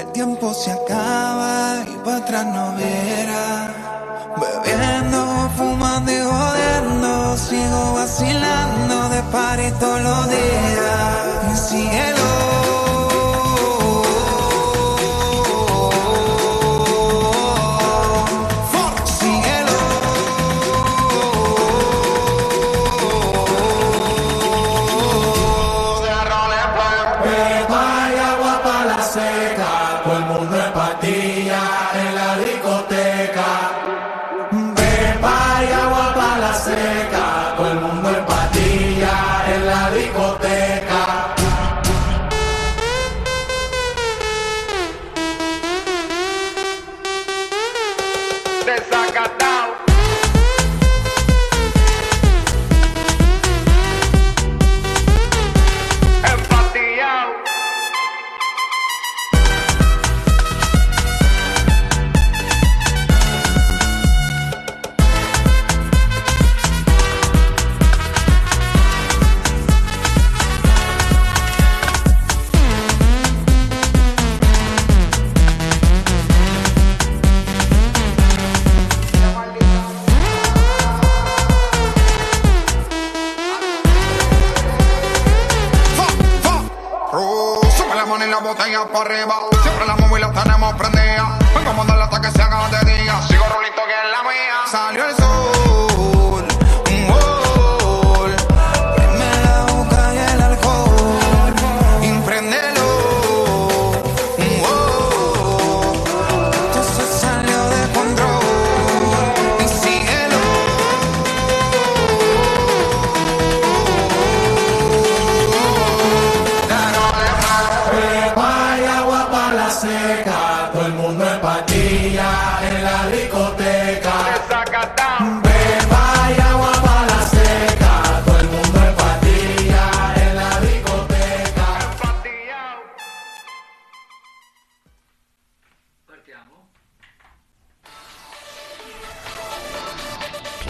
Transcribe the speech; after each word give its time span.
el 0.00 0.12
tiempo 0.12 0.54
se 0.54 0.70
acaba 0.70 1.82
y 1.86 1.96
para 2.04 2.16
atrás 2.18 2.46
no 2.46 2.72
verá. 2.76 3.74
Bebiendo, 4.40 5.50
fumando 5.56 6.12
y 6.12 6.20
jodiendo, 6.20 7.36
sigo 7.36 7.94
vacilando 7.94 9.08
de 9.08 9.22
party 9.32 9.70
todos 9.80 10.02
los 10.02 10.28
días. 10.28 10.48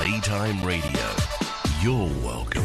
Playtime 0.08 0.64
Radio. 0.64 1.06
You're 1.82 2.10
welcome. 2.22 2.64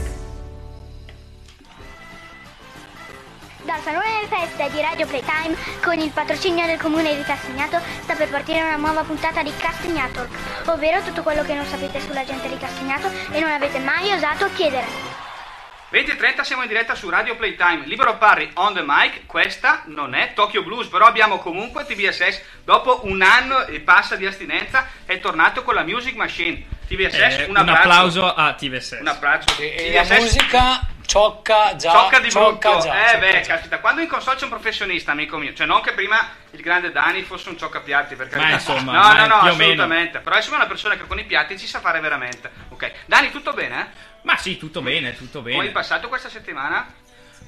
Dal 3.64 3.82
Salone 3.82 4.06
delle 4.14 4.28
Feste 4.28 4.72
di 4.72 4.80
Radio 4.80 5.06
Playtime, 5.06 5.54
con 5.84 6.00
il 6.00 6.10
patrocinio 6.12 6.66
del 6.66 6.80
comune 6.80 7.14
di 7.18 7.24
Castagnato, 7.24 7.82
sta 8.04 8.16
per 8.16 8.30
partire 8.30 8.62
una 8.62 8.78
nuova 8.78 9.04
puntata 9.04 9.44
di 9.44 9.52
Castagnato, 9.58 10.26
ovvero 10.68 11.04
tutto 11.04 11.22
quello 11.22 11.44
che 11.44 11.54
non 11.54 11.66
sapete 11.66 12.00
sulla 12.00 12.24
gente 12.24 12.48
di 12.48 12.58
Castagnato 12.58 13.12
e 13.34 13.42
non 13.42 13.52
avete 13.52 13.80
mai 13.80 14.14
osato 14.14 14.50
chiedere. 14.54 14.86
20.30 15.92 16.42
siamo 16.44 16.62
in 16.62 16.70
diretta 16.70 16.96
su 16.96 17.10
Radio 17.10 17.36
Playtime, 17.36 17.86
libero 17.86 18.18
parry 18.18 18.52
on 18.54 18.74
the 18.74 18.84
mic, 18.86 19.26
questa 19.26 19.84
non 19.88 20.16
è 20.16 20.32
Tokyo 20.34 20.64
Blues, 20.64 20.88
però 20.88 21.08
abbiamo 21.08 21.40
comunque 21.40 21.84
TVSS, 21.84 22.42
dopo 22.64 23.02
un 23.04 23.22
anno 23.22 23.66
e 23.66 23.82
passa 23.82 24.16
di 24.16 24.26
astinenza, 24.26 24.88
è 25.04 25.20
tornato 25.20 25.62
con 25.64 25.74
la 25.74 25.84
Music 25.84 26.16
Machine. 26.16 26.73
TVSS, 26.88 27.14
Eh, 27.40 27.44
un 27.46 27.50
un, 27.52 27.58
abbraccio. 27.58 27.80
applauso 27.82 28.34
a 28.34 28.54
TVSS. 28.54 28.98
Un 29.02 29.08
abbraccio. 29.08 29.62
E 29.62 29.92
la 29.94 30.02
TVSS 30.04 30.20
musica 30.22 30.88
ciocca 31.06 31.76
già. 31.76 31.92
Ciocca 31.92 32.20
di 32.20 32.32
ciocca 32.32 32.70
brutto. 32.72 32.86
già, 32.86 33.06
eh 33.06 33.08
ciocca 33.10 33.18
beh, 33.20 33.32
già. 33.42 33.54
caspita, 33.54 33.80
quando 33.80 34.02
in 34.02 34.08
console 34.08 34.38
c'è 34.38 34.44
un 34.44 34.50
professionista, 34.50 35.12
amico 35.12 35.38
mio, 35.38 35.54
cioè 35.54 35.66
non 35.68 35.82
che 35.82 35.94
prima 35.94 36.18
il 36.52 36.62
grande 36.62 36.92
Dani 36.92 37.22
fosse 37.24 37.50
un 37.50 37.58
cioccapiatti, 37.58 38.16
per 38.16 38.30
carità. 38.30 38.54
insomma, 38.54 38.92
no, 38.94 39.00
ma 39.00 39.14
no, 39.14 39.26
no, 39.28 39.36
assolutamente. 39.42 40.20
Però 40.20 40.36
insomma 40.36 40.56
è 40.56 40.60
una 40.60 40.68
persona 40.68 40.96
che 40.96 41.06
con 41.08 41.20
i 41.20 41.26
piatti 41.26 41.58
ci 41.60 41.68
sa 41.68 41.80
fare 41.80 42.00
veramente. 42.00 42.50
Ok. 42.70 42.92
Dani, 43.06 43.32
tutto 43.32 43.54
bene? 43.54 44.12
Ma 44.24 44.38
sì, 44.38 44.58
tutto 44.58 44.82
bene, 44.82 45.16
tutto 45.18 45.40
Come 45.40 45.52
hai 45.54 45.60
bene. 45.60 45.72
passato 45.72 46.08
questa 46.08 46.30
settimana? 46.30 46.88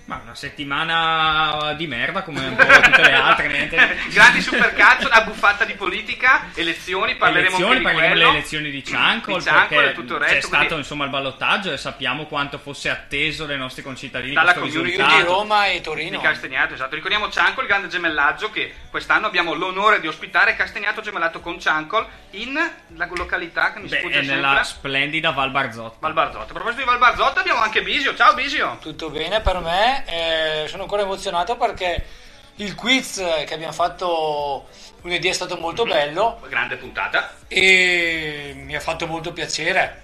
Ma 0.05 0.19
una 0.23 0.35
settimana 0.35 1.73
di 1.73 1.87
merda 1.87 2.21
come 2.21 2.45
un 2.45 2.55
po' 2.55 2.63
tutte 2.63 3.01
le 3.01 3.13
altre. 3.13 3.47
niente. 3.47 3.97
Grandi 4.13 4.39
supercazzo, 4.39 5.07
una 5.07 5.21
buffata 5.21 5.65
di 5.65 5.73
politica, 5.73 6.45
elezioni, 6.53 7.15
parleremo 7.15 7.55
elezioni, 7.57 7.71
anche 7.71 7.77
di 7.79 7.83
parleremo 7.85 8.13
quello. 8.13 8.25
delle 8.27 8.37
elezioni 8.37 8.69
di 8.69 8.83
Ciancol, 8.83 9.37
Di 9.39 9.43
Ciancol 9.45 9.83
e 9.85 9.93
tutto 9.93 10.13
il 10.17 10.19
c'è 10.21 10.25
resto, 10.33 10.47
stato 10.47 10.57
quindi- 10.65 10.75
insomma 10.83 11.03
il 11.05 11.09
ballottaggio 11.09 11.71
e 11.71 11.77
sappiamo 11.77 12.25
quanto 12.25 12.59
fosse 12.59 12.89
atteso 12.91 13.45
dai 13.45 13.57
nostri 13.57 13.81
concittadini 13.81 14.33
Dalla 14.35 14.53
community 14.53 14.83
risultato. 14.91 15.15
Di 15.15 15.21
Roma 15.23 15.65
e 15.65 15.71
di 15.73 15.81
Torino. 15.81 16.21
Castagnato, 16.21 16.73
esatto. 16.75 16.93
Ricordiamo 16.93 17.29
Ciancol, 17.31 17.63
il 17.63 17.69
grande 17.69 17.87
gemellaggio 17.87 18.51
che 18.51 18.73
quest'anno 18.91 19.25
abbiamo 19.25 19.53
l'onore 19.53 19.99
di 20.01 20.07
ospitare 20.07 20.55
Castagnato 20.55 21.01
gemellato 21.01 21.39
con 21.39 21.59
Ciancol 21.59 22.05
in 22.31 22.53
la 22.95 23.07
località 23.11 23.73
che 23.73 23.79
mi 23.79 23.87
Beh, 23.87 23.97
sfugge 23.97 24.19
è 24.19 24.23
sempre. 24.23 24.35
nella 24.47 24.63
splendida 24.63 25.31
Val 25.31 25.49
Barzotto. 25.49 25.97
Val 25.99 26.13
Barzotto. 26.13 26.43
A 26.51 26.53
proposito 26.53 26.81
di 26.81 26.87
Val 26.87 26.99
Barzotto 26.99 27.39
abbiamo 27.39 27.61
anche 27.61 27.81
Bisio. 27.81 28.13
Ciao 28.13 28.33
Bisio. 28.35 28.77
Tutto 28.81 29.09
bene 29.09 29.41
per 29.41 29.59
me, 29.61 29.94
eh, 30.05 30.67
sono 30.67 30.83
ancora 30.83 31.03
emozionato 31.03 31.55
perché 31.57 32.05
il 32.55 32.75
quiz 32.75 33.21
che 33.45 33.53
abbiamo 33.53 33.73
fatto 33.73 34.67
lunedì 35.01 35.27
è 35.27 35.33
stato 35.33 35.57
molto 35.57 35.85
bello 35.85 36.41
Grande 36.47 36.77
puntata. 36.77 37.35
e 37.47 38.53
mi 38.55 38.75
ha 38.75 38.79
fatto 38.79 39.07
molto 39.07 39.33
piacere 39.33 40.03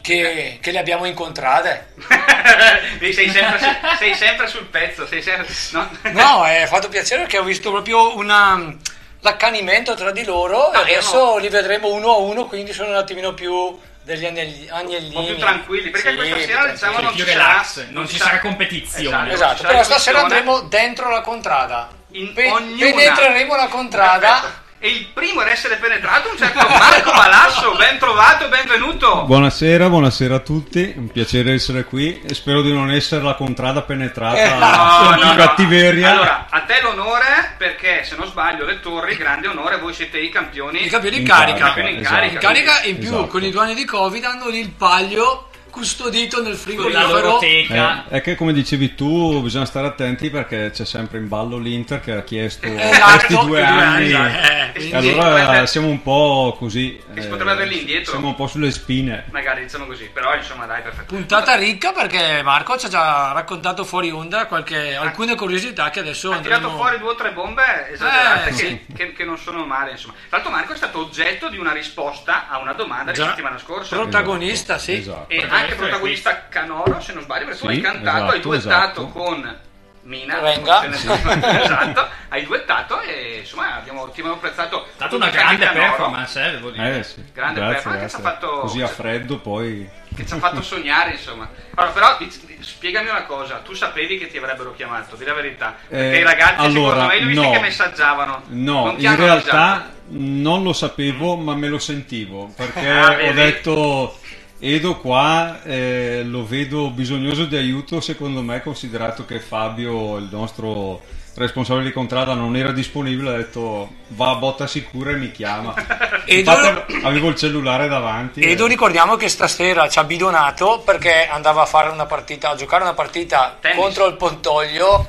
che, 0.00 0.58
che 0.60 0.70
le 0.70 0.78
abbiamo 0.78 1.04
incontrate. 1.04 1.92
sei, 3.12 3.30
sempre 3.30 3.78
sei 3.98 4.14
sempre 4.14 4.46
sul 4.46 4.66
pezzo. 4.66 5.06
Sempre... 5.06 5.46
no? 5.72 5.90
No, 6.12 6.44
è 6.46 6.66
fatto 6.66 6.88
piacere 6.88 7.22
perché 7.22 7.38
ho 7.38 7.44
visto 7.44 7.70
proprio 7.70 8.16
una, 8.16 8.74
l'accanimento 9.20 9.94
tra 9.94 10.10
di 10.10 10.24
loro 10.24 10.70
No, 10.72 10.78
adesso 10.80 11.16
erano- 11.16 11.36
li 11.38 11.48
vedremo 11.48 11.88
uno 11.92 12.12
a 12.12 12.16
uno, 12.18 12.46
quindi 12.46 12.72
sono 12.72 12.90
un 12.90 12.96
attimino 12.96 13.34
più 13.34 13.78
degli 14.14 14.26
agnelli- 14.26 14.68
agnellini. 14.68 15.14
Un 15.14 15.22
po' 15.22 15.26
più 15.28 15.36
tranquilli, 15.38 15.90
perché 15.90 16.10
Sì, 16.10 16.16
questa 16.16 16.38
sera 16.46 16.66
diciamo 16.66 16.98
non 17.00 17.12
più 17.14 17.24
ci 17.24 17.30
relax, 17.30 17.66
sarà, 17.74 17.86
non 17.90 18.08
ci 18.08 18.16
sarà 18.16 18.38
competizione. 18.40 19.32
Esatto, 19.32 19.32
Esatto, 19.32 19.56
sarà 19.58 19.68
però 19.68 19.82
stasera 19.84 20.20
andremo 20.22 20.60
dentro 20.62 21.08
la 21.10 21.20
contrada. 21.20 21.88
In 22.12 22.32
Pe- 22.32 22.50
ognuna. 22.50 22.90
penetreremo 22.90 23.54
la 23.56 23.68
contrada. 23.68 24.28
Perfetto. 24.40 24.68
E 24.82 24.88
il 24.88 25.08
primo 25.12 25.40
ad 25.40 25.48
essere 25.48 25.76
penetrato 25.76 26.28
è 26.28 26.30
un 26.30 26.38
certo 26.38 26.66
Marco 26.66 27.12
Malasso. 27.12 27.74
Ben 27.76 27.98
trovato, 27.98 28.48
benvenuto. 28.48 29.24
Buonasera, 29.26 29.90
buonasera 29.90 30.36
a 30.36 30.38
tutti, 30.38 30.94
un 30.96 31.08
piacere 31.08 31.52
essere 31.52 31.84
qui 31.84 32.22
e 32.26 32.32
spero 32.32 32.62
di 32.62 32.72
non 32.72 32.90
essere 32.90 33.22
la 33.22 33.34
contrada 33.34 33.82
penetrata 33.82 34.38
Eh, 34.38 34.48
No, 34.58 35.14
di 35.16 35.20
no, 35.20 35.26
no. 35.32 35.34
cattiveria. 35.36 36.10
Allora, 36.12 36.46
a 36.48 36.60
te 36.60 36.80
l'onore, 36.80 37.56
perché 37.58 38.04
se 38.04 38.16
non 38.16 38.26
sbaglio, 38.26 38.64
le 38.64 38.80
torri, 38.80 39.16
grande 39.16 39.48
onore, 39.48 39.76
voi 39.76 39.92
siete 39.92 40.18
i 40.18 40.30
campioni. 40.30 40.86
I 40.86 40.88
campioni 40.88 41.16
in 41.16 41.22
In 41.22 41.28
carica. 41.28 41.58
carica, 41.58 41.64
Campioni 41.66 41.90
in 41.92 41.98
esatto. 42.00 42.14
carica. 42.14 42.32
In 42.32 42.40
carica 42.40 42.82
in 42.84 42.98
più 42.98 43.08
Esatto. 43.08 43.26
con 43.26 43.44
i 43.44 43.50
due 43.50 43.60
anni 43.62 43.74
di 43.74 43.84
Covid 43.84 44.24
hanno 44.24 44.48
lì 44.48 44.60
il 44.60 44.70
palio 44.70 45.49
custodito 45.70 46.42
nel 46.42 46.52
la 46.52 46.58
frigorifero. 46.58 47.40
Eh, 47.40 48.02
è 48.08 48.20
che 48.20 48.34
come 48.34 48.52
dicevi 48.52 48.94
tu 48.94 49.40
bisogna 49.42 49.64
stare 49.64 49.86
attenti 49.86 50.28
perché 50.30 50.70
c'è 50.72 50.84
sempre 50.84 51.18
in 51.18 51.28
ballo 51.28 51.56
l'Inter 51.58 52.00
che 52.00 52.12
ha 52.12 52.22
chiesto 52.22 52.66
Esatto, 52.66 53.10
questi 53.16 53.34
due 53.34 53.44
due 53.46 53.62
anni 53.62 54.12
anni, 54.12 54.36
eh, 54.74 54.90
e 54.90 54.96
allora 54.96 55.66
siamo 55.66 55.88
un 55.88 56.02
po' 56.02 56.54
così 56.58 57.00
Che 57.14 57.20
si 57.22 57.26
eh, 57.26 57.30
potrebbe 57.30 57.52
averli 57.52 57.78
indietro. 57.80 58.10
siamo 58.12 58.28
un 58.28 58.34
po' 58.34 58.46
sulle 58.46 58.70
spine 58.70 59.24
Magari 59.30 59.62
diciamo 59.62 59.86
così, 59.86 60.10
però 60.12 60.34
insomma 60.34 60.66
dai, 60.66 60.82
perfetto. 60.82 61.14
Puntata 61.14 61.54
ricca 61.56 61.92
perché 61.92 62.42
Marco 62.42 62.76
ci 62.78 62.86
ha 62.86 62.88
già 62.88 63.32
raccontato 63.32 63.84
fuori 63.84 64.10
onda 64.10 64.46
qualche- 64.46 64.94
alcune 64.96 65.34
curiosità 65.36 65.90
che 65.90 66.00
adesso 66.00 66.30
Ha 66.32 66.38
tirato 66.40 66.66
andremo... 66.66 66.76
fuori 66.82 66.98
due 66.98 67.10
o 67.10 67.14
tre 67.14 67.32
bombe 67.32 67.62
esagerate 67.92 68.48
Eh, 68.48 68.52
che, 68.52 68.56
sì. 68.56 68.80
che- 68.94 69.12
che 69.12 69.24
non 69.24 69.38
sono 69.38 69.64
male, 69.64 69.92
insomma. 69.92 70.14
Tra 70.28 70.38
l'altro 70.38 70.50
Marco 70.52 70.72
è 70.72 70.76
stato 70.76 70.98
oggetto 71.00 71.48
di 71.48 71.58
una 71.58 71.72
risposta 71.72 72.48
a 72.48 72.58
una 72.58 72.72
domanda 72.72 73.10
di 73.12 73.18
Già. 73.18 73.28
settimana 73.28 73.58
scorsa. 73.58 73.94
Protagonista, 73.96 74.78
sì. 74.78 74.94
esatto 74.94 75.30
E 75.30 75.46
anche 75.60 75.74
protagonista 75.74 76.46
canoro, 76.48 77.00
se 77.00 77.12
non 77.12 77.22
sbaglio, 77.22 77.44
perché 77.46 77.60
tu 77.60 77.66
Sì, 77.68 77.72
hai 77.74 77.80
cantato, 77.80 78.24
hai 78.24 78.38
esatto, 78.38 78.48
duettato 78.48 79.00
esatto. 79.00 79.08
con 79.08 79.58
Mina. 80.02 80.40
Ne 80.40 80.96
sono- 80.96 81.14
esatto, 81.62 82.08
hai 82.30 82.44
duettato 82.46 83.00
e 83.02 83.38
insomma 83.40 83.76
abbiamo, 83.76 84.04
ti 84.06 84.20
abbiamo 84.20 84.32
apprezzato. 84.38 84.86
È 84.86 84.88
stata 84.94 85.14
una 85.14 85.28
grande 85.28 85.66
performance, 85.68 86.42
eh, 86.46 86.50
devo 86.52 86.70
dire. 86.70 86.98
eh 86.98 87.02
sì 87.02 87.22
Grande 87.34 87.60
grazie, 87.60 87.74
performance 87.74 88.04
che 88.06 88.10
ci 88.10 88.16
ha 88.16 88.20
grazie. 88.20 88.46
fatto- 88.48 88.60
così 88.60 88.80
a 88.82 88.86
freddo 88.88 89.38
poi 89.40 89.88
Che 90.16 90.26
ci 90.26 90.32
ha 90.34 90.38
fatto 90.38 90.62
sognare, 90.62 91.10
insomma. 91.12 91.48
Allora, 91.74 91.92
però 91.92 92.16
spiegami 92.60 93.10
una 93.10 93.24
cosa, 93.24 93.56
tu 93.58 93.74
sapevi 93.74 94.16
che 94.18 94.28
ti 94.28 94.38
avrebbero 94.38 94.72
chiamato, 94.74 95.16
di 95.16 95.24
la 95.24 95.34
verità. 95.34 95.76
Perché 95.86 96.16
Eh, 96.16 96.20
i 96.20 96.24
ragazzi, 96.24 96.60
allora, 96.64 97.02
secondo 97.02 97.06
me, 97.06 97.16
li 97.18 97.22
ho 97.24 97.26
visti 97.28 97.44
no. 97.46 97.50
che 97.52 97.60
messaggiavano. 97.60 98.42
No, 98.48 98.94
in 98.96 99.16
realtà 99.16 99.90
non 100.08 100.62
lo 100.62 100.72
sapevo, 100.72 101.36
ma 101.36 101.54
me 101.54 101.68
lo 101.68 101.78
sentivo 101.78 102.50
perché 102.56 102.88
Ah, 102.90 103.16
ho 103.28 103.32
detto 103.32 104.18
Edo 104.62 104.96
qua 104.98 105.62
eh, 105.62 106.22
lo 106.22 106.46
vedo 106.46 106.90
bisognoso 106.90 107.46
di 107.46 107.56
aiuto, 107.56 108.00
secondo 108.02 108.42
me, 108.42 108.60
considerato 108.62 109.24
che 109.24 109.40
Fabio, 109.40 110.18
il 110.18 110.28
nostro 110.30 111.00
responsabile 111.34 111.86
di 111.86 111.92
contrada, 111.92 112.34
non 112.34 112.54
era 112.56 112.70
disponibile, 112.70 113.30
ha 113.30 113.36
detto 113.38 113.88
va 114.08 114.30
a 114.30 114.34
botta 114.34 114.66
sicura 114.66 115.12
e 115.12 115.16
mi 115.16 115.30
chiama. 115.30 115.72
Edo- 116.26 116.50
Infatti, 116.50 117.00
avevo 117.02 117.28
il 117.28 117.36
cellulare 117.36 117.88
davanti. 117.88 118.42
Edo 118.42 118.66
e- 118.66 118.68
ricordiamo 118.68 119.16
che 119.16 119.28
stasera 119.28 119.88
ci 119.88 119.98
ha 119.98 120.04
bidonato 120.04 120.82
perché 120.84 121.26
andava 121.26 121.62
a 121.62 121.66
fare 121.66 121.88
una 121.88 122.04
partita, 122.04 122.50
a 122.50 122.54
giocare 122.54 122.82
una 122.82 122.94
partita 122.94 123.56
Tennis. 123.60 123.80
contro 123.80 124.06
il 124.08 124.16
Pontoglio 124.16 125.08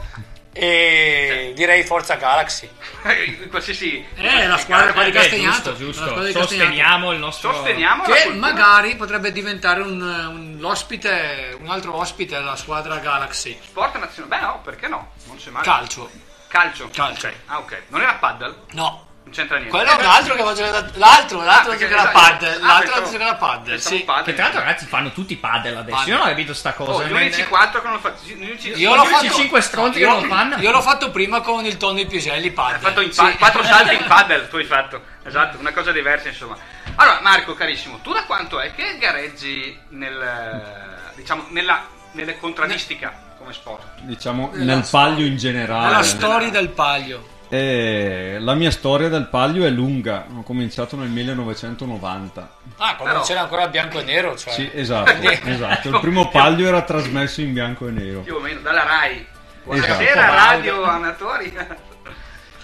e 0.53 1.53
direi 1.55 1.83
Forza 1.83 2.15
Galaxy. 2.15 2.69
Qualsiasi. 3.49 4.05
Eh, 4.15 4.47
la 4.47 4.57
squadra 4.57 4.91
qua 4.93 5.03
di 5.03 5.09
Eh, 5.09 5.13
Castagnato. 5.13 5.51
giusto, 5.53 5.69
la 5.71 5.75
giusto. 5.77 6.01
squadra 6.07 6.23
di 6.25 6.33
Castagnato. 6.33 6.47
Sosteniamo 6.47 7.11
il 7.13 7.19
nostro... 7.19 7.53
Sosteniamo 7.53 8.03
Che 8.03 8.29
magari 8.33 8.95
potrebbe 8.95 9.31
diventare 9.31 9.81
un, 9.81 10.01
un- 10.01 10.57
l'ospite, 10.59 11.57
un 11.59 11.69
altro 11.69 11.95
ospite 11.95 12.35
della 12.37 12.55
squadra 12.55 12.97
Galaxy. 12.97 13.57
Sport 13.63 13.97
nazionale. 13.97 14.35
Beh, 14.39 14.45
no, 14.45 14.59
perché 14.63 14.87
no? 14.87 15.11
Non 15.27 15.37
c'è 15.37 15.49
male. 15.51 15.65
Calcio. 15.65 16.09
Calcio. 16.47 16.89
Calcio. 16.93 17.31
Ah, 17.47 17.59
ok. 17.59 17.83
Non 17.87 18.01
era 18.01 18.13
paddle? 18.15 18.55
No. 18.71 19.07
Non 19.31 19.39
c'entra 19.39 19.57
niente. 19.59 19.77
Quello 19.77 19.91
è 19.91 20.03
un 20.03 20.09
altro 20.11 20.35
che 20.35 20.43
va 20.43 20.49
a 20.49 20.53
giocare 20.53 20.91
l'altro, 20.95 21.41
l'altro 21.41 21.71
Ah, 21.71 22.03
la 22.03 22.09
paddle, 22.09 22.49
ah, 22.55 22.59
l'altro 22.59 22.91
pensavo- 22.95 23.11
gioca 23.11 23.23
la 23.23 23.35
paddle, 23.35 23.69
pensavo 23.75 23.95
sì. 23.95 24.03
Che 24.25 24.33
tra 24.33 24.43
l'altro 24.43 24.59
ragazzi 24.59 24.85
fanno 24.87 25.11
tutti 25.13 25.35
paddle 25.37 25.75
adesso. 25.77 25.95
Paddle. 25.95 26.11
Io 26.11 26.17
non 26.17 26.25
ho 26.25 26.29
capito 26.29 26.53
sta 26.53 26.73
cosa. 26.73 26.91
Oh, 26.91 27.05
gli 27.05 27.11
unici 27.13 27.45
quattro 27.45 27.79
che 27.79 27.87
non 27.87 27.95
lo 27.95 28.01
fanno. 28.01 28.15
Gli 28.25 28.31
unici- 28.43 28.73
Io 28.75 28.93
l'ho 28.93 29.05
fatto 29.05 29.29
cinque 29.31 29.61
stronzi 29.61 29.99
che 29.99 30.03
io- 30.05 30.11
non 30.11 30.21
lo 30.23 30.27
fanno. 30.27 30.57
Io 30.57 30.71
l'ho 30.71 30.81
fatto 30.81 31.11
prima 31.11 31.39
con 31.39 31.63
il 31.63 31.77
Tony 31.77 32.05
Piselli 32.05 32.51
paddle. 32.51 32.75
Hai 32.75 32.81
fatto 32.81 32.99
in 32.99 33.11
Sì. 33.13 33.21
pa- 33.21 33.35
quattro 33.37 33.63
salti 33.63 33.95
in 33.95 34.03
paddle, 34.05 34.49
tu 34.49 34.57
hai 34.57 34.65
fatto. 34.65 35.01
Esatto, 35.23 35.57
una 35.59 35.71
cosa 35.71 35.93
diversa, 35.93 36.27
insomma. 36.27 36.57
Allora, 36.95 37.19
Marco, 37.21 37.53
carissimo, 37.53 37.99
tu 38.01 38.11
da 38.11 38.23
quanto 38.25 38.59
è 38.59 38.73
che 38.75 38.97
gareggi 38.99 39.79
nel, 39.91 41.11
diciamo, 41.15 41.45
nella, 41.51 41.85
nelle 42.11 42.37
contraddistica 42.37 43.13
come 43.37 43.53
sport? 43.53 44.01
Diciamo 44.01 44.49
Nella 44.53 44.73
nel 44.75 44.87
paglio 44.89 45.23
in 45.25 45.37
generale. 45.37 45.85
Nella 45.85 46.03
storia 46.03 46.49
del 46.49 46.67
paglio. 46.69 47.30
Eh, 47.53 48.37
la 48.39 48.53
mia 48.53 48.71
storia 48.71 49.09
del 49.09 49.27
paglio 49.27 49.65
è 49.65 49.69
lunga, 49.69 50.25
ho 50.37 50.41
cominciato 50.41 50.95
nel 50.95 51.09
1990. 51.09 52.55
Ah, 52.77 52.95
quando 52.95 53.13
Però- 53.15 53.25
c'era 53.25 53.41
ancora 53.41 53.67
bianco 53.67 53.99
e 53.99 54.03
nero, 54.03 54.37
cioè. 54.37 54.53
Sì, 54.53 54.69
esatto, 54.73 55.11
esatto. 55.43 55.89
Il 55.93 55.99
primo 55.99 56.29
paglio 56.29 56.65
era 56.67 56.81
trasmesso 56.83 57.41
in 57.41 57.51
bianco 57.51 57.89
e 57.89 57.91
nero. 57.91 58.19
Più 58.21 58.35
o 58.35 58.39
meno, 58.39 58.61
dalla 58.61 58.83
RAI. 58.83 59.25
Buonasera, 59.65 60.01
Esatto. 60.01 60.33
radio 60.33 60.83
amatori. 60.83 61.53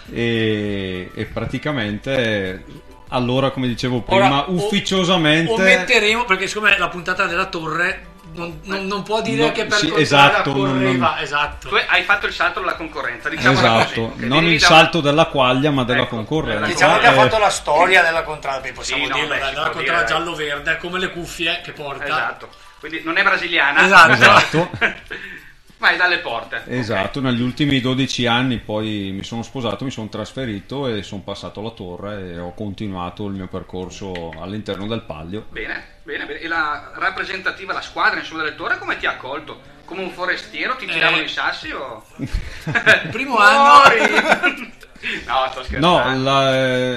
E, 0.10 1.12
e 1.13 1.25
praticamente 1.25 2.63
allora, 3.10 3.51
come 3.51 3.68
dicevo 3.68 4.01
prima, 4.01 4.25
Ora, 4.44 4.50
o- 4.50 4.54
ufficiosamente 4.54 5.51
Ometteremo, 5.51 6.24
perché 6.24 6.48
siccome 6.48 6.78
la 6.78 6.88
puntata 6.88 7.25
della 7.25 7.48
torre 7.48 8.16
non, 8.38 8.60
non- 8.63 8.86
non 8.86 9.04
può 9.04 9.22
dire 9.22 9.45
No, 9.48 9.51
che 9.51 9.66
per 9.66 9.78
sì, 9.78 9.92
esatto, 9.95 10.54
correva, 10.54 11.10
non- 11.16 11.18
esatto. 11.24 11.69
tu 11.69 11.75
hai 11.75 12.04
fatto 12.04 12.25
il 12.28 12.34
salto 12.34 12.60
della 12.60 12.75
concorrenza, 12.75 13.30
diciamo 13.30 13.57
Esatto, 13.57 14.10
così. 14.12 14.28
non 14.28 14.45
il 14.45 14.62
salto 14.62 15.01
della 15.01 15.25
quaglia, 15.25 15.72
ma 15.72 15.84
della 15.84 16.04
Ecco, 16.04 16.16
concorrenza. 16.16 16.66
Diciamo 16.66 16.98
che 17.00 17.07
ha 17.07 17.12
Eh, 17.13 17.16
fatto 17.16 17.38
la 17.39 17.50
storia 17.50 18.01
della 18.04 18.24
contrada, 18.24 18.60
poi 18.60 18.72
possiamo 18.74 19.04
Sì, 19.04 19.10
no, 19.10 19.16
dirlo, 19.16 19.30
beh, 19.34 19.39
dai, 19.39 19.48
si 19.50 19.54
della 19.56 19.66
può 19.69 19.74
contrada 19.75 20.04
giallo-verde, 20.06 20.78
come 20.78 21.00
le 21.00 21.10
cuffie 21.10 21.62
che 21.63 21.72
porta. 21.72 22.06
Esatto. 22.06 22.50
Quindi 22.80 23.01
non 23.04 23.18
è 23.18 23.24
brasiliana. 23.24 23.84
Esatto. 23.86 24.12
Esatto. 24.12 24.69
Ma 25.79 25.91
è 25.91 25.95
dalle 25.95 26.18
porte. 26.19 26.63
Esatto, 26.68 27.21
negli 27.21 27.41
ultimi 27.41 27.79
12 27.79 28.25
anni 28.25 28.57
poi 28.57 29.12
mi 29.12 29.24
sono 29.24 29.44
sposato, 29.44 29.83
mi 29.85 29.91
sono 29.91 30.09
trasferito 30.09 30.88
e 30.88 31.03
sono 31.03 31.21
passato 31.21 31.59
alla 31.59 31.69
torre 31.71 32.31
e 32.33 32.39
ho 32.39 32.53
continuato 32.53 33.27
il 33.27 33.33
mio 33.33 33.47
percorso 33.47 34.33
all'interno 34.39 34.88
del 34.88 35.03
palio. 35.03 35.45
Bene, 35.50 36.00
bene, 36.03 36.25
bene. 36.25 36.39
E 36.39 36.47
la 36.47 36.91
rappresentativa, 36.95 37.74
la 37.74 37.81
squadra 37.81 38.19
insomma 38.19 38.41
delle 38.44 38.56
torre 38.56 38.79
come 38.79 38.97
ti 38.97 39.06
ha 39.06 39.12
accolto? 39.12 39.75
Come 39.85 40.01
un 40.01 40.09
forestiero 40.12 40.75
ti 40.77 40.85
Eh. 40.85 40.91
tiravano 40.91 41.21
i 41.21 41.29
sassi 41.29 41.71
o... 41.71 42.03
Primo 43.12 43.38
anno. 43.38 43.83
no, 45.27 45.47
sto 45.51 45.63
scherzando. 45.63 46.29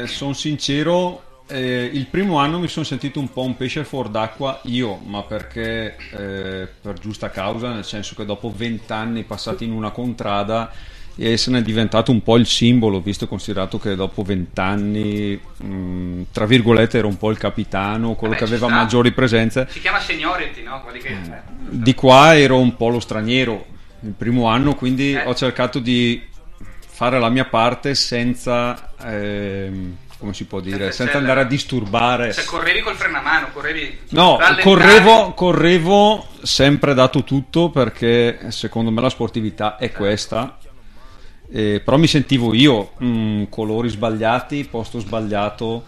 No, 0.01 0.07
sono 0.07 0.33
sincero, 0.33 1.23
eh, 1.51 1.91
il 1.93 2.07
primo 2.07 2.39
anno 2.39 2.59
mi 2.59 2.69
sono 2.69 2.85
sentito 2.85 3.21
un 3.21 3.33
po' 3.33 3.43
un 3.43 3.57
pesce 3.57 3.85
fuor 3.85 4.09
d'acqua 4.09 4.61
io, 4.65 4.97
ma 5.05 5.23
perché 5.23 5.97
eh, 6.13 6.69
per 6.81 6.99
giusta 7.01 7.31
causa, 7.31 7.73
nel 7.73 7.85
senso 7.85 8.15
che 8.15 8.25
dopo 8.25 8.53
vent'anni 8.55 9.25
passati 9.25 9.65
in 9.65 9.73
una 9.73 9.91
contrada 9.91 10.71
e 11.17 11.37
se 11.37 11.51
ne 11.51 11.59
è 11.59 11.63
diventato 11.63 12.13
un 12.13 12.23
po' 12.23 12.37
il 12.37 12.47
simbolo, 12.47 13.01
visto 13.01 13.25
e 13.25 13.29
considerato 13.29 13.79
che 13.79 13.95
dopo 13.95 14.23
vent'anni, 14.23 15.39
mh, 15.59 16.23
tra 16.33 16.47
virgolette, 16.47 16.99
ero 16.99 17.09
un 17.09 17.19
po' 17.19 17.31
il 17.31 17.37
capitano, 17.37 18.15
quello 18.15 18.33
Vabbè, 18.35 18.47
che 18.47 18.51
aveva 18.51 18.69
maggiori 18.69 19.13
presenze. 19.13 19.67
Si 19.69 19.81
chiama 19.81 20.01
seniority, 20.01 20.63
no? 20.63 20.83
Che... 20.91 21.11
Mm. 21.11 21.33
eh. 21.33 21.43
Di 21.69 21.95
qua 21.95 22.39
ero 22.39 22.59
un 22.59 22.75
po' 22.77 22.89
lo 22.89 23.01
straniero 23.01 23.67
il 24.03 24.15
primo 24.17 24.47
anno, 24.47 24.75
quindi 24.75 25.13
Eh. 25.13 25.27
ho 25.27 25.35
cercato 25.35 25.79
di 25.79 26.23
fare 26.87 27.19
la 27.19 27.29
mia 27.29 27.45
parte 27.45 27.95
senza, 27.95 28.93
ehm, 29.03 29.97
come 30.21 30.35
si 30.35 30.45
può 30.45 30.61
dire, 30.61 30.93
Senza 30.93 31.17
andare 31.17 31.41
a 31.41 31.45
disturbare. 31.45 32.33
Se 32.33 32.45
correvi 32.45 32.81
col 32.81 32.95
freno 32.95 33.19
a 33.19 33.23
mano, 33.23 33.49
correvi... 33.53 34.01
No, 34.11 34.39
correvo, 34.61 35.33
correvo 35.33 36.27
sempre 36.43 36.95
dato 36.95 37.25
tutto 37.25 37.71
perché 37.71 38.51
secondo 38.51 38.91
me 38.91 39.01
la 39.01 39.09
sportività 39.09 39.79
è 39.79 39.91
questa. 39.91 40.59
Eh, 41.51 41.81
però 41.85 41.97
mi 41.97 42.07
sentivo 42.07 42.55
io, 42.55 42.93
mm, 43.03 43.45
colori 43.49 43.89
sbagliati, 43.89 44.69
posto 44.71 45.01
sbagliato 45.01 45.85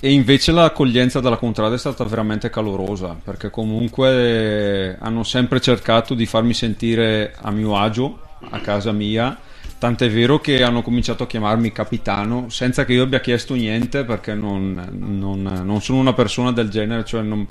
e 0.00 0.10
invece 0.10 0.50
l'accoglienza 0.50 1.20
della 1.20 1.36
contrada 1.36 1.74
è 1.74 1.78
stata 1.78 2.04
veramente 2.04 2.50
calorosa 2.50 3.16
perché 3.22 3.48
comunque 3.48 4.10
eh, 4.10 4.96
hanno 4.98 5.22
sempre 5.22 5.60
cercato 5.60 6.14
di 6.14 6.26
farmi 6.26 6.52
sentire 6.52 7.34
a 7.40 7.50
mio 7.50 7.78
agio 7.78 8.18
a 8.50 8.60
casa 8.60 8.92
mia. 8.92 9.38
Tant'è 9.84 10.10
vero 10.10 10.40
che 10.40 10.62
hanno 10.62 10.80
cominciato 10.80 11.24
a 11.24 11.26
chiamarmi 11.26 11.70
capitano 11.70 12.48
senza 12.48 12.86
che 12.86 12.94
io 12.94 13.02
abbia 13.02 13.20
chiesto 13.20 13.52
niente 13.52 14.04
perché 14.04 14.32
non, 14.32 14.72
non- 14.92 15.60
non 15.62 15.82
sono 15.82 15.98
una 15.98 16.14
persona 16.14 16.52
del 16.52 16.70
genere, 16.70 17.04
cioè 17.04 17.20
non, 17.20 17.46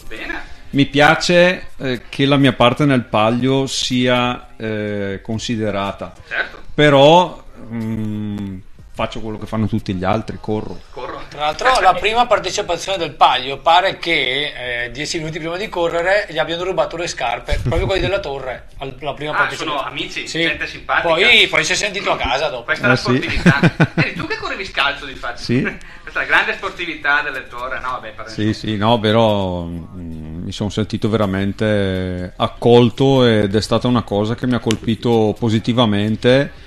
mi 0.71 0.85
piace 0.87 1.67
eh, 1.77 2.01
che 2.09 2.25
la 2.25 2.37
mia 2.37 2.53
parte 2.53 2.85
nel 2.85 3.03
palio 3.03 3.67
sia 3.67 4.55
eh, 4.57 5.19
considerata, 5.21 6.11
Certo, 6.27 6.57
però 6.73 7.45
mm, 7.71 8.57
faccio 8.95 9.21
quello 9.21 9.39
che 9.39 9.47
fanno 9.47 9.65
tutti 9.67 9.93
gli 9.95 10.03
altri, 10.03 10.37
corro. 10.39 10.79
corro. 10.91 11.21
Tra 11.29 11.39
l'altro 11.45 11.79
la 11.81 11.93
prima 11.95 12.27
partecipazione 12.27 12.97
del 12.99 13.11
Paglio 13.13 13.57
pare 13.57 13.97
che 13.97 14.83
eh, 14.85 14.91
dieci 14.91 15.17
minuti 15.17 15.39
prima 15.39 15.57
di 15.57 15.67
correre 15.67 16.27
gli 16.29 16.37
abbiano 16.37 16.63
rubato 16.63 16.95
le 16.95 17.07
scarpe, 17.07 17.59
proprio 17.63 17.87
quelli 17.87 18.01
della 18.01 18.19
torre, 18.19 18.67
al- 18.77 18.95
la 18.99 19.13
prima 19.13 19.31
Ah, 19.31 19.35
partecipazione. 19.37 19.77
sono 19.79 19.89
amici, 19.89 20.27
Sì. 20.27 20.41
gente 20.41 20.67
simpatica. 20.67 21.07
Poi, 21.07 21.47
poi 21.47 21.63
si 21.63 21.71
è 21.71 21.75
sentito 21.75 22.11
a 22.11 22.17
casa 22.17 22.49
dopo. 22.49 22.63
Questa 22.65 22.85
è 22.85 22.87
la 22.87 22.93
Eh, 22.93 22.97
sì. 22.97 23.03
sportività. 23.03 23.59
Eri 23.95 24.13
tu 24.13 24.27
che 24.27 24.37
correvi 24.37 24.65
scalzo, 24.65 25.05
di 25.05 25.15
fatto. 25.15 25.41
Sì. 25.41 25.61
Questa 26.03 26.19
è 26.19 26.23
la 26.23 26.29
grande 26.29 26.53
sportività 26.53 27.21
delle 27.21 27.47
torre. 27.47 27.79
No, 27.79 27.87
vabbè, 27.93 28.11
per 28.11 28.29
Sì, 28.29 28.53
sì, 28.53 28.77
no, 28.77 28.99
però 28.99 29.63
mm, 29.63 30.43
mi 30.43 30.51
sono 30.51 30.69
sentito 30.69 31.09
veramente 31.09 32.33
accolto 32.35 33.25
ed 33.25 33.55
è 33.55 33.61
stata 33.61 33.87
una 33.87 34.03
cosa 34.03 34.35
che 34.35 34.45
mi 34.45 34.53
ha 34.53 34.59
colpito 34.59 35.35
positivamente. 35.39 36.61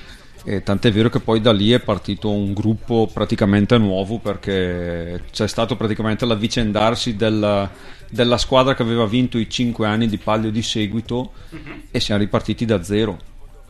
E 0.49 0.63
tant'è 0.63 0.93
vero 0.93 1.11
che 1.11 1.19
poi 1.19 1.41
da 1.41 1.53
lì 1.53 1.73
è 1.73 1.81
partito 1.81 2.31
un 2.31 2.53
gruppo 2.53 3.11
praticamente 3.13 3.79
nuovo 3.79 4.21
perché 4.21 5.25
c'è 5.33 5.49
stato 5.49 5.75
praticamente 5.75 6.25
l'avvicendarsi 6.25 7.17
del, 7.17 7.69
della 8.09 8.39
squadra 8.39 8.77
che 8.77 8.83
aveva 8.83 9.07
vinto 9.07 9.39
i 9.39 9.51
5 9.51 9.85
anni 9.89 10.07
di 10.07 10.19
palio 10.19 10.53
di 10.53 10.63
seguito 10.63 11.33
e 11.91 11.99
siamo 11.99 12.21
ripartiti 12.21 12.65
da 12.65 12.81
zero. 12.85 13.19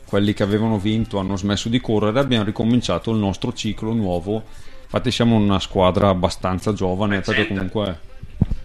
Quelli 0.04 0.34
che 0.34 0.42
avevano 0.42 0.78
vinto 0.78 1.18
hanno 1.18 1.38
smesso 1.38 1.70
di 1.70 1.80
correre, 1.80 2.20
abbiamo 2.20 2.44
ricominciato 2.44 3.10
il 3.10 3.16
nostro 3.16 3.54
ciclo 3.54 3.94
nuovo. 3.94 4.44
Infatti 4.82 5.10
siamo 5.10 5.34
una 5.34 5.58
squadra 5.58 6.10
abbastanza 6.10 6.74
giovane 6.74 7.22
perché 7.22 7.40
Recente. 7.40 7.54
comunque 7.54 8.00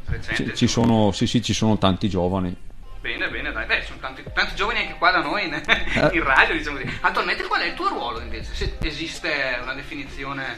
Recente, 0.07 0.35
ci, 0.35 0.51
ci 0.53 0.67
sono, 0.67 1.13
sì, 1.13 1.27
sì, 1.27 1.41
ci 1.41 1.53
sono 1.53 1.77
tanti 1.77 2.09
giovani. 2.09 2.53
Bene, 3.01 3.29
bene, 3.29 3.51
dai. 3.51 3.65
Beh, 3.65 3.81
sono 3.85 3.97
tanti, 3.99 4.23
tanti 4.33 4.53
giovani 4.55 4.79
anche 4.79 4.95
qua 4.97 5.09
da 5.11 5.21
noi 5.21 5.45
in, 5.45 5.53
Eh. 5.53 6.09
in 6.13 6.23
radio, 6.23 6.53
diciamo 6.55 6.77
così. 6.77 6.97
Attualmente 7.01 7.43
qual 7.45 7.61
è 7.61 7.65
il 7.65 7.73
tuo 7.73 7.87
ruolo 7.89 8.21
invece? 8.21 8.53
Se 8.53 8.75
esiste 8.81 9.57
una 9.61 9.73
definizione 9.73 10.57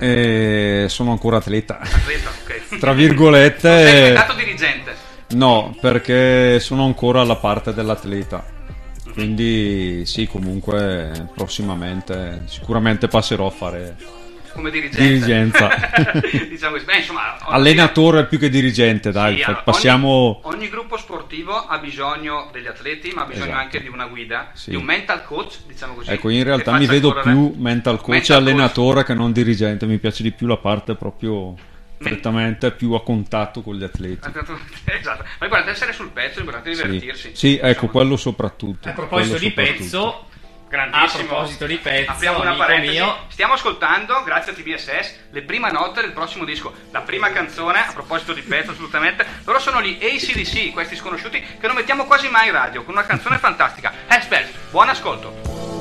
eh, 0.00 0.82
E 0.84 0.88
sono 0.88 1.12
ancora 1.12 1.36
atleta. 1.36 1.78
atleta, 1.78 2.30
ok. 2.42 2.78
Tra 2.78 2.92
virgolette. 2.92 3.68
Non 3.68 3.78
sei 3.86 3.94
diventato 4.02 4.32
dirigente. 4.34 4.96
No, 5.28 5.76
perché 5.80 6.58
sono 6.58 6.84
ancora 6.84 7.20
alla 7.20 7.36
parte 7.36 7.72
dell'atleta. 7.72 8.44
Quindi 9.12 10.04
sì, 10.06 10.26
comunque 10.26 11.28
prossimamente 11.34 12.42
sicuramente 12.46 13.08
passerò 13.08 13.46
a 13.46 13.50
fare 13.50 13.96
Come 14.52 14.70
dirigente. 14.70 15.06
Dirigenza. 15.06 15.68
diciamo 16.48 16.72
così. 16.74 16.84
Beh, 16.84 16.96
insomma, 16.98 17.36
ogni- 17.44 17.54
allenatore 17.56 18.26
più 18.26 18.38
che 18.38 18.48
dirigente, 18.48 19.10
dai, 19.12 19.36
Sì, 19.36 19.42
allora, 19.42 19.62
passiamo 19.62 20.40
Ogni, 20.44 20.56
ogni 20.56 20.68
gruppo 20.68 20.96
sportivo 20.96 21.54
ha 21.66 21.78
bisogno 21.78 22.48
degli 22.52 22.66
atleti, 22.66 23.10
ma 23.14 23.22
ha 23.22 23.26
bisogno 23.26 23.44
Esatto. 23.46 23.60
anche 23.60 23.80
di 23.80 23.88
una 23.88 24.06
guida, 24.06 24.50
Sì. 24.54 24.70
di 24.70 24.76
un 24.76 24.84
mental 24.84 25.24
coach, 25.24 25.58
diciamo 25.66 25.94
così. 25.94 26.10
Ecco, 26.10 26.28
in 26.30 26.42
realtà 26.44 26.76
mi 26.76 26.86
vedo 26.86 27.12
correre. 27.12 27.30
più 27.30 27.54
mental 27.56 27.96
coach 27.98 28.08
Mental 28.08 28.36
allenatore 28.38 29.04
che 29.04 29.14
non 29.14 29.32
dirigente, 29.32 29.86
mi 29.86 29.98
piace 29.98 30.22
di 30.22 30.32
più 30.32 30.46
la 30.46 30.56
parte 30.56 30.94
proprio 30.94 31.54
prettamente 31.98 32.70
più 32.70 32.92
a 32.92 33.02
contatto 33.02 33.60
con 33.60 33.74
gli 33.74 33.82
atleti. 33.82 34.28
esatto. 34.84 35.22
Ma 35.22 35.26
l'importante 35.40 35.70
è 35.70 35.72
essere 35.72 35.92
sul 35.92 36.10
pezzo, 36.10 36.36
l'importante 36.38 36.70
è 36.70 36.74
Sì, 36.74 36.82
divertirsi. 36.82 37.30
Sì, 37.34 37.58
ecco, 37.60 37.88
quello 37.88 38.16
soprattutto. 38.16 38.88
A 38.88 38.92
proposito 38.92 39.36
quello 39.36 39.38
di 39.38 39.48
soprattutto. 39.48 39.82
pezzo, 39.82 40.27
Grandissimo. 40.68 41.22
a 41.22 41.26
proposito 41.26 41.66
di 41.66 41.76
pezzo, 41.78 42.10
Apriamo 42.10 42.40
una 42.40 42.54
parentesi. 42.54 42.92
mio, 42.92 43.16
Stiamo 43.28 43.54
ascoltando, 43.54 44.22
grazie 44.24 44.52
a 44.52 44.54
TBSS, 44.54 45.14
le 45.30 45.42
prime 45.42 45.70
note 45.70 46.00
del 46.02 46.12
prossimo 46.12 46.44
disco. 46.44 46.72
La 46.90 47.00
prima 47.00 47.30
canzone, 47.30 47.86
a 47.86 47.92
proposito 47.92 48.32
di 48.32 48.42
pezzo, 48.42 48.72
assolutamente. 48.72 49.24
Loro 49.44 49.58
sono 49.58 49.80
gli 49.80 49.98
ACDC, 50.00 50.72
questi 50.72 50.96
sconosciuti 50.96 51.40
che 51.40 51.66
non 51.66 51.76
mettiamo 51.76 52.04
quasi 52.04 52.28
mai 52.28 52.46
in 52.48 52.52
radio, 52.52 52.84
con 52.84 52.94
una 52.94 53.06
canzone 53.06 53.38
fantastica. 53.38 53.92
Hespel, 54.08 54.46
buon 54.70 54.88
ascolto. 54.88 55.77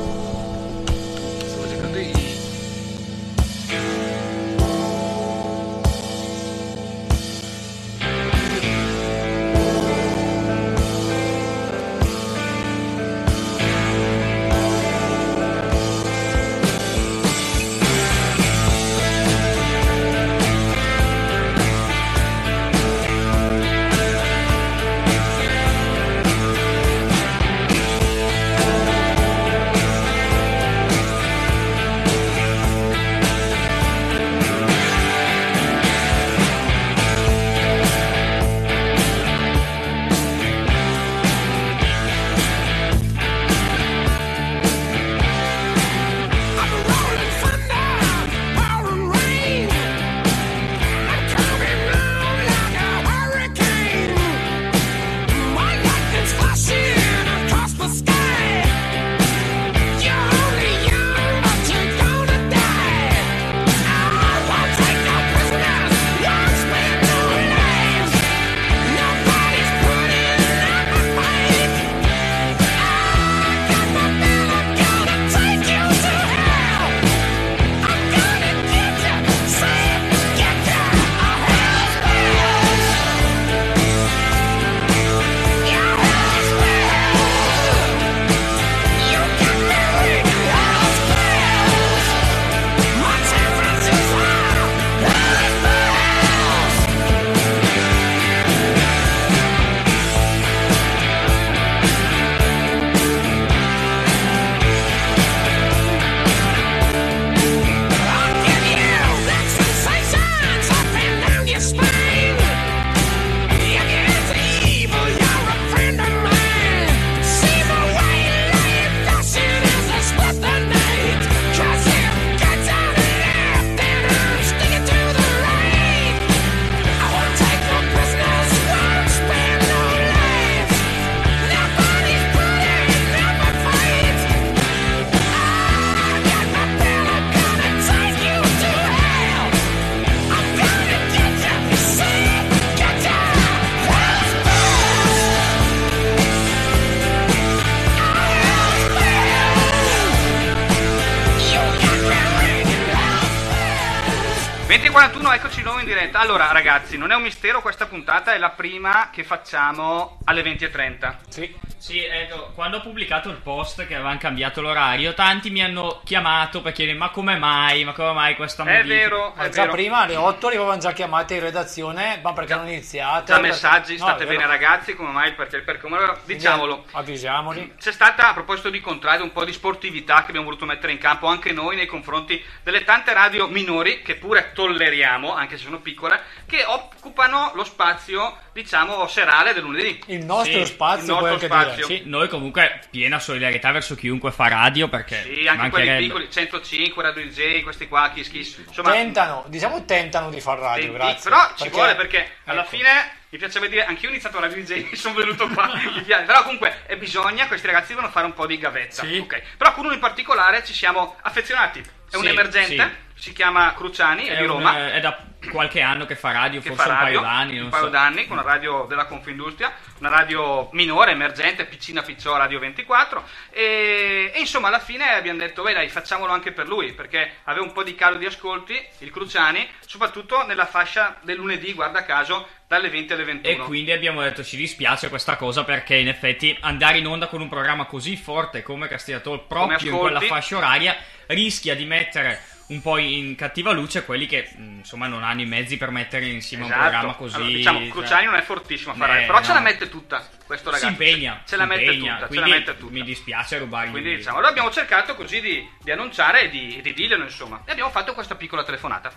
Diretta. 156.08 156.20
Allora, 156.20 156.52
ragazzi, 156.52 156.98
non 156.98 157.12
è 157.12 157.16
un 157.16 157.22
mistero, 157.22 157.62
questa 157.62 157.86
puntata 157.86 158.34
è 158.34 158.38
la 158.38 158.50
prima 158.50 159.10
che 159.12 159.24
facciamo 159.24 160.20
alle 160.26 160.42
20.30. 160.42 161.16
Sì. 161.30 161.56
Sì, 161.78 162.04
ecco, 162.04 162.47
quando 162.58 162.78
ho 162.78 162.82
pubblicato 162.82 163.30
il 163.30 163.36
post 163.36 163.86
che 163.86 163.94
avevano 163.94 164.18
cambiato 164.18 164.62
l'orario, 164.62 165.14
tanti 165.14 165.52
mi 165.52 165.62
hanno 165.62 166.02
chiamato 166.04 166.60
per 166.64 166.72
chiedere 166.72 166.98
ma 166.98 167.12
come 167.12 167.38
mai, 167.38 167.84
ma 167.84 167.92
come 167.94 168.14
mai 168.14 168.36
questa 168.36 168.64
È 168.64 168.78
modifica? 168.78 168.96
vero, 168.96 169.34
Ma 169.36 169.44
è 169.44 169.50
già 169.50 169.62
vero. 169.62 169.74
prima 169.74 169.98
alle 170.00 170.16
8 170.16 170.48
arrivavano 170.48 170.80
già 170.80 170.92
chiamate 170.92 171.36
in 171.36 171.42
redazione, 171.42 172.20
ma 172.24 172.34
perché 172.34 172.56
non 172.56 172.68
iniziate? 172.68 173.32
Già 173.32 173.40
messaggi, 173.40 173.92
No, 173.98 174.06
state 174.06 174.24
è 174.24 174.26
bene 174.28 174.48
ragazzi, 174.48 174.96
come 174.96 175.12
mai, 175.12 175.34
perché, 175.34 175.60
perché 175.60 175.82
come 175.82 175.98
Quindi 175.98 176.20
diciamolo. 176.26 176.86
Avvisiamoli. 176.94 177.76
C'è 177.78 177.92
stata, 177.92 178.30
a 178.30 178.34
proposito 178.34 178.72
di 178.72 178.82
contrario, 178.82 179.24
un 179.24 179.32
po' 179.32 179.46
di 179.46 179.54
sportività 179.54 180.22
che 180.24 180.30
abbiamo 180.30 180.46
voluto 180.48 180.66
mettere 180.66 180.92
in 180.92 180.98
campo 180.98 181.28
anche 181.28 181.52
noi 181.52 181.76
nei 181.76 181.86
confronti 181.86 182.44
delle 182.64 182.84
tante 182.84 183.14
radio 183.14 183.48
minori, 183.48 184.02
che 184.02 184.16
pure 184.16 184.50
tolleriamo, 184.56 185.32
anche 185.32 185.58
se 185.58 185.66
sono 185.66 185.78
piccole, 185.78 186.20
che 186.48 186.64
occupano 186.66 187.52
lo 187.54 187.64
spazio, 187.64 188.36
diciamo, 188.52 189.06
serale 189.06 189.54
del 189.54 189.62
lunedì. 189.62 190.02
Il 190.08 190.26
nostro 190.26 190.66
Sì, 190.66 190.66
spazio, 190.66 191.20
il 191.20 191.24
nostro 191.24 191.46
spazio. 191.48 191.86
dire. 191.86 192.00
Sì, 192.00 192.10
noi 192.10 192.28
comunque 192.28 192.46
piena 192.89 193.20
solidarietà 193.20 193.72
verso 193.72 193.96
chiunque 193.96 194.32
fa 194.32 194.48
radio 194.48 194.88
perché 194.88 195.22
Sì, 195.24 195.48
anche 195.48 195.70
quelli 195.70 195.98
piccoli, 196.08 196.32
105, 196.32 197.04
Radio 197.04 197.25
DJ, 197.25 197.63
questi 197.63 197.88
qua, 197.88 198.12
Kiss 198.13 198.30
Kiss, 198.30 198.58
insomma... 198.68 198.92
Tentano, 198.92 199.46
diciamo 199.48 199.86
tentano 199.86 200.30
di 200.30 200.39
far 200.42 200.60
radio, 200.60 200.92
Tenti, 200.92 200.98
grazie. 200.98 201.30
Però 201.30 201.51
ci 201.56 201.70
vuole 201.70 201.96
perché 201.96 202.30
alla 202.46 202.62
ecco. 202.62 202.70
fine 202.70 202.89
mi 203.30 203.38
piaceva 203.38 203.68
dire 203.68 203.86
anche 203.86 204.01
io 204.04 204.08
ho 204.08 204.12
iniziato 204.12 204.38
a 204.38 204.42
Radio 204.42 204.63
DJ 204.63 204.92
sono 204.96 205.16
venuto 205.16 205.48
qua 205.50 205.68
mi 205.96 206.01
piace. 206.04 206.24
però 206.24 206.44
comunque 206.44 206.84
eh, 206.88 206.98
bisogna 206.98 207.48
questi 207.48 207.68
ragazzi 207.68 207.89
devono 207.89 208.10
fare 208.10 208.25
un 208.25 208.34
po' 208.34 208.46
di 208.46 208.58
gavetta 208.58 209.04
Sì. 209.04 209.18
ok. 209.18 209.42
però 209.58 209.74
con 209.74 209.86
uno 209.86 209.94
in 209.94 210.00
particolare 210.00 210.63
ci 210.63 210.74
siamo 210.74 211.16
affezionati 211.22 211.80
è 211.80 212.16
un 212.16 212.22
Sì, 212.24 212.27
emergente 212.30 213.06
si 213.18 213.34
chiama 213.34 213.74
Cruciani 213.74 214.26
è, 214.26 214.34
È 214.34 214.38
di 214.38 214.44
un- 214.44 214.48
Roma 214.50 214.94
è 214.94 215.00
da 215.00 215.18
qualche 215.52 215.82
anno 215.82 216.06
che 216.06 216.16
fa 216.16 216.32
radio, 216.32 216.60
che 216.62 216.70
forse 216.70 216.84
fa 216.84 216.90
un 216.90 216.96
radio, 217.00 217.22
paio 217.22 217.32
d'anni. 217.32 217.60
un 217.60 217.70
paio 217.70 217.84
so. 217.84 217.90
d'anni 217.90 218.28
con 218.28 218.38
una 218.38 218.46
radio 218.48 218.86
della 218.88 219.06
Confindustria, 219.06 219.74
una 220.00 220.10
radio 220.10 220.70
minore, 220.74 221.12
emergente, 221.12 221.66
piccina 221.66 222.02
picciò 222.02 222.36
Radio 222.38 222.60
24 222.60 223.24
e, 223.52 224.32
e 224.34 224.40
insomma 224.40 224.68
alla 224.68 224.80
fine 224.80 225.10
abbiamo 225.14 225.40
detto 225.40 225.64
beh 225.64 225.74
dai 225.74 225.90
facciamolo 225.90 226.32
anche 226.32 226.52
per 226.52 226.68
lui 226.68 226.94
perché 226.94 227.38
aveva 227.44 227.66
un 227.66 227.72
po' 227.72 227.84
di 227.84 227.96
calo 227.96 228.18
di 228.18 228.26
ascolti, 228.26 228.80
il 229.00 229.12
Cruciani, 229.12 229.68
soprattutto 229.86 230.46
nella 230.46 230.66
fascia 230.66 231.18
del 231.22 231.38
lunedì, 231.38 231.74
guarda 231.74 232.04
caso, 232.04 232.48
dalle 232.68 232.90
20 232.90 233.14
alle 233.14 233.24
21. 233.24 233.64
E 233.64 233.66
quindi 233.66 233.92
abbiamo 233.92 234.22
detto 234.22 234.44
ci 234.44 234.58
dispiace 234.58 235.10
questa 235.10 235.38
cosa 235.38 235.64
perché 235.64 235.96
in 235.96 236.10
effetti 236.10 236.56
andare 236.62 236.98
in 236.98 237.08
onda 237.08 237.28
con 237.28 237.42
un 237.42 237.48
programma 237.48 237.86
così 237.86 238.18
forte 238.18 238.62
come 238.64 238.88
Castigliatore 238.88 239.44
proprio 239.48 239.78
in 239.92 239.98
quella 239.98 240.20
fascia 240.22 240.58
oraria 240.58 240.96
rischia 241.28 241.76
di 241.76 241.86
mettere 241.86 242.42
un 242.68 242.82
po' 242.82 242.98
in 242.98 243.36
cattiva 243.36 243.72
luce 243.72 244.04
quelli 244.04 244.26
che 244.26 244.50
mh, 244.56 244.78
insomma 244.80 245.08
non 245.08 245.24
hanno 245.24 245.42
i 245.42 245.46
mezzi 245.46 245.78
per 245.78 245.90
mettere 245.90 246.26
insieme 246.26 246.66
un 246.66 246.70
programma 246.70 247.14
così. 247.14 247.36
Esatto. 247.36 247.44
Allora, 247.44 247.58
diciamo, 247.58 247.80
cioè- 247.80 247.90
Cruciani 247.90 248.26
non 248.26 248.36
è 248.36 248.42
fortissimo 248.42 248.92
a 248.92 248.96
fare, 248.96 249.24
Eh, 249.24 249.26
però 249.26 249.42
ce 249.42 249.48
no. 249.50 249.54
la 249.54 249.60
mette 249.62 249.90
tutta 249.90 250.28
questo 250.46 250.74
si 250.74 250.82
ragazzo. 250.84 251.04
impegna, 251.04 251.42
ce 251.46 251.56
la 251.56 251.64
si 251.64 251.70
mette 251.70 251.84
impegna, 251.84 252.14
tutta, 252.18 252.34
ce 252.34 252.40
la 252.40 252.48
mette 252.48 252.78
tutta. 252.78 252.92
mi 252.94 253.04
dispiace 253.04 253.58
rubargli. 253.60 253.92
Quindi 253.92 254.16
diciamo, 254.18 254.36
allora 254.38 254.52
abbiamo 254.52 254.70
cercato 254.72 255.16
così 255.16 255.40
di, 255.42 255.70
di 255.82 255.92
annunciare 255.92 256.42
e 256.44 256.50
di, 256.50 256.80
di 256.82 256.94
dirglielo 256.94 257.24
insomma. 257.24 257.62
E 257.66 257.72
abbiamo 257.72 257.90
fatto 257.90 258.14
questa 258.14 258.36
piccola 258.36 258.64
telefonata. 258.64 259.12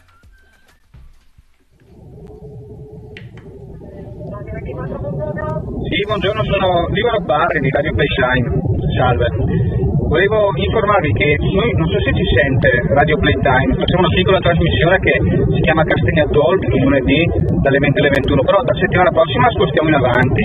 Sì, 4.70 5.98
buongiorno, 6.06 6.46
sono 6.46 6.86
Libero 6.94 7.18
Barri 7.26 7.58
di 7.58 7.70
Radio 7.74 7.90
Playshine. 7.90 8.46
Salve. 8.94 9.26
Volevo 10.06 10.46
informarvi 10.54 11.10
che 11.10 11.26
noi, 11.42 11.70
non 11.74 11.86
so 11.90 11.98
se 11.98 12.14
ci 12.14 12.26
sente 12.38 12.70
Radio 12.94 13.18
Playtime, 13.18 13.74
facciamo 13.74 14.06
una 14.06 14.14
piccola 14.14 14.38
trasmissione 14.38 14.94
che 15.02 15.14
si 15.54 15.60
chiama 15.66 15.82
Castegna 15.82 16.26
Talk 16.30 16.62
lunedì 16.86 17.18
dalle 17.66 17.82
20 17.82 17.98
alle 17.98 18.14
21, 18.14 18.42
però 18.46 18.58
la 18.62 18.78
settimana 18.78 19.10
prossima 19.10 19.50
spostiamo 19.50 19.90
in 19.90 19.98
avanti. 19.98 20.42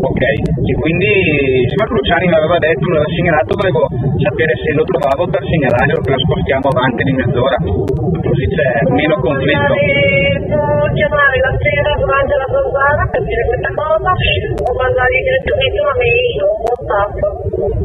Ok, 0.00 0.22
e 0.24 0.72
quindi 0.72 1.12
signor 1.68 1.88
Cruciani 1.92 2.24
mi 2.24 2.36
aveva 2.40 2.56
detto, 2.56 2.84
me 2.88 2.96
l'aveva 2.96 3.16
segnalato, 3.16 3.52
volevo 3.52 3.82
sapere 4.16 4.52
se 4.64 4.70
lo 4.72 4.84
trovavo 4.88 5.28
per 5.28 5.42
segnalarglielo 5.44 6.00
che 6.08 6.12
la 6.16 6.20
spostiamo 6.24 6.66
avanti 6.72 7.02
di 7.04 7.12
mezz'ora, 7.20 7.58
così 8.16 8.44
c'è 8.48 8.68
meno 8.96 9.16
conflitto. 9.20 9.76
Chiamare 10.88 11.36
la 11.38 11.54
sera 11.62 11.92
durante 12.00 12.34
la 12.34 12.48
zanzara 12.48 13.02
per 13.12 13.22
dire 13.22 13.44
questa 13.58 13.74
cosa 13.74 14.10
o 14.14 14.70
mandare 14.78 15.16
direttamente 15.18 15.78
una 15.82 15.96
mail 15.98 16.38
o 16.38 16.48
un 16.54 16.60
whatsapp 16.62 17.14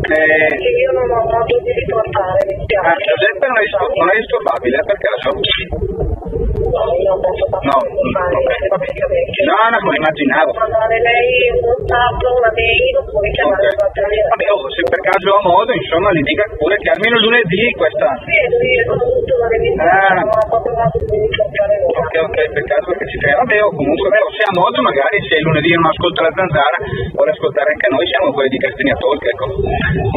Eh, 0.03 0.49
che 0.61 0.69
io 0.69 0.91
non 0.93 1.07
ho 1.09 1.21
modo 1.33 1.55
di 1.65 1.71
riportare 1.73 2.39
mi 2.45 2.53
spiace 2.61 3.01
Giuseppe 3.09 3.45
non 3.49 3.57
è, 3.57 3.65
non 3.97 4.07
è 4.09 4.15
disturbabile, 4.21 4.75
eh, 4.77 4.85
per 4.85 4.97
caso? 5.01 5.27
no 5.33 6.83
non 7.09 7.17
posso 7.21 7.45
No, 7.63 7.77
fare 8.13 8.33
No, 8.33 9.57
no, 9.73 9.77
me 9.83 9.89
lo 9.89 9.99
immaginavo. 10.01 10.49
mandare 10.57 10.97
lei 10.99 11.31
un 11.53 11.59
whatsapp 11.63 12.17
una 12.21 12.51
mail 12.53 12.93
oppure 13.01 13.27
chiamare 13.33 13.67
Ok. 13.73 13.99
Vabbè, 14.03 14.47
oh, 14.53 14.63
se 14.73 14.81
per 14.89 15.01
caso 15.03 15.27
ho 15.33 15.41
modo, 15.53 15.71
insomma, 15.73 16.09
gli 16.13 16.23
dica 16.23 16.45
pure 16.57 16.75
che 16.81 16.89
almeno 16.93 17.15
lunedì 17.23 17.63
questa... 17.77 18.07
sì 18.25 18.37
lui 18.53 18.73
è 18.73 18.83
dovuto 18.89 19.31
una 19.37 19.47
revisione 19.53 19.91
Ah. 19.93 20.13
non 20.17 20.33
ho 20.33 20.43
proprio 20.49 20.73
modo 20.77 20.97
di 21.03 21.15
riportare 21.23 21.73
Ok, 21.93 22.13
ok, 22.25 22.37
peccato 22.57 22.85
perché 22.89 23.05
ci 23.11 23.17
crede. 23.21 23.37
Vabbè, 23.43 23.57
o 23.63 23.69
comunque, 23.77 24.07
beh, 24.13 24.23
se 24.33 24.41
ha 24.49 24.53
modo, 24.57 24.77
magari 24.81 25.17
se 25.29 25.35
lunedì 25.45 25.62
non 25.71 25.85
ascolta 25.87 26.21
la 26.21 26.33
zanzara, 26.35 26.77
vuole 27.13 27.31
ascoltare 27.31 27.71
anche 27.71 27.87
noi, 27.89 28.05
siamo 28.07 28.33
quelli 28.33 28.49
di 28.49 28.57
Castigna 28.57 28.95
Talk, 28.99 29.23
ecco. 29.23 29.45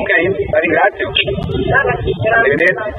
Ok, 0.00 0.10
la 0.50 0.58
ringrazio. 0.58 1.06
Arrivederci. 2.34 2.90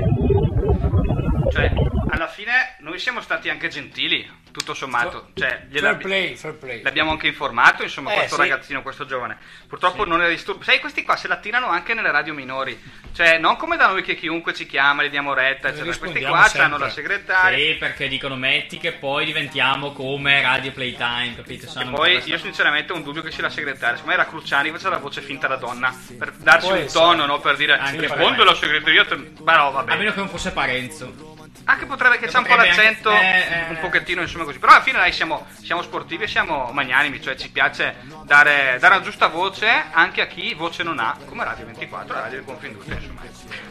Cioè, 1.51 1.71
alla 2.11 2.27
fine 2.27 2.76
noi 2.97 3.05
siamo 3.05 3.21
stati 3.21 3.47
anche 3.49 3.67
gentili, 3.67 4.27
tutto 4.51 4.73
sommato. 4.73 5.29
Cioè, 5.35 5.67
Fair 5.71 5.97
play, 5.97 6.35
fair 6.35 6.55
play. 6.55 6.81
L'abbiamo 6.81 7.11
anche 7.11 7.27
informato, 7.27 7.83
insomma, 7.83 8.11
Eh, 8.11 8.15
questo 8.15 8.35
sì. 8.35 8.41
ragazzino, 8.41 8.81
questo 8.81 9.05
giovane. 9.05 9.37
Purtroppo 9.67 10.03
non 10.03 10.19
era 10.21 10.29
disturbo. 10.29 10.63
Sai, 10.63 10.79
questi 10.79 11.03
qua 11.03 11.15
se 11.15 11.27
la 11.27 11.37
tirano 11.37 11.67
anche 11.67 11.93
nelle 11.93 12.09
radio 12.09 12.33
minori. 12.33 12.75
Cioè, 13.13 13.37
non 13.37 13.55
come 13.55 13.77
da 13.77 13.87
noi 13.87 14.01
che 14.01 14.15
chiunque 14.15 14.55
ci 14.55 14.65
chiama, 14.65 15.03
gli 15.03 15.09
diamo 15.09 15.35
retta, 15.35 15.67
eccetera. 15.67 15.95
Questi 15.95 16.21
qua 16.21 16.49
hanno 16.55 16.77
la 16.79 16.89
segretaria. 16.89 17.57
Sì, 17.73 17.77
perché 17.77 18.07
dicono 18.07 18.35
metti 18.35 18.79
che 18.79 18.93
poi 18.93 19.25
diventiamo 19.25 19.91
come 19.91 20.41
Radio 20.41 20.71
Playtime, 20.71 21.35
capito? 21.35 21.67
Sanno 21.69 21.97
Poi 21.97 22.19
io 22.25 22.37
sinceramente 22.39 22.93
ho 22.93 22.95
un 22.95 23.03
dubbio 23.03 23.21
che 23.21 23.29
sia 23.29 23.43
la 23.43 23.49
segretaria, 23.51 23.97
secondo 23.97 24.15
me 24.15 24.21
era 24.21 24.25
Cruciani 24.25 24.71
faceva 24.71 24.89
la 24.91 24.97
voce 24.97 25.21
finta 25.21 25.45
da 25.47 25.57
donna, 25.57 25.95
per 26.17 26.31
darci 26.31 26.67
Può 26.67 26.75
un 26.75 26.87
tono, 26.91 27.25
no? 27.27 27.39
per 27.39 27.57
dire 27.57 27.77
Anche 27.77 28.01
rispondo 28.01 28.41
alla 28.41 28.55
segreteria, 28.55 29.05
te- 29.05 29.33
ma 29.43 29.55
no 29.57 29.71
vabbè. 29.71 29.91
A 29.93 29.95
meno 29.95 30.11
che 30.11 30.17
non 30.19 30.29
fosse 30.29 30.51
Parenzo. 30.51 31.35
Anche 31.69 31.85
potrebbe 31.85 32.17
che 32.17 32.27
c'è 32.27 32.37
un 32.37 32.45
po' 32.45 32.55
l'accento, 32.55 33.09
anche- 33.09 33.67
eh, 33.67 33.69
un 33.69 33.77
pochettino 33.81 34.21
insomma 34.21 34.45
così, 34.45 34.57
però 34.57 34.71
alla 34.71 34.81
fine 34.81 34.99
dai 34.99 35.11
siamo, 35.11 35.45
siamo 35.61 35.81
sportivi 35.81 36.23
e 36.23 36.27
siamo 36.27 36.71
magnanimi, 36.71 37.21
cioè 37.21 37.35
ci 37.35 37.49
piace 37.49 37.95
dare, 38.23 38.77
dare 38.79 38.95
la 38.95 39.01
giusta 39.01 39.27
voce 39.27 39.67
anche 39.91 40.21
a 40.21 40.27
chi 40.27 40.53
voce 40.53 40.83
non 40.83 40.97
ha, 40.99 41.17
come 41.25 41.43
Radio 41.43 41.65
24, 41.65 42.13
la 42.13 42.21
radio 42.21 42.39
di 42.39 42.45
Confindustria 42.45 42.95
insomma. 42.95 43.21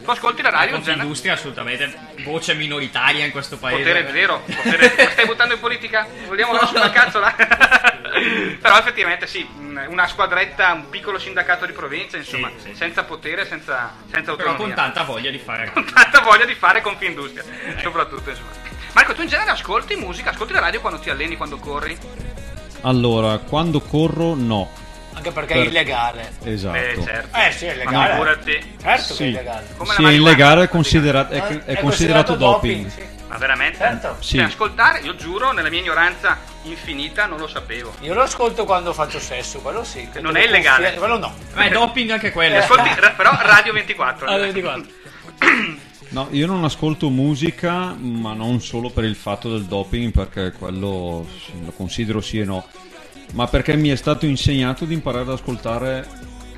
Tu 0.03 0.09
ascolti 0.11 0.41
la 0.43 0.49
radio, 0.51 0.75
Genere? 0.75 0.91
Confindustria 0.91 1.33
assolutamente 1.33 1.97
voce 2.23 2.53
minoritaria 2.53 3.25
in 3.25 3.31
questo 3.31 3.57
paese. 3.57 3.79
Potere 3.79 4.11
zero, 4.11 4.43
potere... 4.45 5.09
stai 5.11 5.25
buttando 5.25 5.55
in 5.55 5.59
politica? 5.59 6.07
Vogliamo 6.27 6.53
dare 6.53 6.67
sulla 6.67 6.91
cazzola? 6.91 7.35
Però 8.61 8.77
effettivamente 8.77 9.27
sì, 9.27 9.47
una 9.87 10.07
squadretta, 10.07 10.73
un 10.73 10.89
piccolo 10.89 11.19
sindacato 11.19 11.65
di 11.65 11.73
provincia, 11.73 12.17
insomma, 12.17 12.49
senza 12.73 13.03
potere, 13.03 13.45
senza, 13.45 13.93
senza 14.09 14.35
Però 14.35 14.49
autonomia. 14.49 14.75
con 14.75 14.83
tanta 14.83 15.03
voglia 15.03 15.29
di 15.29 15.37
fare. 15.37 15.71
Con 15.71 15.85
tanta 15.85 16.21
voglia 16.21 16.45
di 16.45 16.55
fare 16.55 16.81
Confindustria, 16.81 17.43
soprattutto 17.91 18.29
insomma. 18.29 18.49
Marco, 18.93 19.13
tu 19.13 19.21
in 19.21 19.27
genere 19.27 19.51
ascolti 19.51 19.95
musica, 19.95 20.31
ascolti 20.31 20.53
la 20.53 20.59
radio 20.59 20.81
quando 20.81 20.99
ti 20.99 21.09
alleni, 21.09 21.35
quando 21.37 21.57
corri? 21.57 21.97
Allora, 22.81 23.37
quando 23.39 23.79
corro, 23.81 24.33
no. 24.35 24.69
Anche 25.13 25.31
perché 25.31 25.53
Per- 25.55 25.63
è 25.63 25.67
illegale. 25.67 26.31
Esatto. 26.43 26.77
Eh, 26.77 27.01
certo. 27.03 27.37
Eh 27.37 27.51
sì, 27.51 27.65
è 27.65 27.69
Ma 27.69 27.81
illegale. 27.83 28.11
figurati. 28.11 28.75
Certo 28.81 29.07
che 29.07 29.13
è 29.13 29.15
Sì, 29.15 29.23
illegale. 29.25 29.67
Come 29.77 29.93
sì, 29.93 30.03
è 30.03 30.09
illegale, 30.11 30.63
è 30.63 30.67
considerato, 30.69 31.33
è, 31.33 31.37
Eh, 31.37 31.65
è 31.65 31.75
è 31.75 31.79
considerato 31.79 32.35
doping. 32.35 32.87
sì. 32.89 33.05
Ma 33.27 33.37
veramente? 33.37 33.77
Certo. 33.79 34.17
Sì. 34.19 34.37
Cioè, 34.37 34.45
ascoltare, 34.45 34.99
io 34.99 35.15
giuro, 35.15 35.51
nella 35.51 35.69
mia 35.69 35.79
ignoranza 35.81 36.37
infinita, 36.63 37.25
non 37.25 37.39
lo 37.39 37.47
sapevo. 37.47 37.93
Io 38.01 38.13
lo 38.13 38.21
ascolto 38.21 38.63
quando 38.63 38.93
faccio 38.93 39.19
sesso, 39.19 39.59
quello 39.59 39.83
sì. 39.83 40.07
che 40.11 40.21
Non 40.21 40.37
è 40.37 40.45
illegale. 40.45 40.83
confia- 40.93 40.99
Quello 40.99 41.17
no. 41.17 41.33
Ma 41.55 41.63
è 41.63 41.69
doping 41.69 42.09
anche 42.11 42.31
quello. 42.31 42.57
Ascolti, 42.59 42.89
però 43.17 43.37
Radio 43.41 43.73
24. 43.73 44.27
Ah, 44.27 44.37
24. 44.37 44.85
No, 46.09 46.27
io 46.31 46.47
non 46.47 46.63
ascolto 46.63 47.09
musica, 47.09 47.93
ma 47.93 48.33
non 48.33 48.61
solo 48.61 48.89
per 48.89 49.03
il 49.03 49.15
fatto 49.15 49.51
del 49.51 49.65
doping, 49.65 50.11
perché 50.11 50.53
quello 50.57 51.27
lo 51.63 51.71
considero 51.75 52.21
sì 52.21 52.39
e 52.39 52.45
no, 52.45 52.65
ma 53.33 53.47
perché 53.47 53.75
mi 53.75 53.89
è 53.89 53.95
stato 53.95 54.25
insegnato 54.25 54.85
di 54.85 54.93
imparare 54.93 55.23
ad 55.23 55.31
ascoltare 55.31 56.07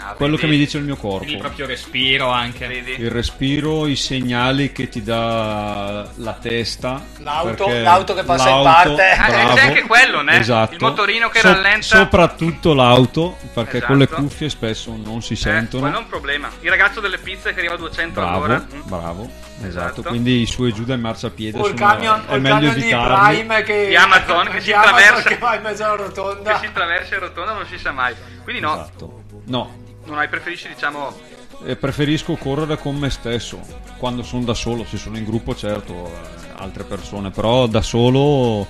Ah, 0.01 0.13
quello 0.13 0.35
vedi? 0.37 0.47
che 0.47 0.51
mi 0.53 0.57
dice 0.57 0.77
il 0.77 0.83
mio 0.85 0.93
Il 0.93 0.99
corpo. 0.99 1.37
proprio 1.37 1.65
respiro 1.65 2.29
anche. 2.29 2.67
Vedi? 2.67 2.91
Il 2.99 3.11
respiro, 3.11 3.85
i 3.85 3.95
segnali 3.97 4.71
che 4.71 4.87
ti 4.89 5.03
dà 5.03 6.09
la 6.15 6.33
testa. 6.33 7.01
L'auto- 7.17 7.67
l'auto 7.67 8.13
che 8.13 8.23
passa 8.23 8.49
in 8.49 8.63
l'auto, 8.63 8.95
parte. 8.95 9.09
Ah, 9.11 9.27
bravo, 9.27 9.53
c'è 9.55 9.61
anche 9.67 9.83
quello, 9.83 10.21
né? 10.21 10.39
Esatto. 10.39 10.73
Il 10.73 10.79
motorino 10.81 11.29
che 11.29 11.39
So- 11.39 11.51
rallenta. 11.51 11.81
Soprattutto 11.97 12.73
l'auto, 12.73 13.37
perché 13.53 13.77
Esatto. 13.77 13.85
con 13.91 13.97
le 13.97 14.07
cuffie 14.07 14.49
spesso 14.49 14.95
non 15.03 15.21
si 15.21 15.33
Eh, 15.33 15.67
quello 15.69 15.95
è 15.95 15.97
un 15.99 16.07
problema. 16.07 16.49
Il 16.61 16.69
ragazzo 16.69 16.99
delle 17.01 17.17
pizze 17.17 17.53
che 17.53 17.59
arriva 17.59 17.73
a 17.73 17.77
200 17.77 18.19
Bravo, 18.21 18.43
all'ora. 18.45 18.65
mm, 18.73 18.79
bravo, 18.85 19.23
esatto. 19.23 19.67
Esatto. 19.67 20.01
Quindi 20.03 20.41
i 20.41 20.45
su 20.45 20.65
e 20.65 20.71
giù 20.71 20.83
del 20.85 20.99
marciapiede 20.99 21.57
O 21.57 21.67
il 21.67 21.77
sono- 21.77 21.89
camion, 21.91 22.23
è 22.27 22.35
il 22.35 22.41
meglio 22.41 22.55
camion 22.55 22.73
di 22.73 22.79
evitarli. 22.81 23.35
Prime 23.37 23.61
che, 23.63 23.87
Di 23.89 23.95
Amazon 23.95 24.47
che 24.49 24.61
si 24.61 24.71
attraversa. 24.71 25.21
che 25.29 25.37
va 25.37 25.55
in 25.55 25.61
mezzo 25.61 25.83
alla 25.83 25.95
rotonda. 25.95 26.51
Che 26.53 26.59
si 26.59 26.65
attraversa 26.67 27.15
e 27.15 27.19
rotonda 27.19 27.53
non 27.53 27.65
si 27.67 27.77
sa 27.77 27.91
mai. 27.91 28.15
Quindi 28.43 28.61
no, 28.61 28.73
Esatto. 28.73 29.23
No, 29.45 29.77
non 30.09 30.19
hai 30.19 30.27
preferisci 30.27 30.67
diciamo 30.67 31.37
eh, 31.63 31.75
preferisco 31.75 32.35
correre 32.35 32.77
con 32.77 32.95
me 32.95 33.09
stesso. 33.09 33.59
Quando 33.97 34.23
sono 34.23 34.43
da 34.43 34.53
solo, 34.53 34.85
se 34.85 34.97
sono 34.97 35.17
in 35.17 35.25
gruppo 35.25 35.55
certo, 35.55 36.07
eh, 36.07 36.11
altre 36.55 36.83
persone, 36.83 37.31
però 37.31 37.67
da 37.67 37.81
solo 37.81 38.65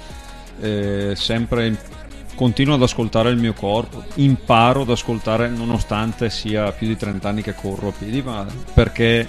eh, 0.59 1.13
sempre 1.15 1.97
continuo 2.35 2.75
ad 2.75 2.81
ascoltare 2.81 3.29
il 3.29 3.37
mio 3.37 3.53
corpo, 3.53 4.03
imparo 4.15 4.81
ad 4.81 4.89
ascoltare 4.89 5.49
nonostante 5.49 6.29
sia 6.29 6.71
più 6.71 6.87
di 6.87 6.95
30 6.95 7.27
anni 7.27 7.41
che 7.41 7.53
corro 7.53 7.89
a 7.89 7.93
piedi, 7.95 8.21
ma 8.21 8.45
perché 8.73 9.27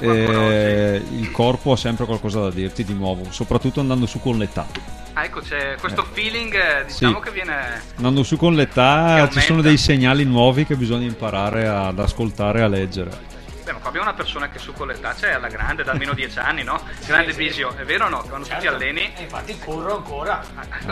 eh, 0.00 1.02
il 1.16 1.30
corpo 1.30 1.72
ha 1.72 1.76
sempre 1.76 2.04
qualcosa 2.06 2.40
da 2.40 2.50
dirti 2.50 2.84
di 2.84 2.94
nuovo, 2.94 3.24
soprattutto 3.30 3.80
andando 3.80 4.06
su 4.06 4.20
con 4.20 4.38
l'età. 4.38 4.66
Ah, 5.12 5.24
ecco, 5.24 5.40
c'è 5.40 5.76
questo 5.80 6.06
feeling, 6.12 6.54
eh, 6.54 6.84
diciamo 6.86 7.16
Sì. 7.18 7.22
che 7.24 7.30
viene 7.32 7.52
Andando 7.96 8.22
su 8.22 8.36
con 8.36 8.54
l'età 8.54 9.28
ci 9.30 9.40
sono 9.40 9.60
dei 9.60 9.76
segnali 9.76 10.24
nuovi 10.24 10.64
che 10.64 10.76
bisogna 10.76 11.06
imparare 11.06 11.66
ad 11.66 11.98
ascoltare 11.98 12.60
e 12.60 12.62
a 12.62 12.68
leggere. 12.68 13.10
Beh, 13.70 13.76
ma 13.76 13.78
qua 13.82 13.88
abbiamo 13.90 14.06
una 14.08 14.16
persona 14.16 14.48
che 14.48 14.58
su 14.58 14.72
con 14.72 14.88
l'età 14.88 15.14
c'è 15.14 15.30
alla 15.34 15.46
grande, 15.46 15.84
da 15.84 15.92
almeno 15.92 16.12
10 16.12 16.38
anni, 16.40 16.64
no? 16.64 16.82
Grande 17.06 17.32
visio, 17.32 17.72
è 17.76 17.84
vero 17.84 18.06
o 18.06 18.08
no? 18.08 18.24
Quando 18.28 18.48
tu 18.48 18.54
ti 18.54 18.60
Certo. 18.62 18.74
alleni, 18.74 19.12
E 19.16 19.22
infatti 19.22 19.56
corro 19.60 19.96
ancora. 19.98 20.42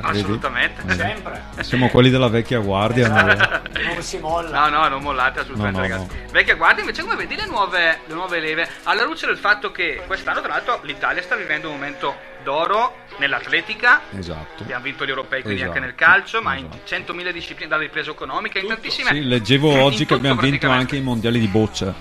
assolutamente. 0.00 0.82
Eh. 0.86 0.94
Sempre. 0.94 1.42
Siamo 1.60 1.88
quelli 1.88 2.08
della 2.10 2.28
vecchia 2.28 2.58
guardia. 2.60 3.08
noi. 3.08 3.94
Non 3.94 4.02
si 4.02 4.18
molla. 4.18 4.68
No, 4.68 4.78
no, 4.82 4.88
non 4.88 5.02
mollate 5.02 5.40
assolutamente, 5.40 5.80
No, 5.80 5.86
no, 5.88 5.92
ragazzi. 5.94 6.16
Vecchia 6.30 6.54
guardia, 6.54 6.80
invece, 6.82 7.02
come 7.02 7.16
vedi 7.16 7.34
le 7.34 7.46
nuove, 7.46 7.98
le 8.06 8.14
nuove 8.14 8.38
leve? 8.38 8.68
Alla 8.84 9.02
luce 9.04 9.26
del 9.26 9.38
fatto 9.38 9.72
che 9.72 10.02
quest'anno, 10.06 10.40
tra 10.40 10.50
l'altro, 10.52 10.80
l'Italia 10.84 11.20
sta 11.22 11.34
vivendo 11.34 11.68
un 11.68 11.74
momento 11.74 12.14
d'oro 12.44 12.94
nell'atletica. 13.18 14.02
Esatto. 14.16 14.62
Abbiamo 14.62 14.84
vinto 14.84 15.04
gli 15.04 15.08
europei 15.08 15.42
quindi 15.42 15.60
Esatto, 15.62 15.76
anche 15.76 15.84
nel 15.86 15.96
calcio, 15.96 16.40
ma 16.40 16.54
in 16.54 16.68
100.000 16.86 17.32
discipline 17.32 17.68
dalla 17.68 17.82
ripresa 17.82 18.12
economica, 18.12 18.60
in 18.60 18.68
tantissime. 18.68 19.10
Sì, 19.10 19.24
leggevo 19.24 19.82
oggi 19.82 20.06
che 20.06 20.14
abbiamo 20.14 20.40
vinto 20.40 20.70
anche 20.70 20.94
i 20.96 21.00
mondiali 21.00 21.40
di 21.40 21.48
boccia. 21.48 21.92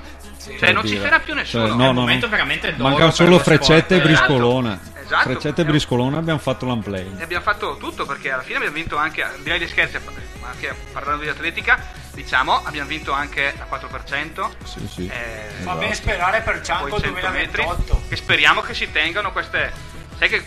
Cioè, 0.47 0.59
per 0.59 0.73
non 0.73 0.85
ci 0.87 0.97
ferma 0.97 1.19
più 1.19 1.33
nessuno. 1.33 1.65
Cioè, 1.67 1.73
È 1.73 1.77
no, 1.77 1.89
un 1.89 1.95
no, 1.95 1.99
momento 2.01 2.25
no. 2.25 2.31
veramente 2.31 2.73
Mancano 2.77 3.11
solo 3.11 3.29
lo 3.29 3.39
Freccette 3.39 3.95
e 3.95 3.99
sport. 3.99 4.03
Briscolone. 4.03 4.79
Esatto. 5.03 5.23
Freccette 5.23 5.61
e 5.61 5.65
Briscolone 5.65 6.17
abbiamo 6.17 6.39
fatto 6.39 6.65
l'unplay. 6.65 7.09
E 7.17 7.23
abbiamo 7.23 7.43
fatto 7.43 7.77
tutto 7.77 8.05
perché 8.05 8.31
alla 8.31 8.41
fine 8.43 8.57
abbiamo 8.57 8.75
vinto 8.75 8.97
anche, 8.97 9.23
al 9.23 9.39
di 9.41 9.49
là 9.49 9.57
di 9.57 9.67
scherzi, 9.67 9.97
ma 10.41 10.49
anche 10.49 10.75
parlando 10.91 11.23
di 11.23 11.29
atletica, 11.29 11.79
diciamo, 12.13 12.61
abbiamo 12.63 12.87
vinto 12.89 13.11
anche 13.13 13.53
a 13.57 13.67
4%. 13.73 14.49
Sì, 14.63 14.87
sì. 14.87 15.07
Eh, 15.07 15.63
Fa 15.63 15.73
ben 15.75 15.93
sperare 15.93 16.41
per 16.41 16.61
Cianco 16.61 16.89
poi 16.89 16.99
100 17.01 17.29
metri, 17.29 17.63
2028. 17.63 18.01
e 18.09 18.15
speriamo 18.15 18.61
che 18.61 18.73
si 18.73 18.91
tengano 18.91 19.31
queste 19.31 19.71
sai 20.17 20.29
che 20.29 20.43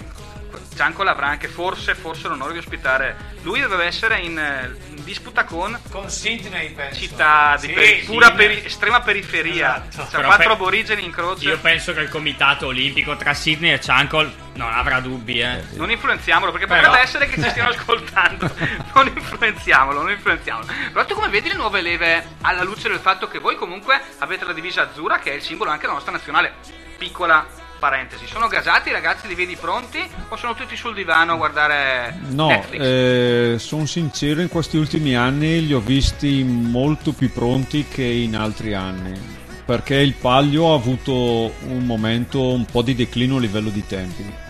Cianco 0.74 1.02
l'avrà 1.02 1.26
anche 1.28 1.48
forse 1.48 1.94
forse 1.94 2.28
l'onore 2.28 2.52
di 2.52 2.58
ospitare. 2.58 3.16
Lui 3.42 3.60
doveva 3.60 3.84
essere 3.84 4.18
in, 4.20 4.38
eh, 4.38 4.70
in 4.90 5.04
disputa 5.04 5.44
con 5.44 5.78
Con 5.90 6.08
Sydney, 6.10 6.72
penso. 6.72 7.00
città 7.00 7.56
di 7.60 7.66
Sì, 7.68 7.72
peri- 7.72 8.02
pura 8.04 8.30
peri- 8.32 8.64
estrema 8.64 9.00
periferia. 9.00 9.84
Esatto. 9.88 10.10
cioè 10.10 10.24
quattro 10.24 10.46
pe- 10.48 10.52
aborigeni 10.52 11.04
in 11.04 11.10
croce. 11.10 11.48
Io 11.48 11.58
penso 11.58 11.92
che 11.92 12.00
il 12.00 12.08
comitato 12.08 12.66
olimpico 12.66 13.16
tra 13.16 13.34
Sydney 13.34 13.72
e 13.72 13.78
Chankol 13.78 14.32
non 14.54 14.72
avrà 14.72 15.00
dubbi, 15.00 15.40
eh. 15.40 15.64
non 15.72 15.90
influenziamolo 15.90 16.50
perché 16.52 16.66
Però- 16.66 16.80
potrebbe 16.82 17.02
essere 17.04 17.26
che 17.28 17.40
ci 17.42 17.48
stiano 17.50 17.70
ascoltando. 17.70 18.50
Non 18.94 19.06
influenziamolo 19.06 20.00
non 20.02 20.10
influenziamolo. 20.10 20.66
Però 20.92 21.04
tu 21.06 21.14
come 21.14 21.28
vedi 21.28 21.48
le 21.48 21.54
nuove 21.54 21.80
leve 21.80 22.26
alla 22.42 22.62
luce 22.62 22.88
del 22.88 22.98
fatto 22.98 23.28
che 23.28 23.38
voi 23.38 23.56
comunque 23.56 24.00
avete 24.18 24.44
la 24.44 24.52
divisa 24.52 24.82
azzurra 24.82 25.18
che 25.18 25.30
è 25.32 25.34
il 25.34 25.42
simbolo 25.42 25.70
anche 25.70 25.82
della 25.82 25.94
nostra 25.94 26.12
nazionale. 26.12 26.54
Piccola 26.98 27.46
parentesi 27.80 28.26
sono 28.26 28.46
gasati 28.46 28.90
i 28.90 28.92
ragazzi 28.92 29.26
li 29.26 29.34
vedi 29.34 29.56
pronti 29.56 29.98
o 30.28 30.36
sono 30.36 30.54
tutti 30.54 30.76
sul 30.76 30.94
divano 30.94 31.32
a 31.32 31.36
guardare 31.36 32.16
No, 32.28 32.46
Netflix 32.46 33.56
sono 33.56 33.86
sincero, 33.86 34.40
in 34.40 34.48
questi 34.48 34.76
ultimi 34.76 35.16
anni 35.16 35.66
li 35.66 35.72
ho 35.72 35.80
visti 35.80 36.44
molto 36.44 37.12
più 37.12 37.32
pronti 37.32 37.86
che 37.88 38.04
in 38.04 38.36
altri 38.36 38.74
anni. 38.74 39.38
Perché 39.64 39.96
il 39.96 40.14
Palio 40.14 40.72
ha 40.72 40.74
avuto 40.74 41.12
un 41.12 41.84
momento 41.84 42.52
un 42.52 42.64
po' 42.64 42.82
di 42.82 42.94
declino 42.94 43.36
a 43.36 43.40
livello 43.40 43.70
di 43.70 43.86
tempi. 43.86 44.48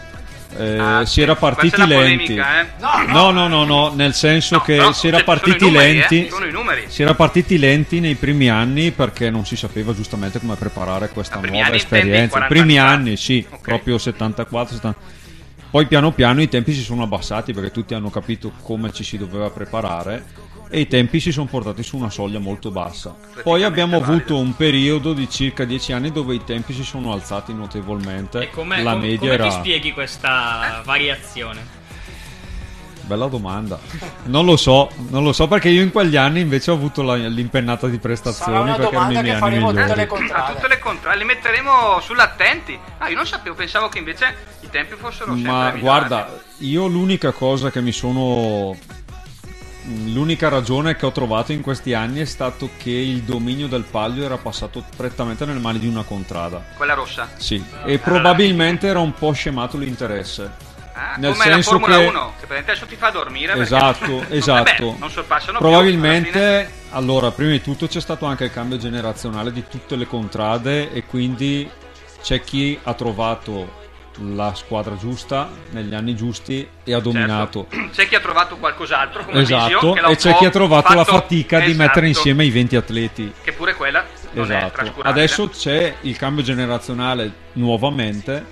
Eh, 0.56 0.78
Ah, 0.78 1.04
si 1.06 1.20
era 1.22 1.36
partiti 1.36 1.76
lenti. 1.76 1.94
polemica, 2.34 2.60
eh. 2.60 2.66
No, 3.12 3.30
no, 3.30 3.46
no, 3.48 3.64
no, 3.64 3.92
nel 3.94 4.14
senso 4.14 4.56
No, 4.56 4.60
che 4.62 4.76
però, 4.76 4.92
si 4.92 5.06
era 5.06 5.18
cioè, 5.18 5.26
partiti 5.26 5.64
numeri, 5.64 5.90
eh, 5.90 5.94
lenti. 6.10 6.28
sono 6.30 6.44
i 6.46 6.50
numeri. 6.50 6.84
Si 6.88 7.02
era 7.02 7.14
partiti 7.14 7.56
lenti 7.58 8.00
nei 8.00 8.14
primi 8.16 8.48
anni 8.50 8.90
perché 8.90 9.30
non 9.30 9.46
si 9.46 9.54
sapeva 9.56 9.94
giustamente 9.94 10.40
come 10.40 10.56
preparare 10.56 11.08
questa 11.10 11.38
primi 11.38 11.58
nuova 11.60 11.74
esperienza. 11.74 12.24
I 12.24 12.28
40 12.28 12.48
primi 12.54 12.78
anni 12.78 13.16
sì, 13.16 13.46
proprio 13.62 13.96
74, 13.96 14.74
70. 14.74 14.98
Poi 15.70 15.86
piano 15.86 16.10
piano 16.10 16.42
i 16.42 16.48
tempi 16.48 16.72
si 16.72 16.82
sono 16.82 17.04
abbassati 17.04 17.52
perché 17.52 17.70
tutti 17.70 17.94
hanno 17.94 18.10
capito 18.10 18.50
come 18.62 18.92
ci 18.92 19.04
si 19.04 19.16
doveva 19.16 19.50
preparare 19.50 20.24
e 20.72 20.80
i 20.80 20.86
tempi 20.86 21.18
si 21.18 21.32
sono 21.32 21.46
portati 21.46 21.82
su 21.82 21.96
una 21.96 22.10
soglia 22.10 22.38
molto 22.38 22.70
bassa. 22.70 23.14
Poi 23.42 23.64
abbiamo 23.64 23.96
avuto 23.96 24.36
un 24.38 24.54
periodo 24.54 25.12
di 25.12 25.28
circa 25.28 25.64
10 25.64 25.92
anni 25.92 26.12
dove 26.12 26.34
i 26.36 26.44
tempi 26.44 26.72
si 26.72 26.84
sono 26.84 27.12
alzati 27.12 27.52
notevolmente. 27.52 28.38
E 28.40 28.50
come, 28.50 28.80
La 28.82 28.92
com- 28.92 29.00
media 29.00 29.18
come 29.18 29.32
era 29.32 29.44
ti 29.48 29.50
spieghi 29.50 29.92
questa 29.92 30.80
variazione? 30.84 31.78
Bella 33.02 33.26
domanda. 33.26 33.76
Non 34.26 34.44
lo 34.44 34.56
so, 34.56 34.88
non 35.08 35.24
lo 35.24 35.32
so 35.32 35.48
perché 35.48 35.68
io 35.68 35.82
in 35.82 35.90
quegli 35.90 36.14
anni 36.14 36.38
invece 36.42 36.70
ho 36.70 36.74
avuto 36.74 37.02
la- 37.02 37.16
l'impennata 37.16 37.88
di 37.88 37.94
Sarà 37.94 38.02
prestazioni 38.02 38.58
una 38.60 38.74
perché 38.76 38.94
erano 38.94 39.10
i 39.10 39.12
miei 39.14 39.24
che 39.24 39.30
anni 39.44 39.58
tutte 39.58 39.72
migliori. 39.72 39.94
le 39.98 40.06
contrade. 40.06 40.52
tutte 40.54 40.68
le 40.68 40.78
contrade 40.78 41.18
li 41.18 41.24
metteremo 41.24 42.00
sull'attenti 42.00 42.78
ah 42.98 43.08
io 43.08 43.16
non 43.16 43.26
sapevo 43.26 43.56
pensavo 43.56 43.88
che 43.88 43.98
invece 43.98 44.32
i 44.60 44.68
tempi 44.70 44.94
fossero 44.94 45.32
sempre 45.32 45.50
Ma 45.50 45.56
migliorati. 45.72 45.80
guarda, 45.80 46.40
io 46.58 46.86
l'unica 46.86 47.32
cosa 47.32 47.68
che 47.72 47.80
mi 47.80 47.90
sono. 47.90 48.76
L'unica 50.06 50.48
ragione 50.48 50.94
che 50.94 51.06
ho 51.06 51.10
trovato 51.12 51.52
in 51.52 51.62
questi 51.62 51.94
anni 51.94 52.20
è 52.20 52.24
stato 52.26 52.68
che 52.76 52.90
il 52.90 53.22
dominio 53.22 53.66
del 53.66 53.84
palio 53.84 54.24
era 54.24 54.36
passato 54.36 54.84
prettamente 54.96 55.46
nelle 55.46 55.58
mani 55.58 55.78
di 55.78 55.86
una 55.86 56.02
contrada. 56.02 56.62
quella 56.76 56.92
rossa 56.94 57.28
Sì, 57.36 57.64
e 57.86 57.98
probabilmente 57.98 58.86
era 58.86 58.98
un 58.98 59.14
po' 59.14 59.32
scemato 59.32 59.78
l'interesse. 59.78 60.68
Ah, 60.92 61.14
Nel 61.16 61.32
come 61.32 61.46
la 61.46 61.52
senso 61.54 61.70
Formula 61.70 61.96
che 61.98 62.04
1 62.06 62.32
che 62.46 62.58
adesso 62.58 62.84
ti 62.84 62.96
fa 62.96 63.08
dormire 63.10 63.54
perché- 63.54 63.62
Esatto, 63.62 64.16
Vabbè, 64.20 64.34
esatto. 64.36 64.96
non 64.98 65.10
sorpassano 65.10 65.58
più, 65.58 65.66
Probabilmente, 65.66 66.70
allora, 66.90 67.30
prima 67.30 67.52
di 67.52 67.62
tutto 67.62 67.86
c'è 67.86 68.00
stato 68.00 68.26
anche 68.26 68.44
il 68.44 68.52
cambio 68.52 68.76
generazionale 68.76 69.50
di 69.50 69.64
tutte 69.66 69.96
le 69.96 70.06
contrade 70.06 70.92
e 70.92 71.04
quindi 71.06 71.68
c'è 72.22 72.42
chi 72.42 72.78
ha 72.82 72.92
trovato 72.92 73.78
la 74.34 74.54
squadra 74.54 74.96
giusta 74.96 75.48
negli 75.70 75.94
anni 75.94 76.14
giusti 76.14 76.66
e 76.84 76.94
ha 76.94 77.00
dominato. 77.00 77.66
fine. 77.68 77.90
c'è 77.94 78.06
chi 78.08 78.14
ha 78.14 78.20
trovato 78.20 78.56
qualcos'altro 78.56 79.24
come 79.24 79.40
Esatto, 79.40 79.94
e 79.96 80.16
c'è 80.16 80.34
chi 80.36 80.44
ha 80.44 80.50
trovato 80.50 80.92
la 80.94 81.04
fatto- 81.04 81.18
fatica 81.18 81.58
di 81.58 81.70
Esatto, 81.70 81.82
mettere 81.82 82.06
insieme 82.08 82.44
i 82.44 82.50
20 82.50 82.76
atleti. 82.76 83.32
che 83.42 83.52
pure 83.52 83.74
quella 83.74 84.04
non 84.32 84.50
è 84.50 84.56
Esatto. 84.56 84.72
trascurabile 84.74 85.10
Adesso 85.24 85.48
c'è 85.48 85.94
il 86.02 86.16
cambio 86.16 86.42
generazionale 86.44 87.32
nuovamente, 87.54 88.44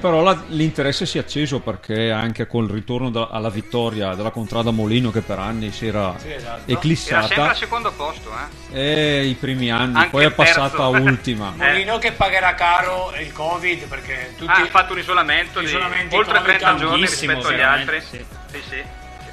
però 0.00 0.22
la- 0.22 0.42
l'interesse 0.48 1.06
si 1.06 1.18
è 1.18 1.20
acceso 1.20 1.60
perché 1.60 2.10
anche 2.10 2.46
col 2.46 2.68
ritorno 2.68 3.10
da- 3.10 3.28
alla 3.30 3.50
vittoria 3.50 4.14
della 4.14 4.30
contrada 4.30 4.70
Molino 4.70 5.10
che 5.10 5.20
per 5.22 5.38
anni 5.38 5.72
si 5.72 5.86
era 5.86 6.14
Sì, 6.18 6.32
esatto. 6.32 6.46
era 6.48 6.56
sempre 6.56 6.72
eclissata 6.74 7.48
al 7.50 7.56
secondo 7.56 7.92
posto 7.92 8.30
eh. 8.72 9.20
e 9.20 9.24
i 9.26 9.34
primi 9.34 9.70
anni, 9.70 9.96
Anche 9.96 10.10
poi 10.10 10.24
è 10.24 10.34
terzo. 10.34 10.60
passata 10.60 10.82
a 10.84 10.88
ultima. 10.88 11.52
Molino 11.56 11.98
che 11.98 12.12
pagherà 12.12 12.54
caro 12.54 13.12
il 13.18 13.32
Covid 13.32 13.86
perché 13.86 14.34
tutti 14.36 14.50
Ah, 14.50 14.62
ha 14.62 14.66
fatto 14.66 14.92
un 14.92 14.98
isolamento, 14.98 15.60
di 15.60 15.66
oltre 15.66 16.38
Covid 16.38 16.44
30 16.44 16.74
giorni 16.76 17.00
rispetto 17.00 17.48
agli 17.48 17.60
altri 17.60 18.00
sì. 18.00 18.24
sì 18.52 18.60
sì, 18.68 18.82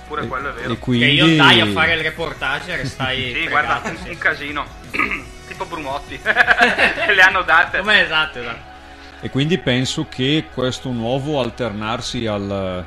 pure 0.08 0.28
quello 0.28 0.50
è 0.50 0.54
vero 0.54 0.74
E 0.74 0.78
quindi 0.80 1.06
Che 1.06 1.12
io 1.12 1.36
dai 1.36 1.60
a 1.62 1.66
fare 1.68 1.94
il 1.94 2.02
reportage 2.02 2.80
e 2.82 2.86
stai 2.86 3.34
Sì, 3.42 3.48
guarda, 3.48 3.82
sì. 4.02 4.10
un 4.10 4.18
casino. 4.18 4.66
tipo 5.48 5.66
Brumotti. 5.66 6.20
Le 6.24 7.22
hanno 7.22 7.42
date. 7.44 7.80
Come 7.80 8.04
esatto, 8.04 8.40
esatto. 8.40 8.72
E 9.24 9.30
quindi 9.30 9.58
penso 9.58 10.08
che 10.10 10.48
questo 10.54 10.92
nuovo 10.92 11.40
alternarsi 11.40 12.28
al, 12.28 12.86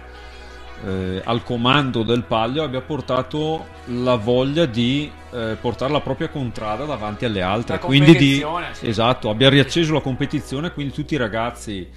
eh, 0.85 1.22
al 1.25 1.42
comando 1.42 2.03
del 2.03 2.25
Palio 2.25 2.62
abbia 2.62 2.83
portato 2.83 3.64
la 3.87 4.16
voglia 4.16 4.66
di 4.66 5.11
eh, 5.33 5.57
portare 5.59 5.92
la 5.92 6.03
propria 6.03 6.29
contrada 6.29 6.85
davanti 6.85 7.25
alle 7.25 7.40
altre. 7.40 7.77
La 7.77 7.81
Quindi 7.81 8.14
di, 8.16 8.44
sì. 8.72 8.87
esatto, 8.87 9.31
abbia 9.31 9.49
riacceso 9.49 9.94
la 9.94 10.01
competizione, 10.01 10.72
quindi 10.72 10.92
tutti 10.92 11.14
i 11.14 11.16
ragazzi 11.16 11.88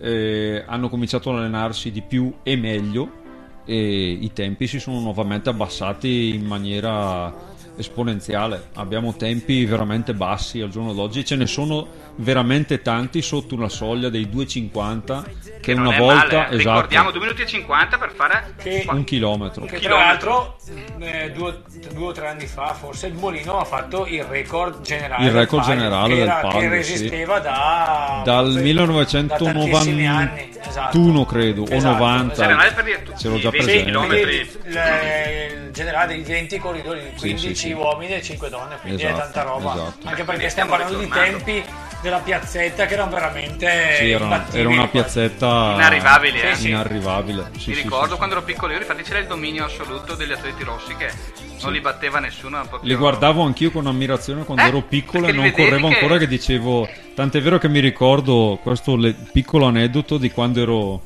eh, 0.00 0.64
hanno 0.66 0.88
cominciato 0.88 1.30
ad 1.30 1.38
allenarsi 1.38 1.92
di 1.92 2.02
più 2.02 2.34
e 2.42 2.56
meglio 2.56 3.22
e 3.64 4.10
i 4.10 4.32
tempi 4.32 4.66
si 4.66 4.80
sono 4.80 4.98
nuovamente 4.98 5.50
abbassati 5.50 6.34
in 6.34 6.44
maniera 6.44 7.32
esponenziale. 7.76 8.68
Abbiamo 8.74 9.14
tempi 9.16 9.64
veramente 9.64 10.14
bassi 10.14 10.60
al 10.60 10.70
giorno 10.70 10.92
d'oggi, 10.92 11.24
ce 11.24 11.36
ne 11.36 11.46
sono 11.46 11.86
veramente 12.16 12.82
tanti 12.82 13.22
sotto 13.22 13.54
una 13.54 13.68
soglia 13.68 14.08
dei 14.08 14.28
2,50 14.32 15.24
che, 15.60 15.74
non 15.74 15.86
una 15.86 15.96
è 15.96 15.98
volta 15.98 16.36
male, 16.36 16.50
eh. 16.50 16.56
esatto, 16.56 16.56
ricordiamo 16.56 17.10
2 17.10 17.20
minuti 17.20 17.42
e 17.42 17.46
50 17.46 17.98
per 17.98 18.12
fare 18.14 18.54
Che- 18.56 18.86
un 18.88 19.04
chilometro. 19.04 19.64
Che 19.64 19.80
tra 19.80 19.96
l'altro 19.96 20.56
eh, 20.98 21.32
due, 21.32 21.62
due 21.92 22.06
o 22.06 22.12
tre 22.12 22.28
anni 22.28 22.46
fa 22.46 22.74
forse 22.74 23.08
il 23.08 23.14
Molino 23.14 23.58
ha 23.58 23.64
fatto 23.64 24.06
il 24.06 24.22
record 24.24 24.82
generale 24.82 25.24
Il 25.24 25.32
del 25.32 25.40
record 25.40 25.62
Palio, 25.64 25.76
generale 25.76 26.14
che 26.14 26.20
del 26.20 26.38
Palio, 26.40 26.50
che 26.58 26.82
sì. 26.82 26.92
resisteva 26.92 27.38
da 27.40 28.22
Dal 28.24 28.52
da 28.52 28.62
tantissimi 29.36 30.06
anni, 30.06 30.50
1991 30.52 31.20
esatto. 31.20 31.24
credo 31.24 31.62
o 31.62 31.66
Esatto, 31.70 32.04
90 32.04 32.34
Generale 32.34 32.72
per 32.72 32.84
dire 32.84 33.02
ce 33.16 33.28
l'ho 33.28 33.38
già 33.38 33.50
tutti 33.50 33.62
i 33.62 33.66
20 33.66 33.82
presente. 33.82 33.84
chilometri. 33.84 34.34
il, 34.34 35.64
il 35.64 35.70
generale 35.72 36.14
dei 36.14 36.22
20 36.22 36.58
corridori, 36.58 37.00
15 37.18 37.48
sì, 37.48 37.54
sì. 37.54 37.63
Uomini 37.72 38.14
e 38.14 38.22
5 38.22 38.48
donne, 38.48 38.76
quindi 38.80 39.02
è 39.02 39.06
Esatto, 39.06 39.22
tanta 39.22 39.42
roba. 39.42 39.72
esatto. 39.74 40.08
Anche 40.08 40.24
perché 40.24 40.48
stiamo 40.48 40.70
parlando 40.70 40.98
di 40.98 41.04
ritornando. 41.04 41.36
tempi 41.44 41.64
della 42.02 42.18
piazzetta 42.18 42.86
che 42.86 42.92
erano 42.94 43.10
veramente 43.10 43.96
Sì, 43.98 44.10
era, 44.10 44.44
era 44.52 44.68
una 44.68 44.88
piazzetta 44.88 45.72
Inarrivabili, 45.74 46.40
eh. 46.40 46.54
Sì, 46.54 46.60
sì. 46.62 46.68
inarrivabile. 46.68 47.50
Sì, 47.58 47.70
Mi 47.70 47.74
sì, 47.76 47.82
ricordo 47.82 48.04
sì, 48.04 48.10
sì. 48.10 48.16
quando 48.16 48.34
ero 48.36 48.44
piccolo 48.44 48.72
io, 48.72 48.78
infatti 48.78 49.02
c'era 49.02 49.18
il 49.20 49.26
dominio 49.26 49.64
assoluto 49.64 50.14
degli 50.14 50.32
atleti 50.32 50.62
rossi 50.64 50.94
che 50.96 51.10
non 51.62 51.72
li 51.72 51.80
batteva 51.80 52.18
nessuno. 52.18 52.58
proprio- 52.68 52.90
Li 52.90 52.94
guardavo 52.96 53.42
anch'io 53.42 53.70
con 53.70 53.86
ammirazione 53.86 54.44
quando 54.44 54.64
Eh, 54.64 54.66
ero 54.68 54.82
piccolo 54.82 55.26
e 55.28 55.32
non 55.32 55.50
correvo 55.52 55.88
che- 55.88 55.94
ancora 55.94 56.18
che 56.18 56.26
dicevo 56.26 56.86
tant'è 57.14 57.40
vero 57.40 57.56
che 57.58 57.68
mi 57.68 57.80
ricordo 57.80 58.58
questo 58.62 58.96
le- 58.96 59.14
piccolo 59.32 59.64
aneddoto 59.66 60.18
di 60.18 60.30
quando 60.30 60.60
ero 60.60 61.02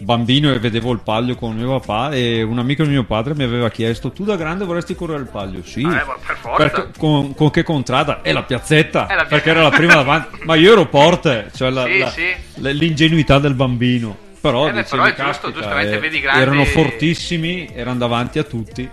bambino 0.00 0.52
e 0.52 0.58
vedevo 0.58 0.92
il 0.92 1.00
palio 1.04 1.34
con 1.34 1.54
mio 1.56 1.78
papà 1.78 2.10
e 2.12 2.42
un 2.42 2.58
amico 2.58 2.82
di 2.84 2.90
mio 2.90 3.04
padre 3.04 3.34
mi 3.34 3.42
aveva 3.44 3.70
chiesto 3.70 4.10
tu 4.10 4.24
da 4.24 4.36
grande 4.36 4.64
vorresti 4.64 4.94
correre 4.94 5.20
il 5.20 5.28
palio? 5.28 5.62
Sì. 5.64 5.82
Eh, 5.82 6.04
per 6.26 6.36
forza. 6.40 6.56
Perché- 6.68 6.88
con, 6.98 7.34
con 7.34 7.50
che 7.50 7.62
contrada? 7.62 8.22
È 8.22 8.32
la 8.32 8.42
piazzetta, 8.42 9.06
la 9.14 9.24
perché 9.24 9.50
era 9.50 9.62
la 9.62 9.70
prima 9.70 9.94
davanti. 9.94 10.38
Ma 10.44 10.54
io 10.54 10.72
ero 10.72 10.86
porte, 10.86 11.50
cioè 11.54 11.70
la- 11.70 11.84
Sì, 11.84 11.98
la- 11.98 12.10
sì. 12.10 12.26
l'ingenuità 12.72 13.38
del 13.38 13.54
bambino. 13.54 14.16
Però, 14.40 14.68
Eh 14.68 14.72
dicevi, 14.72 14.88
però 14.90 15.02
è 15.04 15.08
giusto, 15.08 15.22
caspita, 15.24 15.52
giustamente 15.52 15.94
eh, 15.96 15.98
vedi 15.98 16.20
grandi- 16.20 16.40
erano 16.40 16.64
fortissimi, 16.64 17.68
erano 17.74 17.98
davanti 17.98 18.38
a 18.38 18.42
tutti. 18.42 18.88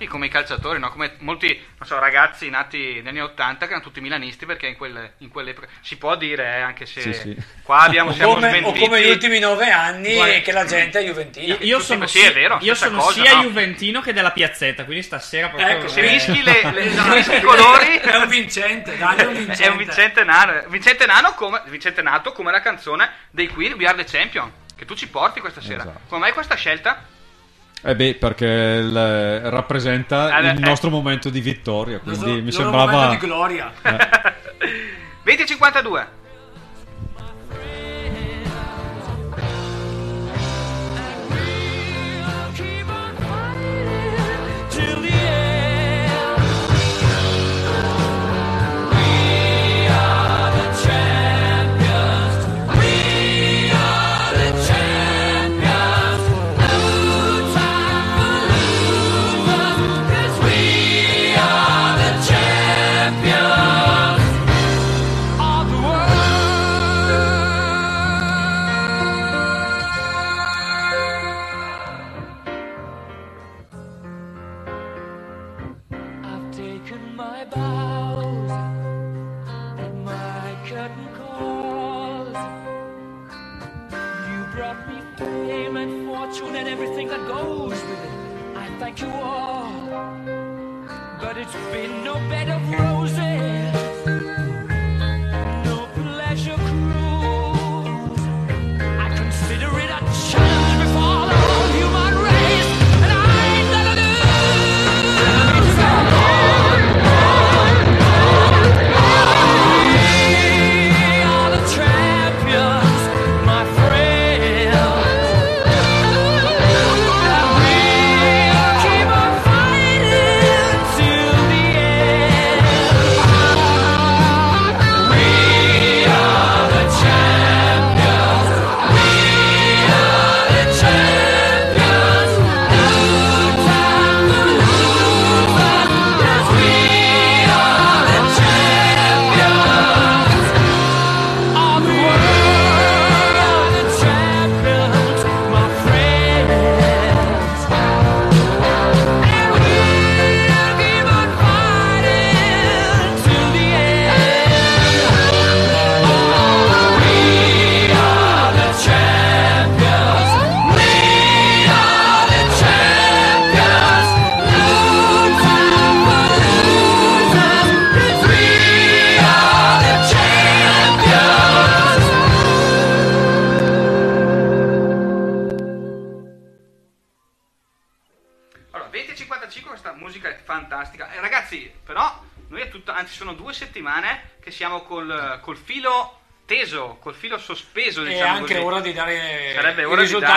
Sì, 0.00 0.06
come 0.06 0.24
i 0.26 0.28
calciatori, 0.30 0.78
no? 0.78 0.88
come 0.90 1.16
molti 1.18 1.48
non 1.78 1.86
so, 1.86 1.98
ragazzi 1.98 2.48
nati 2.48 3.02
negli 3.02 3.08
anni 3.08 3.20
80 3.20 3.58
che 3.66 3.72
erano 3.72 3.82
tutti 3.82 4.00
milanisti 4.00 4.46
perché 4.46 4.66
in 4.66 4.74
quelle, 4.74 5.12
in 5.18 5.28
quelle 5.28 5.54
si 5.82 5.98
può 5.98 6.16
dire, 6.16 6.56
eh, 6.56 6.60
anche 6.62 6.86
se 6.86 7.02
Sì, 7.02 7.12
sì. 7.12 7.36
qua 7.62 7.80
abbiamo, 7.80 8.08
o, 8.08 8.14
siamo 8.14 8.32
come, 8.32 8.46
o 8.46 8.48
smentiti. 8.50 8.78
come 8.78 9.02
gli 9.02 9.10
ultimi 9.10 9.38
nove 9.40 9.70
anni 9.70 10.14
Guarda- 10.14 10.38
che 10.40 10.52
la 10.52 10.64
gente 10.64 11.00
è 11.00 11.04
juventina. 11.04 11.54
Io 11.60 11.80
Sì, 11.80 11.84
sono, 11.84 12.06
sì, 12.06 12.18
si- 12.20 12.24
è 12.24 12.32
vero, 12.32 12.56
io 12.62 12.74
sono 12.74 12.96
cosa, 12.96 13.22
sia 13.22 13.34
no? 13.34 13.42
Juventino 13.42 14.00
che 14.00 14.14
della 14.14 14.30
piazzetta, 14.30 14.84
quindi 14.86 15.02
stasera 15.02 15.48
proprio... 15.50 15.68
Ecco, 15.68 15.88
Se 15.88 16.00
eh, 16.00 16.08
rischi 16.08 16.42
le, 16.42 16.70
le- 16.72 16.80
Esatto. 16.86 17.12
rischi 17.12 17.36
i 17.36 17.40
colori 17.42 17.96
È 18.00 18.16
un 18.16 18.28
vincente, 18.28 18.96
dai, 18.96 19.18
è 19.18 19.24
un 19.26 19.34
vincente. 19.34 19.62
è 19.64 19.68
un 19.68 19.76
Vincente 19.76 20.24
Nano 20.24 20.62
Vincente 20.68 21.04
Nano 21.04 21.34
come, 21.34 21.60
Vincente 21.66 22.00
Nato 22.00 22.32
come 22.32 22.50
la 22.50 22.60
canzone 22.62 23.10
dei 23.30 23.48
Queen 23.48 23.74
We 23.74 23.84
Are 23.86 24.02
The 24.02 24.10
Champion 24.10 24.50
che 24.74 24.86
tu 24.86 24.94
ci 24.94 25.08
porti 25.08 25.40
questa 25.40 25.60
sera 25.60 25.82
Esatto. 25.82 26.00
come 26.08 26.20
mai 26.22 26.32
questa 26.32 26.54
scelta? 26.54 27.04
Eh 27.82 27.96
beh, 27.96 28.14
perché 28.16 28.46
il, 28.46 28.96
eh, 28.96 29.48
rappresenta 29.48 30.34
allora, 30.34 30.52
il 30.52 30.62
eh. 30.62 30.66
nostro 30.66 30.88
eh, 30.88 30.92
momento 30.92 31.30
di 31.30 31.40
vittoria, 31.40 31.98
quindi 31.98 32.20
so, 32.20 32.42
mi 32.42 32.52
sembrava... 32.52 32.92
momento 32.92 33.20
di 33.20 33.26
gloria. 33.26 33.72
Eh. 33.82 33.96
20.52 35.24 36.06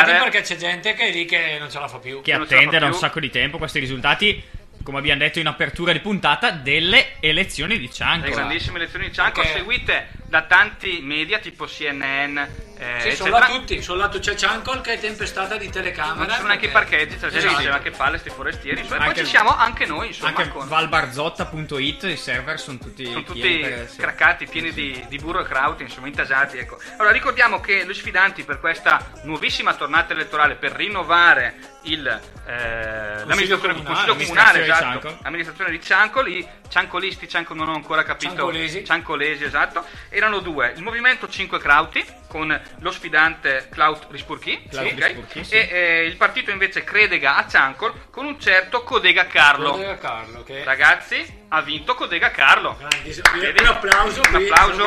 risultati 0.05 0.23
perché 0.23 0.41
c'è 0.41 0.55
gente 0.55 0.93
che 0.93 1.07
è 1.07 1.11
lì 1.11 1.25
che 1.25 1.57
non 1.59 1.69
ce 1.69 1.79
la 1.79 1.87
fa 1.87 1.97
più. 1.99 2.21
che 2.21 2.33
fa 2.33 2.43
attende 2.43 2.79
da 2.79 2.85
un 2.87 2.93
sacco 2.93 3.19
di 3.19 3.29
tempo 3.29 3.57
questi 3.57 3.79
risultati, 3.79 4.43
come 4.83 4.97
abbiamo 4.97 5.19
detto 5.19 5.39
in 5.39 5.47
apertura 5.47 5.91
di 5.93 5.99
puntata, 5.99 6.51
delle 6.51 7.13
elezioni 7.19 7.77
di 7.77 7.85
le 7.87 7.91
Cianco. 7.93 8.29
grandissime 8.31 8.79
lezioni 8.79 9.07
di 9.07 9.13
Cianco 9.13 9.41
Perché- 9.41 9.57
seguite 9.57 10.07
da 10.27 10.41
tanti 10.43 10.99
media 11.01 11.39
tipo 11.39 11.65
CNN 11.65 12.39
eh, 12.83 13.09
Sì, 13.11 13.15
sono 13.15 13.37
là 13.39 13.45
tutti, 13.45 13.81
sono 13.81 13.99
là 13.99 14.09
c'è 14.09 14.35
Ciancol 14.35 14.81
che 14.81 14.93
è 14.93 14.99
tempestata 14.99 15.57
di 15.57 15.69
telecamera. 15.69 16.29
ci 16.29 16.35
sono 16.35 16.47
neanche 16.47 16.65
i 16.65 16.69
parcheggi 16.69 17.17
cioè, 17.19 17.33
Esatto. 17.33 17.57
diceva 17.57 17.79
che 17.79 17.91
palle 17.91 18.17
sti 18.17 18.29
forestieri 18.29 18.79
insomma, 18.81 18.95
e 18.95 18.99
poi 18.99 19.07
Anche- 19.09 19.23
ci 19.23 19.29
siamo 19.29 19.55
anche 19.55 19.85
noi 19.85 20.07
insomma 20.07 20.29
Anche 20.29 20.49
con- 20.49 20.67
valbarzotto.it, 20.67 22.03
i 22.03 22.17
server 22.17 22.59
sono 22.59 22.77
tutti, 22.77 23.05
sono 23.05 23.23
tutti 23.23 23.59
per- 23.59 23.89
sì. 23.89 23.97
craccati, 23.97 24.45
pieni 24.47 24.71
di, 24.71 25.03
di 25.07 25.17
burro 25.17 25.41
e 25.41 25.45
krauti, 25.45 25.83
insomma, 25.83 26.07
intasati. 26.07 26.57
Ecco. 26.57 26.77
Allora, 26.97 27.11
ricordiamo 27.11 27.59
che 27.59 27.85
gli 27.85 27.93
sfidanti 27.93 28.43
per 28.43 28.59
questa 28.59 29.11
nuovissima 29.23 29.73
tornata 29.75 30.13
elettorale 30.13 30.55
per 30.55 30.71
rinnovare 30.73 31.55
il, 31.83 32.07
eh, 32.45 33.25
l'amministrazione 33.25 33.73
comunale, 33.73 34.07
consiglio 34.07 34.15
comunale, 34.15 34.63
di 34.63 34.69
esatto, 34.69 34.83
Cianco. 34.83 35.17
amministrazione 35.23 35.71
di 35.71 35.81
Ciancol, 35.81 36.27
i 36.29 36.47
ciancolisti, 36.69 37.27
Cianco 37.27 37.53
non 37.53 37.69
ho 37.69 37.73
ancora 37.73 38.03
capito, 38.03 38.33
Ciancolesi. 38.33 38.85
ciancolesi, 38.85 39.43
esatto, 39.43 39.85
erano 40.09 40.39
due, 40.39 40.73
il 40.75 40.81
movimento 40.81 41.27
5 41.27 41.59
Crauti 41.59 42.05
con 42.27 42.61
lo 42.79 42.91
sfidante 42.91 43.67
Claut 43.71 44.07
Rispurchi, 44.09 44.67
Claut 44.69 44.91
ok? 44.91 45.05
Rispurchi, 45.05 45.43
sì. 45.43 45.53
e 45.53 45.69
eh, 45.71 46.05
il 46.05 46.15
partito 46.15 46.51
invece 46.51 46.83
Credega 46.83 47.35
a 47.35 47.47
Ciancol 47.47 48.09
con 48.09 48.25
un 48.25 48.39
certo 48.39 48.83
Codega 48.83 49.27
Carlo. 49.27 49.71
Codega 49.71 49.97
Carlo 49.97 50.43
che 50.43 50.63
Ragazzi, 50.63 51.43
ha 51.49 51.61
vinto 51.61 51.95
Codega 51.95 52.31
Carlo. 52.31 52.75
Grandissimo. 52.77 53.27
Un 53.33 53.65
applauso 53.65 54.21
Un 54.29 54.35
applauso. 54.35 54.85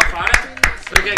perché 0.91 1.15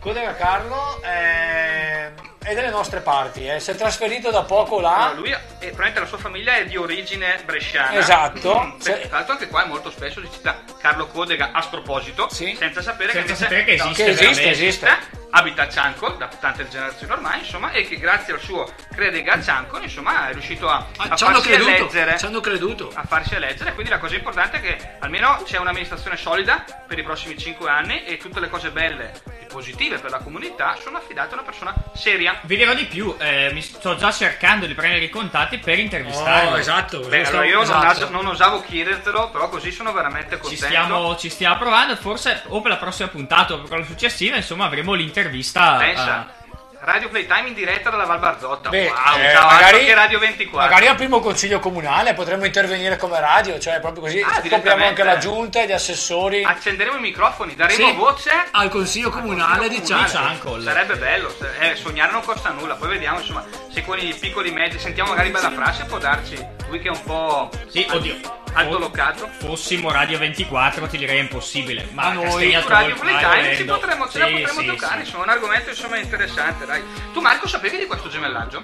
Codega 0.00 0.34
Carlo 0.34 1.00
è, 1.02 2.12
è 2.44 2.54
delle 2.54 2.70
nostre 2.70 3.00
parti, 3.00 3.46
eh. 3.46 3.58
si 3.58 3.70
è 3.70 3.74
trasferito 3.74 4.30
da 4.30 4.42
poco 4.42 4.80
là. 4.80 5.08
No, 5.08 5.20
lui 5.20 5.30
è, 5.30 5.38
probabilmente 5.58 6.00
la 6.00 6.06
sua 6.06 6.18
famiglia 6.18 6.56
è 6.56 6.66
di 6.66 6.76
origine 6.76 7.40
bresciana. 7.44 7.98
Esatto. 7.98 8.60
Mm, 8.62 8.78
Se- 8.78 9.00
Tra 9.08 9.16
l'altro 9.16 9.32
anche 9.32 9.48
qua 9.48 9.64
è 9.64 9.66
molto 9.66 9.90
spesso 9.90 10.20
si 10.20 10.28
cita 10.30 10.62
Carlo 10.78 11.06
Codega 11.06 11.50
a 11.52 11.62
sproposito, 11.62 12.28
senza 12.28 12.82
sapere 12.82 13.12
Senza 13.12 13.32
che, 13.32 13.38
sapere 13.38 13.64
che 13.64 13.72
esiste 13.74 14.04
Che 14.04 14.10
esiste, 14.10 14.24
veramente. 14.24 14.50
esiste. 14.50 15.22
Abita 15.36 15.62
a 15.62 15.68
Cianco 15.68 16.10
da 16.10 16.28
tante 16.28 16.68
generazioni 16.68 17.12
ormai, 17.12 17.38
insomma, 17.40 17.70
e 17.72 17.86
che 17.88 17.96
grazie 17.98 18.34
al 18.34 18.40
suo 18.40 18.72
Credega 18.94 19.34
a 19.34 19.42
Cianco, 19.42 19.78
insomma, 19.80 20.28
è 20.28 20.32
riuscito 20.32 20.68
a, 20.68 20.86
Ah, 20.96 21.06
a 21.10 21.16
ci 21.16 21.24
hanno 21.24 21.34
farsi 21.34 21.48
creduto, 21.48 21.70
eleggere. 21.70 22.18
ci 22.18 22.24
hanno 22.26 22.40
creduto. 22.40 22.90
A 22.94 23.04
farsi 23.04 23.34
eleggere, 23.34 23.72
quindi 23.74 23.90
la 23.90 23.98
cosa 23.98 24.14
importante 24.14 24.58
è 24.58 24.60
che 24.60 24.96
almeno 25.00 25.42
c'è 25.44 25.58
un'amministrazione 25.58 26.16
solida 26.16 26.64
per 26.86 26.98
i 26.98 27.02
prossimi 27.02 27.36
5 27.36 27.68
anni 27.68 28.04
e 28.04 28.16
tutte 28.16 28.38
le 28.40 28.48
cose 28.48 28.70
belle 28.70 29.12
e 29.40 29.46
positive 29.46 29.98
per 29.98 30.10
la 30.10 30.18
comunità 30.18 30.76
sono 30.82 30.98
affidate 30.98 31.30
a 31.30 31.34
una 31.34 31.42
persona 31.42 31.74
seria. 31.94 32.38
Vi 32.42 32.56
dirò 32.56 32.72
di 32.74 32.84
più, 32.84 33.14
eh, 33.18 33.50
mi 33.52 33.60
sto 33.62 33.96
già 33.96 34.12
cercando 34.12 34.66
di 34.66 34.74
prendere 34.74 35.04
i 35.04 35.10
contatti 35.10 35.58
per 35.58 35.78
intervistarlo. 35.78 36.50
Oh, 36.50 36.58
esatto. 36.58 37.00
Beh, 37.00 37.08
Questo- 37.08 37.34
allora 37.36 37.46
io 37.48 37.54
non, 37.64 37.86
esatto. 37.86 38.10
non 38.10 38.26
osavo 38.26 38.62
chiedertelo, 38.62 39.30
però 39.30 39.48
così 39.48 39.72
sono 39.72 39.92
veramente 39.92 40.36
Ci 40.36 40.40
contento. 40.40 40.64
stiamo, 40.66 41.16
ci 41.16 41.28
stiamo 41.28 41.56
provando, 41.58 41.96
forse 41.96 42.42
o 42.48 42.60
per 42.60 42.70
la 42.70 42.76
prossima 42.76 43.08
puntata 43.08 43.54
o 43.54 43.58
per 43.58 43.68
quella 43.68 43.84
successiva, 43.84 44.36
insomma, 44.36 44.64
avremo 44.66 44.92
l'intervista. 44.92 45.22
Pensa. 45.28 46.02
a- 46.14 46.42
Radio 46.86 47.08
Playtime 47.08 47.48
in 47.48 47.54
diretta 47.54 47.88
dalla 47.88 48.04
Val 48.04 48.18
Barzotta. 48.18 48.68
Beh, 48.68 48.88
wow, 48.88 49.16
eh, 49.18 49.32
ciao, 49.32 49.46
magari- 49.46 49.90
Radio 49.94 50.18
24. 50.18 50.68
Magari 50.68 50.86
al 50.86 50.96
primo 50.96 51.18
consiglio 51.20 51.58
comunale 51.58 52.12
potremmo 52.12 52.44
intervenire 52.44 52.98
come 52.98 53.18
radio, 53.20 53.58
cioè 53.58 53.80
proprio 53.80 54.02
così 54.02 54.20
Ah, 54.20 54.38
direttamente. 54.42 54.88
anche 54.88 55.02
la 55.02 55.16
giunta, 55.16 55.64
gli 55.64 55.72
assessori. 55.72 56.44
Accenderemo 56.44 56.98
i 56.98 57.00
microfoni, 57.00 57.54
daremo 57.54 57.86
Sì, 57.88 57.94
voce 57.94 58.30
al 58.50 58.68
consiglio 58.68 59.08
comunale 59.08 59.70
di 59.70 59.82
Ciancol. 59.82 60.62
Sarebbe 60.62 60.96
bello, 60.96 61.34
eh, 61.60 61.74
sognare 61.74 62.12
non 62.12 62.22
costa 62.22 62.50
nulla, 62.50 62.74
poi 62.74 62.88
vediamo 62.88 63.18
insomma 63.18 63.42
se 63.72 63.82
con 63.82 63.98
i 63.98 64.12
piccoli 64.12 64.50
mezzi 64.50 64.78
sentiamo 64.78 65.08
magari 65.08 65.30
bella 65.30 65.52
frase 65.52 65.84
può 65.84 65.96
darci, 65.96 66.36
lui 66.74 66.80
che 66.80 66.88
è 66.88 66.90
un 66.90 67.02
po' 67.04 67.50
Sì, 67.68 67.86
oddio. 67.88 68.16
alto 68.52 68.78
locato. 68.78 69.28
Fossimo 69.38 69.90
Radio 69.92 70.18
24 70.18 70.86
ti 70.88 70.98
direi 70.98 71.20
impossibile. 71.20 71.88
Ma 71.92 72.08
Ma 72.08 72.12
noi 72.12 72.52
su 72.60 72.68
Radio 72.68 72.94
Playtime 72.96 73.56
ci 73.56 73.64
potremmo, 73.64 74.08
ce 74.08 74.18
la 74.18 74.26
Sì, 74.26 74.32
potremmo 74.32 74.60
sì, 74.60 74.66
giocare, 74.66 74.94
sì. 74.94 75.00
insomma, 75.06 75.22
un 75.24 75.28
argomento 75.30 75.70
insomma 75.70 75.98
interessante, 75.98 76.66
dai. 76.66 76.82
Tu 77.12 77.20
Marco 77.20 77.46
sapevi 77.46 77.78
di 77.78 77.86
questo 77.86 78.08
gemellaggio? 78.08 78.62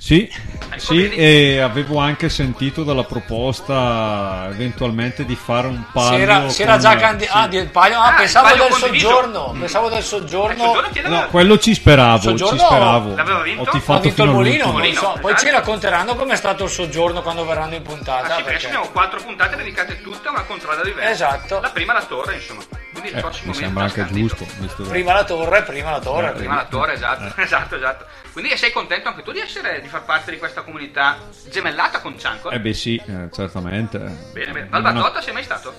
Sì, 0.00 0.30
Ecco, 0.70 0.78
sì, 0.78 1.10
e 1.10 1.58
avevo 1.58 1.98
anche 1.98 2.28
sentito 2.28 2.84
della 2.84 3.02
proposta 3.02 4.48
eventualmente 4.52 5.24
di 5.24 5.34
fare 5.34 5.66
un 5.66 5.74
Si 5.78 5.90
palio. 5.92 6.18
era, 6.18 6.48
si 6.48 6.62
era 6.62 6.72
con- 6.72 6.80
già 6.80 6.96
candidato. 6.96 7.36
Ah, 7.38 7.48
del 7.48 7.68
palio- 7.68 7.98
ah, 7.98 8.04
Ah, 8.04 8.10
il 8.10 8.14
pensavo 8.16 8.46
palio 8.48 8.62
del 8.64 8.72
soggiorno. 8.74 9.56
Pensavo 9.58 9.88
del 9.88 10.02
soggiorno. 10.04 10.74
No, 11.04 11.26
quello 11.30 11.58
ci 11.58 11.74
speravo, 11.74 12.20
Soggiorno 12.22 12.58
ci 12.58 12.64
speravo. 12.64 13.14
l'aveva 13.16 13.42
vinto? 13.42 13.62
Ho 13.62 13.64
Ha 13.64 13.70
tifato 13.72 14.00
vinto 14.02 14.22
il 14.22 14.30
Molino, 14.30 14.64
non 14.64 14.72
so. 14.72 14.78
Molino, 14.78 15.12
Poi 15.20 15.30
ci 15.36 15.44
esatto. 15.46 15.50
racconteranno 15.56 16.14
com'è 16.14 16.36
stato 16.36 16.64
il 16.64 16.70
soggiorno 16.70 17.20
quando 17.20 17.44
verranno 17.44 17.74
in 17.74 17.82
puntata. 17.82 18.34
Ah 18.34 18.36
sì, 18.36 18.42
perché 18.44 18.50
perché- 18.52 18.66
abbiamo 18.66 18.88
quattro 18.90 19.20
puntate 19.20 19.56
dedicate 19.56 20.00
tutte 20.00 20.28
a 20.28 20.30
una 20.30 20.42
contrada 20.44 20.84
diversa. 20.84 21.10
Esatto. 21.10 21.60
La 21.60 21.70
prima 21.70 21.92
la 21.92 22.04
torre, 22.04 22.34
insomma. 22.36 22.60
Quindi 23.00 23.08
il 23.10 23.16
Eh, 23.16 23.20
prossimo 23.20 23.44
mi 23.44 23.48
mese 23.50 23.62
sembra 23.64 23.84
anche 23.84 24.06
giusto. 24.06 24.46
visto 24.58 24.82
Prima 24.84 25.12
la 25.12 25.24
torre, 25.24 25.62
prima 25.62 25.90
la 25.90 26.00
torre. 26.00 26.28
Eh, 26.28 26.32
Prima 26.32 26.54
la 26.56 26.64
torre, 26.64 26.92
esatto, 26.94 27.24
Eh. 27.36 27.42
esatto, 27.42 27.76
esatto. 27.76 28.06
Quindi 28.32 28.56
sei 28.56 28.72
contento 28.72 29.08
anche 29.08 29.22
tu 29.22 29.32
di 29.32 29.40
essere, 29.40 29.80
di 29.80 29.88
far 29.88 30.04
parte 30.04 30.30
di 30.30 30.38
questa 30.38 30.62
comunità 30.62 31.16
gemellata 31.50 32.00
con 32.00 32.18
Cianco? 32.18 32.50
Eh 32.50 32.60
beh 32.60 32.74
sì, 32.74 32.96
eh, 33.06 33.28
certamente. 33.32 33.98
Bene, 33.98 34.52
bene. 34.52 34.66
Una- 34.70 34.80
Valbazzota 34.80 35.20
sei 35.20 35.32
mai 35.32 35.42
stato? 35.44 35.74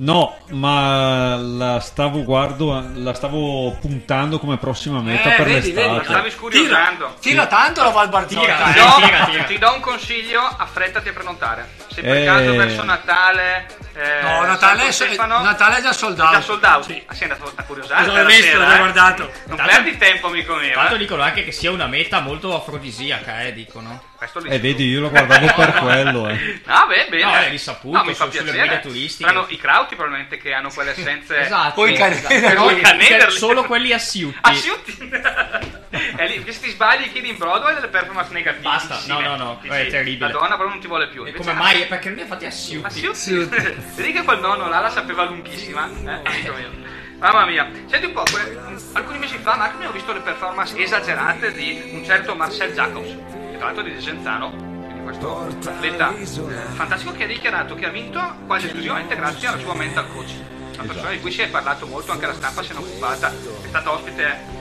No, 0.00 0.36
ma 0.50 1.34
la 1.34 1.80
stavo 1.80 2.22
guardo, 2.22 2.88
la 2.94 3.12
stavo 3.14 3.76
puntando 3.80 4.38
come 4.38 4.56
prossima 4.56 5.00
meta 5.00 5.32
Eh, 5.32 5.36
per 5.36 5.46
vedi, 5.46 5.72
l'estate. 5.72 5.92
vedi, 5.92 6.04
Stavi 6.04 6.30
scuriosando. 6.30 7.14
Tira 7.20 7.46
tanto 7.48 7.82
la. 7.82 8.24
Tira, 8.24 8.70
eh. 8.70 8.72
Ti 8.74 8.78
do, 8.78 8.94
tira, 9.04 9.24
tira. 9.24 9.42
ti 9.42 9.58
do 9.58 9.72
un 9.74 9.80
consiglio, 9.80 10.40
affrettati 10.40 11.08
a 11.08 11.12
prenotare. 11.12 11.68
Se 12.00 12.04
per 12.06 12.16
Eh. 12.16 12.24
caso 12.24 12.54
verso 12.54 12.84
Natale. 12.84 13.66
eh, 13.94 14.22
No, 14.22 14.44
Natale 14.44 14.86
è, 14.86 14.90
Santo 14.92 15.12
Stefano, 15.14 15.42
Natale 15.42 15.78
è 15.78 15.82
già 15.82 15.92
sold 15.92 16.16
è 16.16 16.22
out. 16.22 16.30
già 16.32 16.40
sold 16.40 16.64
out. 16.64 16.84
Sì. 16.84 17.02
Ah, 17.06 17.14
sei 17.14 17.28
andato 17.30 17.52
a 17.56 17.62
curiosare. 17.64 18.06
L'ho 18.06 18.24
visto, 18.26 18.42
sera, 18.44 18.66
l'ho 18.68 18.72
eh? 18.74 18.78
guardato. 18.78 19.22
Non 19.46 19.56
Tanto- 19.56 19.72
perdi 19.72 19.96
tempo, 19.98 20.26
amico 20.28 20.54
mio. 20.54 20.70
Tra 20.70 20.76
l'altro 20.80 20.96
eh. 20.96 21.00
dicono 21.00 21.22
anche 21.22 21.42
che 21.44 21.50
sia 21.50 21.72
una 21.72 21.86
meta 21.88 22.20
molto 22.20 22.54
afrodisiaca, 22.56 23.42
eh, 23.42 23.52
dicono. 23.52 24.00
Questo 24.18 24.40
Eh, 24.40 24.42
dici 24.42 24.58
vedi, 24.58 24.88
io 24.88 25.00
lo 25.00 25.10
guardavo 25.10 25.46
per 25.54 25.72
quello. 25.78 26.28
Eh. 26.28 26.60
No, 26.64 26.86
beh, 26.88 27.06
bene. 27.08 27.22
No, 27.24 27.34
è 27.36 27.48
risaputo, 27.50 28.02
mi 28.04 28.14
fa 28.14 28.26
piacere. 28.26 29.08
Saranno 29.08 29.44
i 29.48 29.56
crauti 29.56 29.94
probabilmente 29.94 30.38
che 30.38 30.52
hanno 30.52 30.70
quelle 30.70 30.90
essenze. 30.98 31.38
Esatto. 31.38 31.74
Poi 31.74 31.92
esatto. 31.92 32.10
Canederli. 32.26 32.48
Però 32.48 32.62
Poi 32.64 32.80
Canederli. 32.80 33.36
solo 33.38 33.64
quelli 33.64 33.92
asciutti. 33.92 34.38
Asciutti. 34.40 34.98
è 36.16 36.26
lì 36.26 36.42
che 36.42 36.50
se 36.52 36.60
ti 36.60 36.70
sbagli 36.70 37.12
chiedi 37.12 37.28
in 37.28 37.36
Broadway 37.36 37.74
delle 37.74 37.86
performance 37.88 38.32
negative. 38.32 38.62
Basta, 38.62 38.98
no, 39.06 39.20
no, 39.20 39.36
no, 39.36 39.60
è 39.62 39.86
terribile. 39.86 40.32
La 40.32 40.38
donna 40.38 40.56
però 40.56 40.68
non 40.68 40.80
ti 40.80 40.88
vuole 40.88 41.06
più. 41.08 41.24
E 41.24 41.32
come 41.32 41.52
mai? 41.52 41.86
Perché 41.86 42.08
non 42.08 42.16
li 42.16 42.22
ha 42.24 42.26
fatti 42.26 42.44
asciutti? 42.46 42.86
Asciutti. 43.06 43.48
Vedi 43.94 44.12
che 44.12 44.22
quel 44.24 44.40
nonno 44.40 44.68
là 44.68 44.80
la 44.80 44.90
sapeva 44.90 45.24
lunghissima. 45.24 45.88
Eh, 45.88 46.20
amico 46.24 46.52
mio. 46.54 46.96
Mamma 47.20 47.46
mia, 47.46 47.68
senti 47.86 48.06
un 48.06 48.12
po', 48.12 48.22
que- 48.30 48.56
alcuni 48.92 49.18
mesi 49.18 49.38
fa 49.38 49.56
Marco 49.56 49.74
abbiamo 49.74 49.92
visto 49.92 50.12
le 50.12 50.20
performance 50.20 50.76
esagerate 50.80 51.50
di 51.52 51.90
un 51.92 52.04
certo 52.04 52.36
Marcel 52.36 52.72
Jacobs, 52.72 53.08
tra 53.58 53.66
l'altro 53.66 53.82
di 53.82 53.92
Desenzano, 53.92 54.50
quindi 54.50 55.02
questo 55.02 55.46
atleta 55.66 56.14
fantastico 56.74 57.12
che 57.12 57.24
ha 57.24 57.26
dichiarato 57.26 57.74
che 57.74 57.86
ha 57.86 57.90
vinto 57.90 58.20
quasi 58.46 58.66
esclusivamente 58.66 59.16
grazie 59.16 59.48
alla 59.48 59.58
sua 59.58 59.74
mental 59.74 60.08
coach. 60.12 60.32
Una 60.74 60.86
persona 60.86 61.10
di 61.10 61.20
cui 61.20 61.32
si 61.32 61.42
è 61.42 61.48
parlato 61.48 61.86
molto, 61.86 62.12
anche 62.12 62.26
la 62.26 62.34
stampa 62.34 62.62
se 62.62 62.72
ne 62.72 62.78
è 62.78 62.82
occupata, 62.82 63.30
è 63.30 63.66
stata 63.66 63.92
ospite 63.92 64.56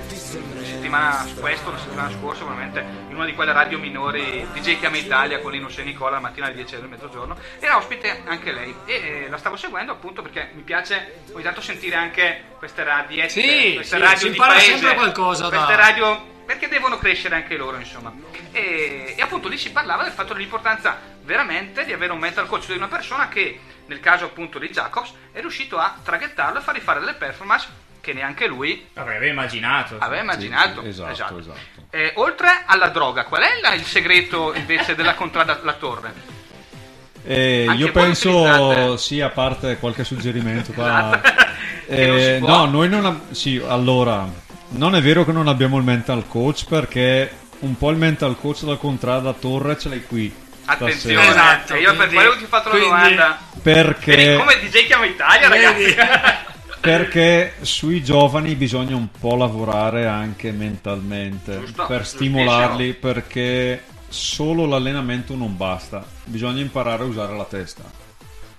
settimana 0.77 1.25
questa, 1.39 1.71
la 1.71 1.77
settimana 1.77 2.09
scorsa, 2.11 2.43
probabilmente 2.43 2.85
in 3.09 3.15
una 3.15 3.25
di 3.25 3.33
quelle 3.33 3.51
radio 3.51 3.79
minori 3.79 4.47
DJ 4.53 4.79
Chiama 4.79 4.97
Italia 4.97 5.39
con 5.39 5.51
Linus 5.51 5.77
e 5.79 5.83
Nicola 5.83 6.11
la 6.11 6.19
mattina 6.19 6.45
alle 6.45 6.55
10 6.55 6.75
del 6.75 6.87
mezzogiorno. 6.87 7.35
Era 7.59 7.77
ospite 7.77 8.21
anche 8.25 8.51
lei. 8.51 8.75
E 8.85 8.93
eh, 8.93 9.29
la 9.29 9.37
stavo 9.37 9.55
seguendo 9.55 9.91
appunto 9.91 10.21
perché 10.21 10.51
mi 10.53 10.61
piace 10.61 11.21
ogni 11.33 11.43
tanto 11.43 11.61
sentire 11.61 11.95
anche 11.95 12.43
queste 12.57 12.83
radiette, 12.83 13.29
Sì, 13.29 13.73
queste 13.75 13.95
sì, 13.95 14.01
radio 14.01 14.17
si 14.17 14.27
impara 14.27 14.53
paese, 14.53 14.71
sempre 14.71 14.93
qualcosa 14.93 15.49
da- 15.49 15.57
queste 15.57 15.75
radio 15.75 16.35
perché 16.45 16.69
devono 16.69 16.97
crescere 16.97 17.35
anche 17.35 17.57
loro 17.57 17.77
insomma. 17.77 18.13
E, 18.51 19.15
e 19.17 19.21
appunto 19.21 19.47
lì 19.49 19.57
si 19.57 19.71
parlava 19.71 20.03
del 20.03 20.13
fatto 20.13 20.33
dell'importanza 20.33 20.97
veramente 21.23 21.83
di 21.83 21.91
avere 21.91 22.13
un 22.13 22.19
mental 22.19 22.47
coach 22.47 22.67
di 22.67 22.77
una 22.77 22.87
persona 22.87 23.27
che 23.27 23.59
nel 23.87 23.99
caso 23.99 24.25
appunto 24.25 24.57
di 24.57 24.69
Jacobs 24.69 25.11
è 25.33 25.41
riuscito 25.41 25.77
a 25.77 25.97
traghettarlo 26.01 26.59
e 26.59 26.61
fargli 26.61 26.79
fare 26.79 26.99
delle 26.99 27.15
performance 27.15 27.67
che 28.07 28.13
neanche 28.13 28.47
lui 28.47 28.87
Avrebbe 28.93 29.27
immaginato. 29.27 29.97
aveva 29.99 30.21
immaginato 30.21 30.81
sì, 30.81 30.87
esatto, 30.87 31.11
esatto. 31.11 31.39
esatto. 31.39 31.57
Eh, 31.89 32.13
oltre 32.15 32.47
alla 32.65 32.87
droga 32.87 33.25
qual 33.25 33.41
è 33.41 33.59
la- 33.61 33.73
il 33.73 33.83
segreto 33.83 34.53
invece 34.55 34.95
della 34.95 35.13
contrada 35.13 35.59
la 35.63 35.73
torre 35.73 36.13
Eh, 37.25 37.67
io 37.75 37.91
penso, 37.91 38.43
utilizzate? 38.43 38.97
sì, 38.97 39.19
a 39.19 39.27
parte 39.29 39.75
qualche 39.77 40.05
suggerimento 40.05 40.71
qua. 40.73 41.19
Esatto. 41.19 41.45
Eh, 41.87 42.39
no, 42.45 42.63
noi 42.65 42.87
non 42.87 43.05
ab- 43.05 43.31
sì, 43.31 43.61
allora, 43.67 44.25
non 44.69 44.95
è 44.95 45.01
vero 45.01 45.25
che 45.25 45.33
non 45.33 45.49
abbiamo 45.49 45.77
il 45.77 45.83
mental 45.83 46.25
coach 46.29 46.63
perché 46.65 47.29
un 47.59 47.75
po' 47.77 47.89
il 47.89 47.97
mental 47.97 48.37
coach 48.39 48.61
della 48.61 48.77
contrada 48.77 49.33
torre 49.33 49.77
ce 49.77 49.89
l'hai 49.89 50.05
qui. 50.05 50.33
attenzione 50.63 51.21
stasera. 51.21 51.31
Esatto, 51.51 51.73
eh, 51.73 51.79
io 51.81 51.87
per 51.89 51.95
quindi- 52.07 52.15
quello 52.15 52.37
ti 52.37 52.43
ho 52.45 52.47
fatto 52.47 52.69
la 52.71 52.77
domanda 52.79 53.39
Perché... 53.61 54.15
Vedi 54.15 54.37
come 54.37 54.59
DJ 54.59 54.85
chiama 54.85 55.05
Italia 55.05 55.47
ragazzi 55.49 55.95
Perché 56.91 57.53
sui 57.61 58.03
giovani 58.03 58.55
bisogna 58.55 58.95
un 58.95 59.09
po' 59.19 59.35
lavorare 59.35 60.07
anche 60.07 60.51
mentalmente 60.51 61.59
Giusto, 61.59 61.85
per 61.85 62.05
stimolarli 62.05 62.93
perché 62.93 63.83
solo 64.07 64.65
l'allenamento 64.65 65.35
non 65.35 65.57
basta, 65.57 66.05
bisogna 66.23 66.61
imparare 66.61 67.03
a 67.03 67.05
usare 67.05 67.35
la 67.35 67.43
testa. 67.45 67.83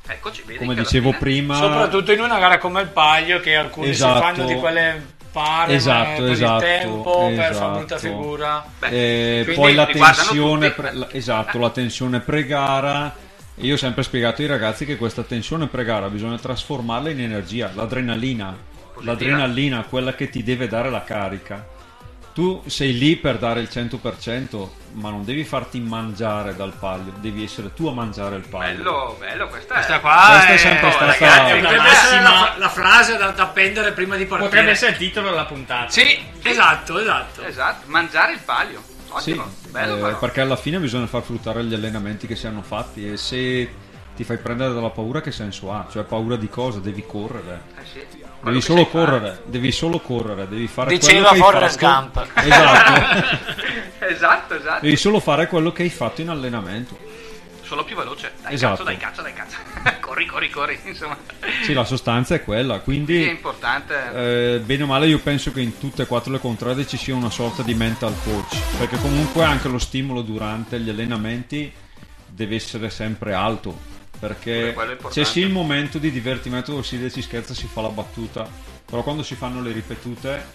eccoci 0.06 0.42
vedi 0.44 0.58
Come 0.58 0.74
dicevo 0.74 1.12
prima, 1.18 1.56
Soprattutto 1.56 2.12
in 2.12 2.20
una 2.20 2.38
gara 2.38 2.58
come 2.58 2.82
il 2.82 2.88
Paglio, 2.88 3.40
che 3.40 3.56
alcuni 3.56 3.88
Esatto. 3.88 4.14
si 4.16 4.20
fanno 4.22 4.44
di 4.46 4.54
quelle 4.56 5.06
pare 5.32 5.74
Esatto, 5.74 6.22
per 6.22 6.30
esatto, 6.30 6.64
il 6.64 6.70
tempo, 6.70 7.26
per 7.28 7.34
fare 7.36 7.50
esatto. 7.50 7.76
brutta 7.78 7.98
figura. 7.98 8.64
Beh, 8.78 8.88
Eh, 8.88 9.42
quindi 9.44 9.60
poi 9.60 9.74
la 9.74 9.86
tensione, 9.86 10.70
pre- 10.70 10.92
la- 10.92 11.08
esatto, 11.12 11.58
la 11.58 11.70
tensione 11.70 12.20
pre-gara. 12.20 13.14
E 13.60 13.66
Io 13.66 13.74
ho 13.74 13.78
sempre 13.78 14.02
spiegato 14.04 14.40
ai 14.42 14.46
ragazzi 14.48 14.84
che 14.84 14.96
questa 14.96 15.22
tensione 15.22 15.66
pre-gara 15.66 16.08
bisogna 16.08 16.38
trasformarla 16.38 17.10
in 17.10 17.20
energia, 17.20 17.70
l'adrenalina. 17.74 18.56
L'adrenalina, 19.00 19.82
quella 19.88 20.14
che 20.14 20.28
ti 20.30 20.42
deve 20.42 20.68
dare 20.68 20.90
la 20.90 21.02
carica. 21.04 21.76
Tu 22.32 22.62
sei 22.66 22.96
lì 22.96 23.16
per 23.16 23.36
dare 23.38 23.58
il 23.60 23.68
100%, 23.68 24.68
ma 24.92 25.10
non 25.10 25.24
devi 25.24 25.42
farti 25.42 25.80
mangiare 25.80 26.54
dal 26.54 26.72
palio, 26.78 27.12
devi 27.18 27.42
essere 27.42 27.74
tu 27.74 27.88
a 27.88 27.92
mangiare 27.92 28.36
il 28.36 28.46
palio. 28.48 28.76
bello 28.76 29.16
bello 29.18 29.48
questa, 29.48 29.74
Questa 29.74 29.96
è 29.96 30.00
qua 30.00 30.24
Questa 30.28 30.46
è 30.46 30.54
è, 30.54 30.56
sempre 30.56 30.86
Oh, 30.86 30.90
stata- 30.92 31.16
ragazzi, 31.18 31.60
la 31.60 31.82
massima- 31.82 32.54
la 32.58 32.68
frase 32.68 33.16
da, 33.16 33.30
da 33.30 33.42
appendere 33.42 33.90
prima 33.90 34.14
di 34.16 34.24
partire. 34.24 34.48
Potrebbe 34.50 34.70
essere 34.70 34.92
il 34.92 34.96
titolo 34.98 35.30
della 35.30 35.46
puntata. 35.46 35.90
Sì, 35.90 36.16
esatto, 36.42 37.00
esatto. 37.00 37.42
esatto 37.42 37.86
mangiare 37.88 38.34
il 38.34 38.40
palio 38.44 38.82
Sì, 39.18 39.40
bello 39.70 40.08
eh, 40.08 40.14
perché 40.14 40.40
alla 40.40 40.56
fine 40.56 40.78
bisogna 40.78 41.06
far 41.06 41.22
fruttare 41.22 41.64
gli 41.64 41.74
allenamenti 41.74 42.26
che 42.26 42.36
si 42.36 42.46
hanno 42.46 42.62
fatti 42.62 43.10
e 43.10 43.16
se 43.16 43.68
ti 44.14 44.24
fai 44.24 44.38
prendere 44.38 44.74
dalla 44.74 44.90
paura 44.90 45.20
che 45.20 45.30
senso 45.32 45.72
ha? 45.72 45.86
Cioè 45.90 46.02
paura 46.04 46.36
di 46.36 46.48
cosa? 46.48 46.78
Devi 46.78 47.04
correre. 47.06 47.62
Eh 47.80 47.84
sì, 47.90 48.06
Devi 48.40 48.60
solo 48.60 48.86
correre, 48.86 49.42
devi 49.46 49.72
solo 49.72 49.98
correre, 49.98 50.46
devi 50.48 50.68
fare 50.68 50.90
Diceva 50.90 51.30
quello 51.30 51.44
che 51.44 51.46
hai 51.46 51.52
Forrest 51.52 51.78
fatto. 51.80 52.20
Gump. 52.22 52.36
Esatto. 52.46 53.46
esatto 54.06 54.54
esatto 54.54 54.84
devi 54.84 54.96
solo 54.96 55.18
fare 55.20 55.46
quello 55.48 55.72
che 55.72 55.82
hai 55.82 55.90
fatto 55.90 56.20
in 56.20 56.28
allenamento. 56.28 56.96
solo 57.62 57.82
più 57.84 57.96
veloce 57.96 58.32
dai 58.42 58.54
Esatto. 58.54 58.84
cazzo 58.84 58.84
dai 58.84 58.96
cazzo 58.96 59.22
dai 59.22 59.32
cazzo 59.32 59.56
corri 60.26 60.26
corri 60.26 60.50
corri 60.50 60.78
insomma. 60.88 61.16
Sì, 61.62 61.72
la 61.72 61.84
sostanza 61.84 62.34
è 62.34 62.42
quella, 62.42 62.74
Sì, 62.74 62.80
è 62.80 62.82
quindi 62.82 63.28
importante. 63.28 64.54
eh, 64.56 64.58
bene 64.60 64.82
o 64.82 64.86
male 64.86 65.06
io 65.06 65.18
penso 65.20 65.52
che 65.52 65.60
in 65.60 65.78
tutte 65.78 66.02
e 66.02 66.06
quattro 66.06 66.32
le 66.32 66.40
contrade 66.40 66.86
ci 66.86 66.96
sia 66.96 67.14
una 67.14 67.30
sorta 67.30 67.62
di 67.62 67.74
mental 67.74 68.14
coach, 68.24 68.56
perché 68.78 68.98
comunque 68.98 69.44
anche 69.44 69.68
lo 69.68 69.78
stimolo 69.78 70.22
durante 70.22 70.80
gli 70.80 70.88
allenamenti 70.88 71.70
deve 72.26 72.56
essere 72.56 72.90
sempre 72.90 73.32
alto, 73.32 73.78
perché 74.18 74.74
c'è 75.10 75.24
sì 75.24 75.40
il 75.40 75.50
momento 75.50 75.98
di 75.98 76.10
divertimento 76.10 76.70
dove 76.72 76.82
si 76.82 77.22
scherza, 77.22 77.54
si 77.54 77.66
fa 77.66 77.80
la 77.82 77.88
battuta, 77.88 78.48
però 78.84 79.02
quando 79.02 79.22
si 79.22 79.34
fanno 79.34 79.60
le 79.62 79.72
ripetute 79.72 80.46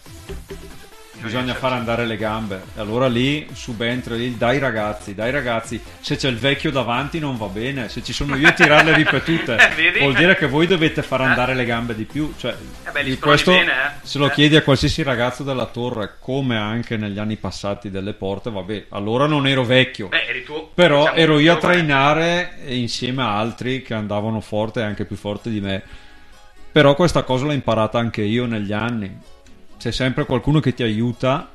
bisogna 1.22 1.54
fare 1.54 1.76
andare 1.76 2.06
le 2.06 2.18
gambe. 2.18 2.62
E 2.76 2.80
allora 2.80 3.08
lì 3.08 3.48
subentra 3.54 4.16
il 4.16 4.34
dai 4.34 4.60
ragazzi, 4.60 5.14
dai 5.16 5.32
ragazzi, 5.32 5.82
se 6.00 6.16
c'è 6.16 6.30
il 6.30 6.38
vecchio 6.38 6.72
davanti 6.72 7.20
non 7.20 7.38
va 7.38 7.48
bene, 7.48 7.90
se 7.90 8.04
ci 8.04 8.14
sono 8.14 8.36
io 8.36 8.48
a 8.48 8.52
tirare 8.52 8.84
le 8.84 8.94
ripetute, 8.96 9.56
Eh, 9.74 10.00
vuol 10.00 10.14
dire 10.16 10.36
che 10.36 10.48
voi 10.48 10.68
dovete 10.68 11.02
far 11.02 11.22
andare 11.22 11.54
le 11.56 11.66
gambe 11.66 11.96
di 11.96 12.04
più. 12.06 12.34
Cioè, 12.38 12.56
Eh 12.86 12.92
beh, 12.92 13.18
questo 13.20 13.52
bene, 13.52 13.72
eh. 13.72 13.90
se 14.02 14.18
lo 14.18 14.28
Eh. 14.28 14.32
chiedi 14.32 14.56
a 14.56 14.62
qualsiasi 14.62 15.04
ragazzo 15.04 15.44
della 15.44 15.66
torre, 15.66 16.16
come 16.20 16.58
anche 16.58 16.98
negli 16.98 17.20
anni 17.20 17.36
passati 17.38 17.90
delle 17.90 18.14
porte, 18.14 18.50
vabbè, 18.52 18.86
allora 18.90 19.26
non 19.28 19.48
ero 19.48 19.64
vecchio. 19.64 20.08
Beh, 20.08 20.28
eri 20.28 20.44
tu. 20.44 20.70
Però 20.74 21.00
diciamo, 21.02 21.18
ero 21.18 21.40
io 21.40 21.54
a 21.54 21.58
trainare 21.58 22.54
insieme 22.68 23.22
a 23.24 23.38
altri 23.38 23.82
che 23.82 23.94
andavano 23.94 24.42
forte 24.42 24.80
e 24.82 24.84
anche 24.84 25.06
più 25.06 25.16
forti 25.16 25.50
di 25.50 25.62
me. 25.62 25.82
Però 26.72 26.96
questa 26.96 27.22
cosa 27.24 27.46
l'ho 27.46 27.52
imparata 27.52 28.00
anche 28.00 28.24
io 28.24 28.46
negli 28.46 28.74
anni. 28.74 29.16
C'è 29.84 29.92
sempre 29.92 30.24
qualcuno 30.26 30.62
che 30.62 30.74
ti 30.74 30.82
aiuta 30.82 31.50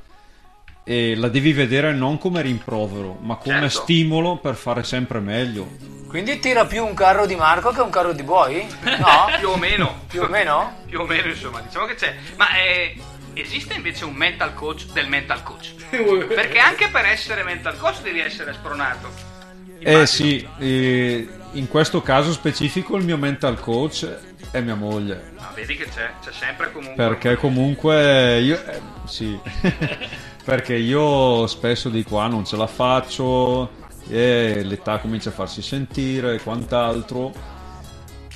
e 0.85 1.17
la 1.17 1.29
devi 1.29 1.55
vedere 1.55 1.95
non 1.95 2.19
come 2.19 2.43
rimprovero, 2.43 3.17
ma 3.23 3.37
come 3.37 3.71
Certo. 3.71 3.81
stimolo 3.81 4.37
per 4.37 4.55
fare 4.55 4.83
sempre 4.83 5.19
meglio. 5.21 5.67
Quindi 6.09 6.39
tira 6.39 6.67
più 6.67 6.85
un 6.85 6.93
carro 6.93 7.25
di 7.25 7.37
Marco 7.37 7.71
che 7.71 7.81
un 7.81 7.89
carro 7.89 8.13
di 8.13 8.23
Buoi? 8.23 8.67
No? 8.83 9.31
più 9.41 9.49
o 9.49 9.57
meno. 9.57 10.01
Più 10.09 10.21
o 10.21 10.29
meno? 10.29 10.75
Più 10.85 11.01
o 11.01 11.07
meno, 11.07 11.29
insomma, 11.29 11.63
diciamo 11.63 11.87
che 11.87 11.95
c'è. 11.95 12.15
Ma 12.37 12.55
eh, 12.59 12.99
esiste 13.33 13.73
invece 13.73 14.05
un 14.05 14.13
mental 14.13 14.53
coach 14.53 14.85
del 14.93 15.09
mental 15.09 15.43
coach? 15.43 15.73
Perché 15.89 16.59
anche 16.59 16.89
per 16.89 17.07
essere 17.07 17.43
mental 17.45 17.79
coach 17.79 18.03
devi 18.03 18.21
essere 18.21 18.53
spronato. 18.53 19.09
Eh 19.79 20.05
sì, 20.05 20.47
eh, 20.59 21.27
in 21.53 21.67
questo 21.67 22.03
caso 22.03 22.33
specifico 22.33 22.95
il 22.99 23.07
mio 23.07 23.17
mental 23.17 23.59
coach 23.59 24.07
è 24.51 24.61
mia 24.61 24.75
moglie. 24.75 25.33
Ma 25.37 25.51
vedi 25.55 25.77
che 25.77 25.85
c'è, 25.85 26.11
c'è 26.21 26.33
sempre 26.33 26.73
comunque. 26.73 26.95
Perché 26.95 27.37
comunque 27.37 28.41
io 28.41 28.65
eh, 28.67 28.81
sì. 29.05 29.39
perché 30.45 30.75
io 30.75 31.47
spesso 31.47 31.91
dico 31.91 32.19
ah 32.19 32.27
non 32.27 32.45
ce 32.45 32.57
la 32.57 32.67
faccio 32.67 33.71
e 34.09 34.63
l'età 34.65 34.99
comincia 34.99 35.29
a 35.29 35.33
farsi 35.33 35.61
sentire 35.61 36.37
e 36.37 36.41
quant'altro 36.41 37.33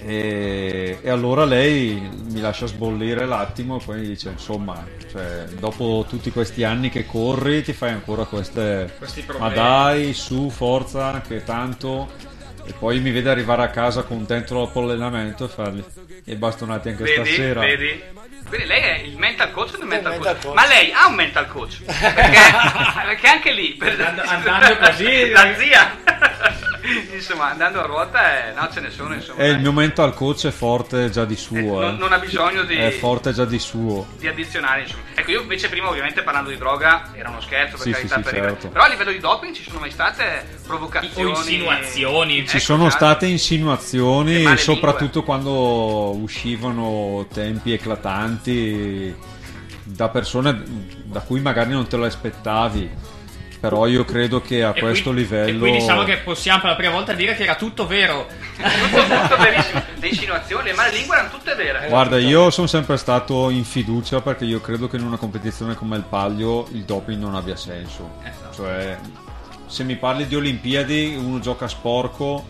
e, 0.04 0.98
e 1.00 1.10
allora 1.10 1.44
lei 1.44 1.94
mi 2.30 2.40
lascia 2.40 2.66
sbollire 2.66 3.24
l'attimo 3.24 3.78
e 3.78 3.84
poi 3.84 4.00
mi 4.00 4.06
dice 4.08 4.30
insomma 4.30 4.84
cioè, 5.10 5.44
dopo 5.58 6.04
tutti 6.08 6.30
questi 6.30 6.64
anni 6.64 6.90
che 6.90 7.06
corri 7.06 7.62
ti 7.62 7.72
fai 7.72 7.90
ancora 7.90 8.24
queste 8.24 8.92
ma 8.98 9.06
problemi." 9.24 9.54
dai 9.54 10.12
su 10.12 10.50
forza 10.50 11.20
che 11.20 11.44
tanto 11.44 12.10
e 12.64 12.72
poi 12.78 13.00
mi 13.00 13.10
vede 13.10 13.30
arrivare 13.30 13.62
a 13.62 13.68
casa 13.68 14.02
contento 14.02 14.54
dopo 14.54 14.80
l'allenamento 14.80 15.44
e 15.44 15.48
fargli 15.48 15.84
e 16.24 16.36
bastonati 16.36 16.88
anche 16.88 17.04
Vedi, 17.04 17.14
stasera 17.14 17.60
vedi? 17.60 18.02
Quindi 18.52 18.68
lei 18.68 18.82
è 18.82 18.98
il 19.06 19.16
mental 19.16 19.50
coach 19.50 19.78
del 19.78 19.86
mental, 19.86 20.12
mental 20.12 20.32
coach. 20.34 20.42
coach. 20.44 20.54
Ma 20.54 20.66
lei 20.66 20.92
ha 20.92 21.06
un 21.06 21.14
mental 21.14 21.48
coach? 21.48 21.82
Perché, 21.84 22.38
perché 23.06 23.26
anche 23.26 23.50
lì, 23.52 23.68
per- 23.78 23.98
Andando- 23.98 24.22
andando 24.28 24.76
così- 24.76 25.30
la 25.30 25.54
zia. 25.56 25.96
insomma, 27.14 27.50
andando 27.50 27.80
a 27.82 27.86
ruota, 27.86 28.48
eh, 28.48 28.52
no, 28.52 28.68
ce 28.70 28.80
ne 28.80 28.90
sono. 28.90 29.14
Insomma, 29.14 29.42
E 29.42 29.48
il 29.50 29.58
mio 29.60 29.72
mental 29.72 30.12
coach 30.14 30.46
è 30.46 30.50
forte 30.50 31.08
già 31.10 31.24
di 31.24 31.36
suo. 31.36 31.56
Eh, 31.56 31.62
non- 31.86 31.94
eh. 31.94 31.98
non 31.98 32.12
ha 32.12 32.18
bisogno 32.18 32.62
di- 32.64 32.76
È 32.76 32.90
forte 32.90 33.32
già 33.32 33.44
di 33.46 33.58
suo. 33.58 34.06
di 34.18 34.26
addizionare 34.28 34.82
insomma. 34.82 35.02
ecco 35.14 35.30
io 35.30 35.40
invece 35.42 35.68
prima 35.68 35.88
ovviamente 35.88 36.22
parlando 36.22 36.50
di 36.50 36.56
droga 36.58 37.10
era 37.14 37.28
uno 37.30 37.40
scherzo 37.40 37.76
per 37.76 37.86
Sì, 37.86 37.90
carità 37.92 38.16
sì, 38.16 38.22
sì, 38.22 38.28
per 38.34 38.42
certo. 38.44 38.68
però 38.68 38.84
a 38.84 38.88
livello 38.88 39.10
di 39.12 39.18
doping 39.18 39.54
ci 39.54 39.62
sono 39.62 39.78
mai 39.80 39.90
state 39.90 40.46
provocazioni 40.66 41.30
O 41.30 41.36
insinuazioni. 41.36 42.34
Ci 42.46 42.56
Ecco, 42.56 42.64
sono 42.64 42.86
esatto. 42.86 43.04
state 43.04 43.26
insinuazioni, 43.26 44.56
soprattutto 44.58 45.22
quando 45.22 46.14
uscivano 46.16 47.26
tempi 47.32 47.72
eclatanti 47.72 48.41
da 49.84 50.08
persone 50.08 50.62
da 51.04 51.20
cui 51.20 51.40
magari 51.40 51.70
non 51.70 51.86
te 51.86 51.96
lo 51.96 52.04
aspettavi. 52.04 52.90
Però 53.60 53.86
io 53.86 54.04
credo 54.04 54.40
che 54.42 54.64
a 54.64 54.72
E 54.74 54.80
questo 54.80 55.10
quindi- 55.12 55.20
livello. 55.22 55.48
E 55.50 55.58
quindi 55.58 55.78
diciamo 55.78 56.02
che 56.02 56.16
possiamo 56.18 56.60
per 56.62 56.70
la 56.70 56.76
prima 56.76 56.90
volta 56.92 57.12
dire 57.12 57.36
che 57.36 57.44
era 57.44 57.54
tutto 57.54 57.86
vero. 57.86 58.26
tutto, 58.56 59.02
tutto 59.02 59.36
verissimo 59.40 59.82
le 60.00 60.08
insinuazioni 60.08 60.70
le 60.74 60.90
lingue 60.92 61.14
erano 61.14 61.30
tutte 61.30 61.54
vere 61.54 61.86
Guarda, 61.88 62.18
io 62.18 62.50
sono 62.50 62.66
sempre 62.66 62.96
stato 62.96 63.50
in 63.50 63.62
fiducia 63.64 64.20
perché 64.20 64.44
io 64.44 64.60
credo 64.60 64.88
che 64.88 64.96
in 64.96 65.04
una 65.04 65.16
competizione 65.16 65.74
come 65.76 65.96
il 65.96 66.02
Palio 66.02 66.66
il 66.72 66.82
doping 66.82 67.20
non 67.20 67.36
abbia 67.36 67.54
senso. 67.54 68.10
Cioè, 68.52 68.98
se 69.66 69.84
mi 69.84 69.94
parli 69.94 70.26
di 70.26 70.34
Olimpiadi, 70.34 71.14
uno 71.16 71.38
gioca 71.38 71.68
sporco, 71.68 72.44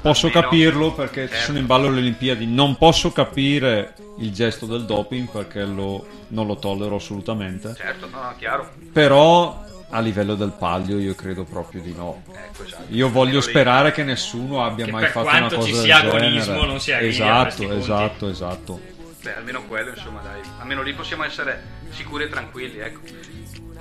posso 0.00 0.26
Almeno. 0.26 0.42
capirlo 0.42 0.92
perché 0.92 1.22
ci 1.26 1.32
Certo. 1.32 1.44
sono 1.46 1.58
in 1.58 1.66
ballo 1.66 1.90
le 1.90 1.98
Olimpiadi. 1.98 2.46
Non 2.46 2.76
posso 2.76 3.12
capire 3.12 3.94
il 4.18 4.32
gesto 4.32 4.66
del 4.66 4.84
doping 4.84 5.28
perché 5.28 5.64
lo- 5.64 6.06
non 6.28 6.46
lo 6.46 6.56
tollero 6.56 6.96
assolutamente. 6.96 7.74
certo 7.76 8.08
no, 8.08 8.20
no 8.22 8.34
chiaro 8.38 8.70
Però 8.92 9.64
a 9.92 10.00
livello 10.00 10.34
del 10.36 10.52
Palio 10.56 10.98
io 10.98 11.14
credo 11.14 11.44
proprio 11.44 11.80
di 11.82 11.92
no. 11.94 12.22
ecco 12.32 12.62
esatto 12.64 12.84
Io 12.88 13.10
voglio 13.10 13.40
sperare 13.40 13.90
che 13.92 14.04
nessuno 14.04 14.64
abbia 14.64 14.84
Che 14.84 14.90
mai 14.92 15.06
fatto 15.08 15.28
una 15.28 15.48
cosa 15.48 15.62
ci 15.62 15.72
del 15.72 15.82
sia 15.82 16.00
genere. 16.00 16.16
agonismo 16.18 16.64
non 16.64 16.80
si 16.80 16.92
arrivi 16.92 17.06
a 17.08 17.24
Esatto, 17.24 17.42
questi 17.42 17.64
punti. 17.66 17.80
esatto, 17.80 18.28
esatto. 18.28 18.80
Beh, 19.22 19.36
almeno 19.36 19.62
quello 19.64 19.90
insomma 19.90 20.20
dai 20.20 20.40
almeno 20.60 20.82
lì 20.82 20.94
possiamo 20.94 21.24
essere 21.24 21.62
sicuri 21.90 22.24
e 22.24 22.28
tranquilli 22.28 22.78
ecco 22.78 23.00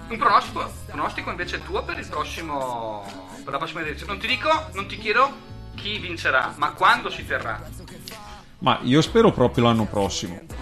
un 0.10 0.18
pronostico, 0.18 0.70
pronostico 0.88 1.30
invece 1.30 1.62
tuo 1.64 1.84
per 1.84 1.98
il 2.00 2.08
prossimo 2.08 3.06
per 3.44 3.54
la 3.54 3.58
prossima 3.60 3.82
edizione 3.82 4.12
non 4.14 4.22
ti 4.22 4.28
dico 4.28 4.50
non 4.74 4.88
ti 4.88 4.98
chiedo 4.98 5.32
chi 5.82 5.98
vincerà 6.00 6.54
ma 6.58 6.72
quando 6.72 7.10
si 7.10 7.26
terrà 7.26 7.62
Ma 8.60 8.80
io 8.84 9.02
spero 9.02 9.32
proprio 9.32 9.64
l'anno 9.66 9.86
prossimo. 9.86 10.34
no, 10.34 10.56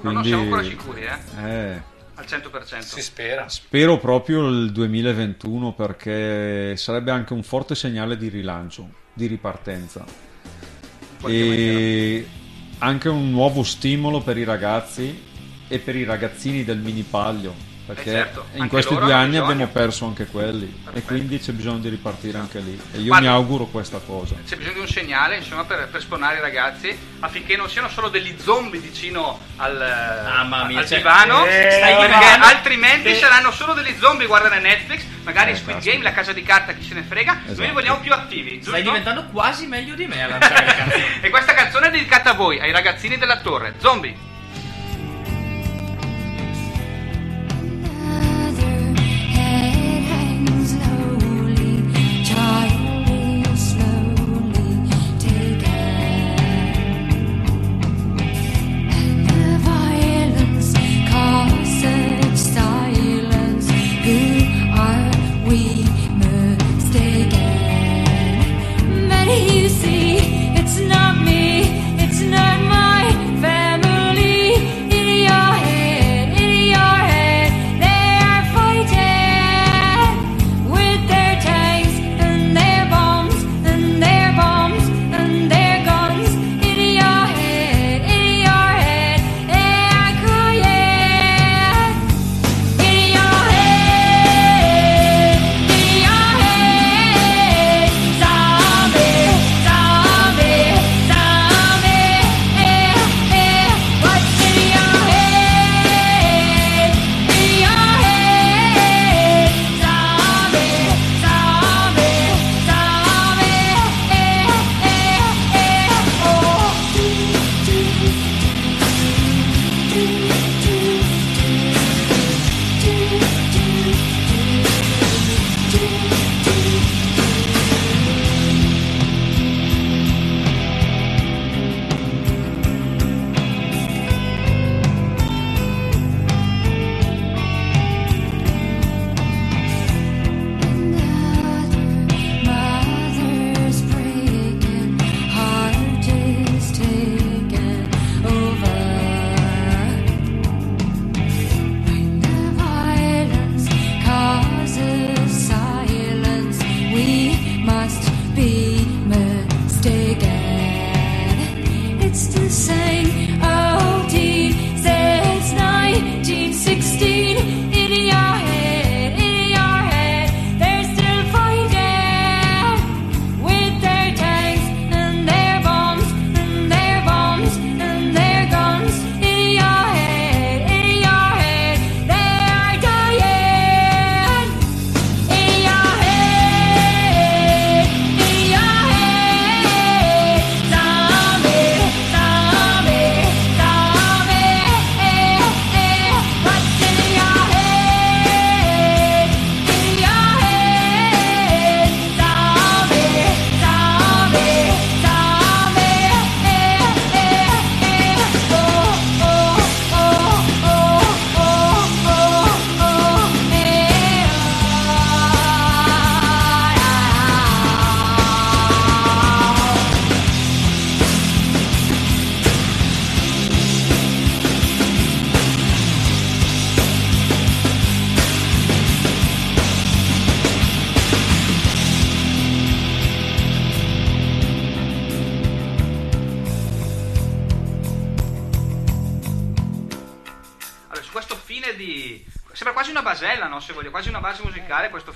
non 0.00 0.12
Quindi, 0.12 0.28
siamo 0.28 0.42
ancora 0.44 0.62
sicuri 0.62 1.02
eh 1.02 1.46
eh, 1.46 1.82
al 2.14 2.24
100% 2.24 2.78
Si 2.80 3.02
spera. 3.02 3.48
spero 3.48 3.98
proprio 3.98 4.48
il 4.48 4.70
2021 4.72 5.72
perché 5.72 6.76
sarebbe 6.76 7.10
anche 7.10 7.32
un 7.32 7.42
forte 7.42 7.74
segnale 7.74 8.16
di 8.16 8.28
rilancio, 8.28 8.88
di 9.12 9.26
ripartenza. 9.26 10.04
E 11.26 12.26
anche 12.78 13.08
un 13.08 13.30
nuovo 13.30 13.62
stimolo 13.62 14.20
per 14.20 14.36
i 14.36 14.44
ragazzi 14.44 15.22
e 15.68 15.78
per 15.78 15.96
i 15.96 16.04
ragazzini 16.04 16.64
del 16.64 16.78
mini 16.78 17.02
palio. 17.02 17.54
Perché 17.86 18.08
Eh, 18.10 18.12
certo, 18.14 18.46
in 18.54 18.68
questi 18.68 18.94
due 18.96 19.12
anni 19.12 19.30
bisogno. 19.32 19.50
abbiamo 19.50 19.70
perso 19.70 20.06
anche 20.06 20.24
quelli 20.24 20.64
e 20.64 20.82
Perfetto. 20.84 21.06
quindi 21.06 21.38
c'è 21.38 21.52
bisogno 21.52 21.78
di 21.80 21.90
ripartire 21.90 22.38
anche 22.38 22.58
lì. 22.60 22.80
E 22.92 22.98
io 22.98 23.04
Guarda- 23.08 23.28
mi 23.28 23.34
auguro 23.34 23.66
questa 23.66 23.98
cosa. 23.98 24.36
c'è 24.48 24.56
bisogno 24.56 24.74
di 24.74 24.80
un 24.80 24.88
segnale 24.88 25.36
insomma, 25.36 25.64
per, 25.64 25.88
per 25.90 26.00
spronare 26.00 26.38
i 26.38 26.40
ragazzi 26.40 26.96
affinché 27.20 27.56
non 27.58 27.68
siano 27.68 27.90
solo 27.90 28.08
degli 28.08 28.34
zombie 28.40 28.80
vicino 28.80 29.38
al, 29.56 29.76
Mamma 29.76 30.64
mia, 30.64 30.78
al 30.78 30.86
cioè- 30.88 30.96
divano 30.96 31.44
Eh, 31.44 31.48
perché 31.98 32.24
altrimenti 32.40 33.08
Eh. 33.08 33.14
saranno 33.16 33.50
solo 33.50 33.74
degli 33.74 33.94
zombie 34.00 34.26
guardare 34.26 34.60
Netflix 34.60 35.02
magari 35.24 35.50
Eh, 35.50 35.56
Squid. 35.56 35.82
Game 35.82 36.02
la 36.02 36.12
casa 36.12 36.32
di 36.32 36.42
carta 36.42 36.72
chi 36.72 36.86
se 36.86 36.94
ne 36.94 37.02
frega 37.02 37.32
noi 37.34 37.42
Esatto. 37.52 37.62
li 37.68 37.72
vogliamo 37.74 38.00
più 38.00 38.12
attivi 38.14 38.52
giusto? 38.56 38.70
Stai 38.70 38.82
diventando 38.82 39.24
quasi 39.26 39.66
meglio 39.66 39.94
di 39.94 40.06
me 40.06 40.22
a 40.22 40.28
lanciare 40.28 41.20
e 41.20 41.28
questa 41.28 41.52
canzone 41.52 41.88
è 41.88 41.90
dedicata 41.90 42.30
a 42.30 42.34
voi 42.34 42.58
ai 42.60 42.72
ragazzini 42.72 43.18
della 43.18 43.40
torre 43.40 43.74
zombie 43.78 44.32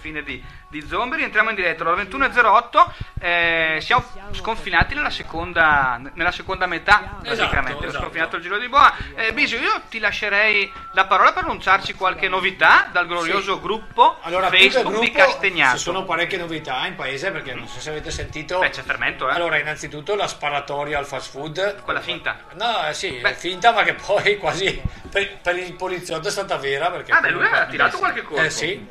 musicale 0.09 0.17
questo 0.17 0.17
fine 0.19 0.23
di, 0.23 0.43
di 0.69 0.87
zombie. 0.87 1.17
Rientriamo 1.19 1.51
in 1.51 1.57
diretta 1.57 1.85
alle 1.85 2.03
21.08. 2.05 2.87
eh, 3.21 3.79
siamo 3.81 4.05
sconfinati 4.33 4.95
nella 4.95 5.11
seconda, 5.11 6.01
nella 6.15 6.33
seconda 6.33 6.67
metà, 6.67 7.19
praticamente. 7.23 7.85
Ho 7.85 7.89
esatto. 7.89 8.03
sconfinato 8.05 8.37
il 8.37 8.43
giro 8.43 8.59
di 8.59 8.69
boa. 8.69 8.93
Eh, 9.15 9.33
Bisio, 9.33 9.59
io 9.59 9.83
ti 9.89 9.99
lascerei 9.99 10.71
la 10.95 11.07
parola 11.07 11.33
per 11.33 11.45
annunciarci 11.45 11.95
qualche 11.95 12.29
novità 12.29 12.89
dal 12.93 13.07
glorioso 13.07 13.61
gruppo 13.61 14.19
Allora, 14.23 14.49
Facebook 14.49 15.01
di 15.01 15.11
gruppo, 15.11 15.19
Castagnato. 15.19 15.77
Ci 15.77 15.83
sono 15.83 16.05
parecchie 16.05 16.39
novità 16.39 16.87
in 16.87 16.95
paese 16.95 17.31
perché 17.31 17.55
non 17.55 17.67
so 17.69 17.81
se 17.81 17.91
avete 17.91 18.11
sentito. 18.11 18.59
Beh, 18.59 18.71
c'è 18.71 18.83
fermento, 18.83 19.29
eh. 19.29 19.33
Allora, 19.35 19.59
innanzitutto 19.59 20.15
la 20.15 20.27
sparatoria 20.27 20.99
al 20.99 21.07
fast 21.07 21.31
food. 21.31 21.83
Quella 21.83 22.01
finta. 22.01 22.41
No, 22.55 22.87
eh, 22.89 22.95
sì, 22.95 23.17
è 23.17 23.35
finta, 23.35 23.73
ma 23.73 23.83
che 23.83 23.95
poi 23.95 24.37
quasi 24.39 24.81
per, 25.11 25.39
per 25.39 25.57
il 25.57 25.75
poliziotto 25.75 26.29
è 26.29 26.31
stata 26.31 26.57
vera. 26.57 26.91
Perché 26.91 27.13
Ah, 27.13 27.21
beh, 27.21 27.31
lui 27.31 27.45
ha 27.47 27.67
tirato 27.67 27.99
qualche 27.99 28.23
colpo. 28.23 28.43
Eh 28.43 28.51
sì. 28.51 28.87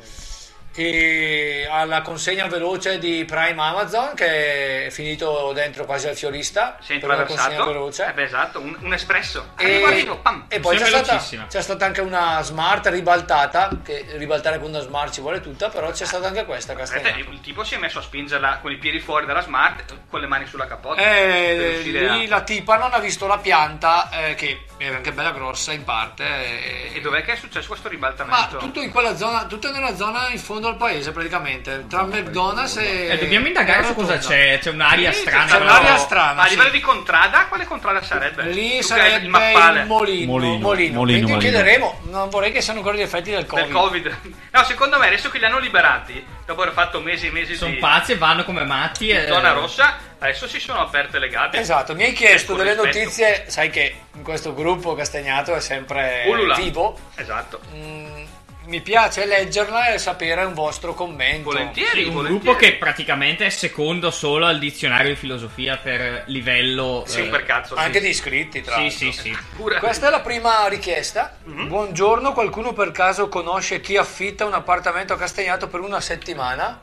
E 0.82 1.66
alla 1.68 2.02
consegna 2.02 2.46
veloce 2.46 2.98
di 2.98 3.24
Prime 3.24 3.60
Amazon 3.60 4.14
che 4.14 4.86
è 4.86 4.90
finito 4.90 5.50
dentro 5.52 5.84
quasi 5.84 6.06
al 6.06 6.14
fiorista 6.16 6.76
Sei 6.80 7.00
per 7.00 7.08
la 7.08 7.24
consegna 7.24 7.64
veloce. 7.64 8.06
Eh 8.06 8.12
beh, 8.12 8.22
esatto, 8.22 8.60
un, 8.60 8.76
un 8.80 8.92
espresso. 8.92 9.48
E, 9.58 9.64
Arrivo, 9.64 9.86
arrivo, 9.86 10.18
pam. 10.18 10.44
e 10.48 10.60
poi 10.60 10.76
c'è 10.76 10.86
stata, 10.86 11.20
c'è 11.48 11.60
stata 11.62 11.84
anche 11.84 12.00
una 12.00 12.40
smart 12.42 12.86
ribaltata, 12.86 13.70
che 13.84 14.06
ribaltare 14.18 14.60
con 14.60 14.68
una 14.68 14.78
smart 14.78 15.12
ci 15.12 15.20
vuole 15.20 15.40
tutta, 15.40 15.68
però 15.68 15.90
c'è 15.90 16.04
stata 16.04 16.28
anche 16.28 16.44
questa 16.44 16.74
Aspetta, 16.74 17.08
Castagna. 17.10 17.24
il 17.28 17.40
tipo 17.40 17.64
si 17.64 17.74
è 17.74 17.78
messo 17.78 17.98
a 17.98 18.02
spingerla 18.02 18.58
con 18.62 18.70
i 18.70 18.76
piedi 18.76 19.00
fuori 19.00 19.26
dalla 19.26 19.42
smart, 19.42 19.96
con 20.08 20.20
le 20.20 20.28
mani 20.28 20.46
sulla 20.46 20.66
capotta. 20.68 21.02
per 21.02 21.12
Eh, 21.12 22.06
a- 22.06 22.12
lì 22.14 22.28
la 22.28 22.42
tipa 22.42 22.76
non 22.76 22.90
ha 22.92 22.98
visto 23.00 23.26
la 23.26 23.38
pianta, 23.38 24.10
eh, 24.10 24.34
che 24.36 24.62
è 24.76 24.86
anche 24.94 25.10
bella 25.12 25.32
grossa 25.32 25.72
in 25.72 25.82
parte. 25.82 26.22
eh, 26.24 26.92
E 26.94 27.00
dov'è 27.00 27.22
che 27.24 27.32
è 27.32 27.36
successo 27.36 27.66
questo 27.66 27.88
ribaltamento? 27.88 28.36
ma 28.54 28.58
tutto 28.60 28.80
in 28.80 28.92
quella 28.92 29.16
zona, 29.16 29.44
tutto 29.46 29.72
nella 29.72 29.96
zona 29.96 30.28
in 30.30 30.38
fondo 30.38 30.66
al 30.68 30.76
paese 30.76 31.12
praticamente, 31.12 31.84
tra 31.88 32.02
McDonald's 32.04 32.76
e... 32.76 33.08
Eh, 33.10 33.18
dobbiamo 33.18 33.46
indagare 33.46 33.84
su 33.84 33.94
cosa 33.94 34.18
c'è. 34.18 34.58
C'è 34.60 34.70
un'aria 34.70 35.12
Sì, 35.12 35.20
strana. 35.20 35.44
c'è 35.44 35.58
però- 35.58 35.64
un'aria 35.64 35.96
strana, 35.96 36.42
a 36.42 36.44
sì. 36.44 36.50
livello 36.50 36.70
di 36.70 36.80
contrada, 36.80 37.46
quale 37.48 37.64
contrada 37.66 38.02
sarebbe? 38.02 38.44
Lì 38.44 38.76
Tu 38.78 38.82
sarebbe 38.84 39.24
il 39.24 39.28
mappale 39.30 39.80
il 39.80 39.86
molino, 39.86 40.32
Molino, 40.32 40.58
molino. 40.58 40.60
molino, 40.60 40.98
Quindi 41.02 41.20
molino. 41.22 41.38
chiederemo, 41.38 42.00
non 42.10 42.28
vorrei 42.30 42.52
che 42.52 42.60
siano 42.60 42.78
ancora 42.78 42.96
gli 42.96 43.00
effetti 43.02 43.30
del 43.30 43.46
Covid. 43.46 43.64
del 43.64 43.72
Covid. 43.74 44.18
No, 44.50 44.64
secondo 44.64 44.98
me 44.98 45.06
adesso 45.06 45.28
che 45.30 45.38
li 45.38 45.44
hanno 45.44 45.58
liberati, 45.58 46.24
dopo 46.44 46.62
aver 46.62 46.72
fatto 46.74 47.00
mesi 47.00 47.26
e 47.28 47.30
mesi 47.30 47.54
Sono 47.54 47.70
di 47.72 47.78
pazzi 47.78 48.12
e 48.12 48.16
vanno 48.16 48.42
come 48.44 48.64
matti. 48.64 49.08
E... 49.10 49.26
zona 49.28 49.52
rossa, 49.52 49.98
adesso 50.18 50.48
si 50.48 50.58
sono 50.58 50.80
aperte 50.80 51.18
le 51.18 51.28
gabbie. 51.28 51.60
Esatto, 51.60 51.94
mi 51.94 52.04
hai 52.04 52.12
chiesto 52.12 52.54
delle 52.54 52.72
rispetto. 52.74 52.98
notizie, 52.98 53.44
sai 53.46 53.70
che 53.70 53.94
in 54.14 54.22
questo 54.22 54.54
gruppo 54.54 54.94
Castagnato 54.94 55.54
è 55.54 55.60
sempre 55.60 56.24
Ulula. 56.26 56.54
vivo. 56.56 56.98
Esatto. 57.14 57.60
Mm, 57.74 58.24
mi 58.68 58.80
piace 58.82 59.24
leggerla 59.24 59.92
e 59.94 59.98
sapere 59.98 60.44
un 60.44 60.52
vostro 60.52 60.92
commento. 60.94 61.44
Volentieri, 61.50 62.02
Sì, 62.02 62.08
un 62.08 62.14
volentieri. 62.14 62.44
gruppo 62.44 62.56
che 62.58 62.74
praticamente 62.74 63.46
è 63.46 63.48
secondo 63.50 64.10
solo 64.10 64.44
al 64.46 64.58
dizionario 64.58 65.08
di 65.10 65.16
filosofia 65.16 65.78
per 65.78 66.24
livello. 66.26 67.02
Sì, 67.06 67.20
eh, 67.20 67.22
un 67.22 67.30
per 67.30 67.44
cazzo. 67.44 67.74
sì. 67.76 67.82
Anche 67.82 68.00
di 68.00 68.08
iscritti, 68.08 68.60
tra 68.60 68.74
Sì, 68.74 68.80
l'altro. 68.80 68.98
sì, 68.98 69.12
sì. 69.12 69.36
Pure. 69.56 69.78
Questa 69.78 70.08
è 70.08 70.10
la 70.10 70.20
prima 70.20 70.66
richiesta. 70.68 71.36
Mhm. 71.44 71.66
Buongiorno, 71.68 72.32
qualcuno 72.32 72.72
per 72.74 72.90
caso 72.92 73.28
conosce 73.28 73.80
chi 73.80 73.96
affitta 73.96 74.44
un 74.44 74.52
appartamento 74.52 75.14
a 75.14 75.16
Castagnato 75.16 75.68
per 75.68 75.80
una 75.80 76.00
settimana? 76.00 76.78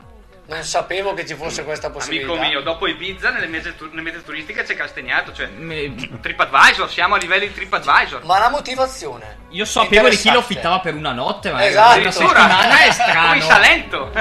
Non 0.48 0.62
sapevo 0.62 1.12
che 1.12 1.26
ci 1.26 1.34
fosse 1.34 1.64
questa 1.64 1.90
possibilità. 1.90 2.30
Amico 2.32 2.46
mio, 2.46 2.60
dopo 2.62 2.86
Ibiza 2.86 3.30
nelle 3.30 3.46
mese, 3.48 3.74
tu- 3.74 3.88
nelle 3.90 4.02
mese 4.02 4.22
turistiche 4.22 4.62
c'è 4.62 4.74
Castagnato, 4.76 5.32
cioè 5.32 5.48
TripAdvisor, 6.20 6.88
siamo 6.88 7.16
a 7.16 7.18
livelli 7.18 7.48
di 7.48 7.54
TripAdvisor. 7.54 8.24
Ma 8.24 8.38
la 8.38 8.48
motivazione? 8.48 9.38
Io 9.50 9.64
sapevo 9.64 10.08
di 10.08 10.16
chi 10.16 10.30
lo 10.30 10.38
affittava 10.38 10.78
per 10.78 10.94
una 10.94 11.12
notte, 11.12 11.50
ma 11.50 11.66
Esatto. 11.66 11.98
una 11.98 12.10
settimana 12.12 12.78
è 12.80 12.86
in 12.86 12.92
strano. 12.92 13.40
Salento. 13.40 14.12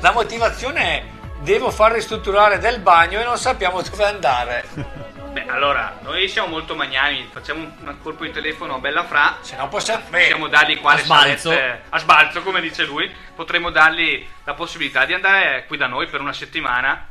La 0.00 0.12
motivazione 0.12 0.82
è 0.82 1.04
devo 1.40 1.70
far 1.70 1.92
ristrutturare 1.92 2.58
del 2.58 2.78
bagno 2.80 3.18
e 3.20 3.24
non 3.24 3.36
sappiamo 3.36 3.82
dove 3.82 4.04
andare. 4.04 4.64
Beh, 5.32 5.44
allora, 5.46 5.98
noi 6.02 6.28
siamo 6.28 6.48
molto 6.48 6.74
magnani, 6.74 7.28
facciamo 7.30 7.60
un, 7.62 7.96
colpo 8.02 8.24
di 8.24 8.32
telefono 8.32 8.74
a 8.74 8.78
Bella 8.78 9.04
Fra, 9.04 9.38
Se 9.42 9.54
no 9.56 9.68
possiamo... 9.68 10.02
possiamo 10.10 10.48
dargli 10.48 10.80
quale 10.80 11.02
A 11.02 11.04
sbalzo. 11.04 11.50
salette- 11.50 11.82
a 11.88 11.98
sbalzo, 11.98 12.42
come 12.42 12.60
dice 12.60 12.84
lui, 12.84 13.08
potremmo 13.34 13.70
dargli 13.70 14.26
la 14.44 14.54
possibilità 14.54 15.04
di 15.04 15.12
andare 15.14 15.66
qui 15.66 15.76
da 15.76 15.86
noi 15.86 16.08
per 16.08 16.20
una 16.20 16.32
settimana. 16.32 17.06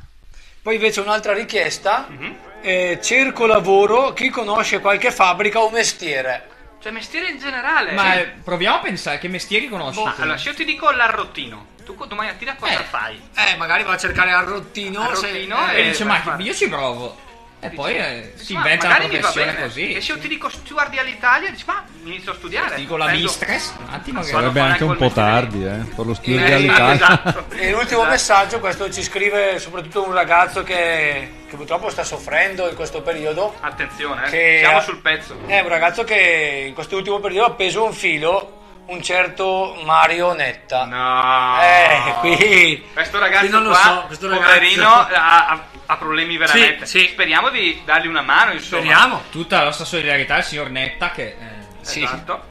Poi 0.62 0.76
invece 0.76 1.00
un'altra 1.00 1.34
richiesta, 1.34 2.08
Mhm. 2.10 2.36
eh, 2.62 3.00
cerco 3.02 3.46
lavoro, 3.46 4.12
chi 4.12 4.30
conosce 4.30 4.82
qualche 4.82 5.12
fabbrica 5.12 5.60
o 5.60 5.70
mestiere? 5.70 6.48
Cioè, 6.82 6.92
mestiere 6.92 7.30
in 7.30 7.40
generale. 7.40 7.94
Ma 7.94 8.12
Sì. 8.14 8.20
eh, 8.20 8.26
proviamo 8.44 8.78
a 8.78 8.80
pensare 8.80 9.18
che 9.20 9.30
mestieri 9.30 9.70
conosci. 9.70 10.04
Ma, 10.04 10.16
allora, 10.18 10.38
se 10.38 10.50
io 10.50 10.56
ti 10.56 10.66
dico 10.66 10.90
l'arrottino, 10.92 11.68
tu 11.86 11.96
domani 12.06 12.30
mattina 12.32 12.56
cosa 12.60 12.80
Eh. 12.82 12.84
fai? 12.84 13.30
Eh, 13.36 13.56
magari 13.56 13.84
va 13.84 13.94
a 13.94 13.98
cercare 13.98 14.32
Arrottino. 14.32 15.02
Arrottino 15.04 15.58
se- 15.68 15.76
E 15.76 15.80
eh, 15.80 15.90
dice, 15.92 16.04
ma 16.04 16.22
io 16.38 16.54
ci 16.54 16.68
provo. 16.68 17.28
E 17.62 17.70
poi 17.72 17.96
eh, 17.98 18.32
si 18.36 18.54
Ma 18.54 18.60
inventa 18.60 18.86
una 18.88 18.96
professione 19.00 19.60
così. 19.60 19.92
E 19.94 20.00
se 20.02 20.14
io 20.14 20.20
ti 20.20 20.28
dico 20.30 20.48
steward 20.50 20.98
all'Italia, 20.98 21.50
dici, 21.52 21.66
ma 21.68 21.84
inizio 22.04 22.32
a 22.32 22.36
studiare. 22.36 22.76
Dico 22.76 22.96
la 22.96 23.06
Prendo- 23.06 23.24
mistress, 23.24 23.74
un 23.78 23.94
attimo 23.94 24.22
che... 24.22 24.28
Sarebbe 24.28 24.60
anche 24.62 24.84
un 24.86 24.96
po' 24.96 25.10
tardi, 25.10 25.66
eh, 25.66 25.72
per 25.94 26.06
lo 26.06 26.14
studio 26.14 26.40
Eh, 26.40 26.54
all'Italia. 26.54 26.94
esatto. 26.94 27.46
E 27.58 27.72
l'ultimo 27.72 28.00
Esatto. 28.02 28.06
messaggio, 28.10 28.60
questo 28.60 28.90
ci 28.92 29.04
scrive 29.04 29.60
soprattutto 29.60 30.06
un 30.08 30.14
ragazzo 30.14 30.64
che, 30.64 31.32
che 31.50 31.56
purtroppo 31.58 31.90
sta 31.90 32.04
soffrendo 32.06 32.70
in 32.70 32.76
questo 32.76 33.02
periodo. 33.02 33.54
Attenzione, 33.60 34.32
eh, 34.32 34.60
siamo 34.60 34.78
ha- 34.78 34.82
sul 34.82 35.00
pezzo. 35.02 35.38
È 35.46 35.60
un 35.60 35.68
ragazzo 35.68 36.06
che 36.06 36.64
in 36.68 36.74
questo 36.74 36.96
ultimo 36.96 37.20
periodo 37.20 37.46
ha 37.48 37.50
appeso 37.50 37.84
un 37.84 37.94
filo, 37.94 38.59
un 38.90 39.02
certo 39.02 39.78
Mario 39.84 40.34
Netta. 40.34 40.86
No. 40.86 41.58
Eh, 41.62 42.14
qui... 42.20 42.90
Questo 42.94 43.20
ragazzo 43.20 43.46
qui 43.46 43.50
non 43.50 43.64
lo 43.64 43.70
qua, 43.70 43.80
so, 43.80 44.04
questo 44.08 44.28
ragazzo- 44.30 44.46
poverino, 44.48 44.88
ha, 44.90 45.48
ha- 45.48 45.64
ha 45.86 45.98
problemi 45.98 46.38
veramente. 46.38 46.86
Sì, 46.86 47.00
sì. 47.00 47.08
Speriamo 47.08 47.50
di 47.50 47.82
dargli 47.86 48.08
una 48.08 48.22
mano, 48.22 48.52
insomma. 48.54 48.82
Speriamo. 48.84 49.24
Tutta 49.32 49.58
la 49.60 49.64
nostra 49.66 49.86
solidarietà 49.86 50.36
al 50.36 50.44
signor 50.44 50.70
Netta 50.70 51.12
che... 51.12 51.24
eh, 51.24 51.36
Sì. 51.82 52.04
Esatto. 52.04 52.48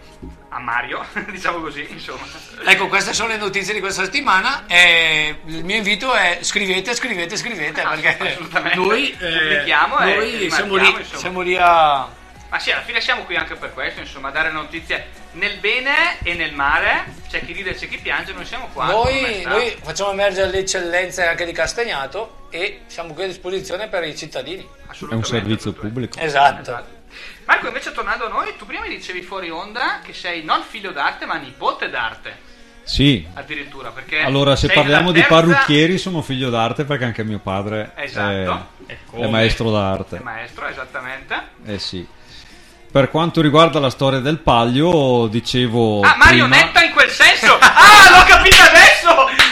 A 0.50 0.60
Mario, 0.60 1.04
diciamo 1.30 1.58
così, 1.60 1.86
insomma. 1.90 2.24
Ecco, 2.64 2.88
queste 2.88 3.12
sono 3.12 3.28
le 3.28 3.36
notizie 3.36 3.74
di 3.74 3.80
questa 3.80 4.02
settimana. 4.02 4.64
E 4.66 5.40
il 5.44 5.62
mio 5.62 5.76
invito 5.76 6.14
è 6.14 6.38
scrivete, 6.40 6.94
scrivete, 6.94 7.36
scrivete. 7.36 7.82
Perché 7.82 8.16
Assolutamente. 8.30 8.76
noi, 8.78 9.14
eh, 9.20 9.28
noi 9.28 10.50
siamo, 10.50 10.76
lì, 10.76 10.88
insomma. 10.88 11.18
siamo 11.18 11.40
lì 11.42 11.56
a. 11.56 12.08
Ma 12.50 12.58
sì, 12.58 12.70
alla 12.70 12.80
fine 12.82 13.00
siamo 13.02 13.24
qui 13.24 13.36
anche 13.36 13.56
per 13.56 13.74
questo, 13.74 14.00
insomma, 14.00 14.30
dare 14.30 14.50
notizie 14.50 15.06
nel 15.32 15.58
bene 15.58 16.18
e 16.22 16.32
nel 16.34 16.54
male. 16.54 17.04
C'è 17.28 17.44
chi 17.44 17.52
ride 17.52 17.70
e 17.70 17.74
c'è 17.74 17.88
chi 17.88 17.98
piange, 17.98 18.32
noi 18.32 18.46
siamo 18.46 18.68
qua. 18.72 18.86
Noi, 18.86 19.42
noi 19.44 19.76
facciamo 19.82 20.12
emergere 20.12 20.50
le 20.50 20.58
eccellenze 20.60 21.26
anche 21.26 21.44
di 21.44 21.52
Castagnato 21.52 22.46
e 22.50 22.80
siamo 22.86 23.12
qui 23.12 23.24
a 23.24 23.26
disposizione 23.26 23.88
per 23.88 24.04
i 24.04 24.16
cittadini. 24.16 24.62
È 24.62 24.64
un 24.64 24.76
Assolutamente, 24.88 25.28
servizio 25.28 25.70
assolutamente. 25.70 26.08
pubblico. 26.08 26.18
Esatto. 26.20 26.96
Marco, 27.44 27.66
invece 27.66 27.92
tornando 27.92 28.26
a 28.26 28.28
noi, 28.28 28.54
tu 28.56 28.64
prima 28.64 28.82
mi 28.82 28.88
dicevi 28.96 29.20
fuori 29.22 29.50
onda 29.50 30.00
che 30.02 30.14
sei 30.14 30.42
non 30.42 30.62
figlio 30.62 30.90
d'arte, 30.92 31.26
ma 31.26 31.36
nipote 31.36 31.90
d'arte, 31.90 32.36
Sì. 32.84 33.26
addirittura, 33.34 33.90
perché 33.90 34.20
Allora, 34.20 34.56
se 34.56 34.68
parliamo 34.68 35.06
la 35.08 35.12
di 35.12 35.20
terza- 35.20 35.34
parrucchieri, 35.34 35.98
sono 35.98 36.22
figlio 36.22 36.48
d'arte 36.48 36.84
perché 36.84 37.04
anche 37.04 37.24
mio 37.24 37.38
padre 37.40 37.92
Esatto. 37.96 38.68
è, 38.86 38.96
è 39.12 39.26
maestro 39.28 39.70
d'arte. 39.70 40.20
maestro, 40.20 40.66
esattamente. 40.66 41.42
Eh 41.66 41.78
sì. 41.78 42.06
Per 42.90 43.10
quanto 43.10 43.40
riguarda 43.42 43.78
la 43.80 43.90
storia 43.90 44.18
del 44.20 44.38
palio, 44.38 45.26
dicevo. 45.26 46.00
Ah, 46.00 46.12
prima- 46.12 46.24
marionetta 46.24 46.82
in 46.82 46.92
quel 46.92 47.10
senso! 47.10 47.58
Ah, 47.60 48.10
l'ho 48.10 48.24
capito 48.24 48.56
adesso! 48.62 49.08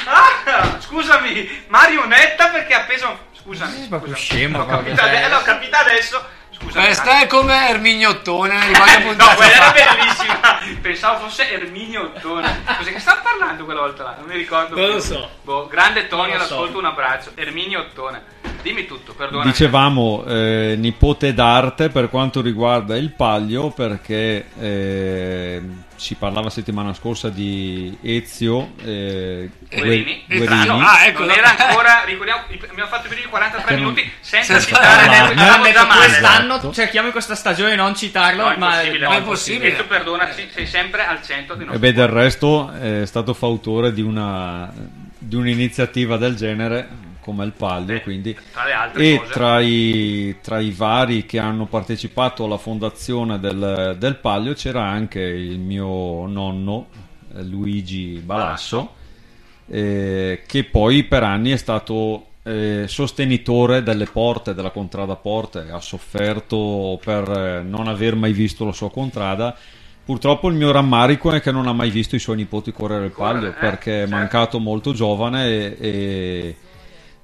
Ah, 0.06 0.76
scusami, 0.80 1.64
marionetta 1.68 2.48
perché 2.48 2.74
ha 2.74 2.80
preso... 2.84 3.18
Scusami, 3.42 3.86
proprio 3.88 4.14
scusami. 4.16 4.38
scemo, 4.40 4.58
L'ho 4.58 4.66
capito, 4.66 5.00
ade- 5.02 5.28
l'ho 5.28 5.42
capito 5.42 5.76
adesso. 5.76 6.24
Scusami. 6.50 6.84
Questa 6.86 7.20
è 7.20 7.26
come 7.26 7.68
Ermignottone 7.68 8.70
qualche 8.70 8.96
Eh, 8.96 9.00
puntata 9.02 9.30
no, 9.30 9.36
quella 9.36 9.54
era 9.54 9.72
bellissima. 9.72 10.58
Pensavo 10.80 11.18
fosse 11.28 11.52
Erminio 11.52 12.00
Ottone. 12.14 12.62
Cos'è 12.78 12.92
che 12.92 12.98
stava 12.98 13.20
parlando 13.20 13.64
quella 13.66 13.80
volta 13.80 14.02
là? 14.04 14.14
Non 14.18 14.26
mi 14.26 14.36
ricordo. 14.36 14.74
Non 14.74 14.84
più. 14.86 14.94
lo 14.94 15.00
so. 15.00 15.30
Boh, 15.42 15.66
grande 15.68 16.08
Tony, 16.08 16.34
lo 16.36 16.44
so. 16.44 16.68
un 16.72 16.84
abbraccio. 16.86 17.32
Erminio 17.34 17.80
Ottone. 17.80 18.22
Dimmi 18.66 18.84
tutto, 18.86 19.12
perdona. 19.14 19.44
Dicevamo 19.44 20.24
eh, 20.26 20.74
nipote 20.76 21.32
d'arte 21.32 21.88
per 21.88 22.10
quanto 22.10 22.40
riguarda 22.40 22.96
il 22.96 23.10
palio 23.12 23.70
perché 23.70 24.46
eh, 24.58 25.62
si 25.94 26.16
parlava 26.16 26.50
settimana 26.50 26.92
scorsa 26.92 27.28
di 27.28 27.96
Ezio 28.02 28.72
eh, 28.84 29.48
Guerini, 29.70 30.24
Gue- 30.26 30.36
il 30.36 30.44
brano. 30.44 30.80
Ah, 30.80 31.06
ecco, 31.06 31.20
non 31.20 31.28
no. 31.28 31.34
era 31.34 31.56
ancora, 31.56 32.02
ricordiamo, 32.04 32.42
abbiamo 32.68 32.90
fatto 32.90 33.08
vedere 33.08 33.26
i 33.28 33.30
43 33.30 33.66
Che 33.68 33.80
non- 33.80 33.92
minuti 33.92 34.12
senza 34.20 34.58
senza 34.58 34.66
citare 34.66 35.16
Hanno 35.16 35.34
già 35.36 35.58
detto 35.62 35.86
male. 35.86 35.98
quest'anno 36.06 36.54
Esatto. 36.56 36.72
cerchiamo 36.72 37.06
in 37.06 37.12
questa 37.12 37.34
stagione 37.36 37.70
di 37.70 37.76
non 37.76 37.94
citarlo, 37.94 38.42
No, 38.42 38.50
è 38.50 38.56
ma 38.56 38.66
impossibile, 38.82 39.04
no, 39.06 39.12
è 39.12 39.14
è 39.14 39.18
impossibile. 39.18 39.68
E 39.72 39.76
tu 39.76 39.86
perdonaci, 39.86 40.48
sei 40.52 40.66
sempre 40.66 41.06
al 41.06 41.22
centro 41.22 41.54
di 41.54 41.62
E 41.62 41.66
noi. 41.66 41.78
beh, 41.78 41.92
del 41.92 42.08
resto 42.08 42.72
è 42.72 43.06
stato 43.06 43.32
fautore 43.32 43.92
di, 43.92 44.02
una, 44.02 44.70
di 45.18 45.36
un'iniziativa 45.36 46.16
del 46.16 46.34
genere 46.34 47.04
come 47.26 47.44
il 47.44 47.50
palio, 47.50 47.96
Eh, 47.96 48.02
quindi 48.02 48.38
tra 48.52 48.92
e 48.92 49.20
tra 49.28 49.60
i, 49.60 50.36
tra 50.40 50.60
i 50.60 50.70
vari 50.70 51.26
che 51.26 51.40
hanno 51.40 51.66
partecipato 51.66 52.44
alla 52.44 52.56
fondazione 52.56 53.40
del, 53.40 53.96
del 53.98 54.16
palio 54.18 54.54
c'era 54.54 54.84
anche 54.84 55.18
il 55.18 55.58
mio 55.58 56.26
nonno 56.26 56.86
eh, 57.34 57.42
Luigi 57.42 58.22
Balasso, 58.24 58.94
eh, 59.66 60.42
che 60.46 60.62
poi 60.62 61.02
per 61.02 61.24
anni 61.24 61.50
è 61.50 61.56
stato 61.56 62.26
eh, 62.44 62.84
sostenitore 62.86 63.82
delle 63.82 64.06
porte, 64.06 64.54
della 64.54 64.70
contrada 64.70 65.16
porte, 65.16 65.66
ha 65.68 65.80
sofferto 65.80 67.00
per 67.02 67.28
eh, 67.28 67.62
non 67.62 67.88
aver 67.88 68.14
mai 68.14 68.32
visto 68.32 68.64
la 68.64 68.72
sua 68.72 68.88
contrada. 68.92 69.56
Purtroppo 70.04 70.48
il 70.48 70.54
mio 70.54 70.70
rammarico 70.70 71.32
è 71.32 71.40
che 71.40 71.50
non 71.50 71.66
ha 71.66 71.72
mai 71.72 71.90
visto 71.90 72.14
i 72.14 72.20
suoi 72.20 72.36
nipoti 72.36 72.70
correre 72.70 73.06
il 73.06 73.10
palio 73.10 73.52
perché 73.58 74.04
è 74.04 74.06
mancato 74.06 74.60
molto 74.60 74.92
giovane 74.92 75.46
e, 75.48 75.76
e- 75.80 76.56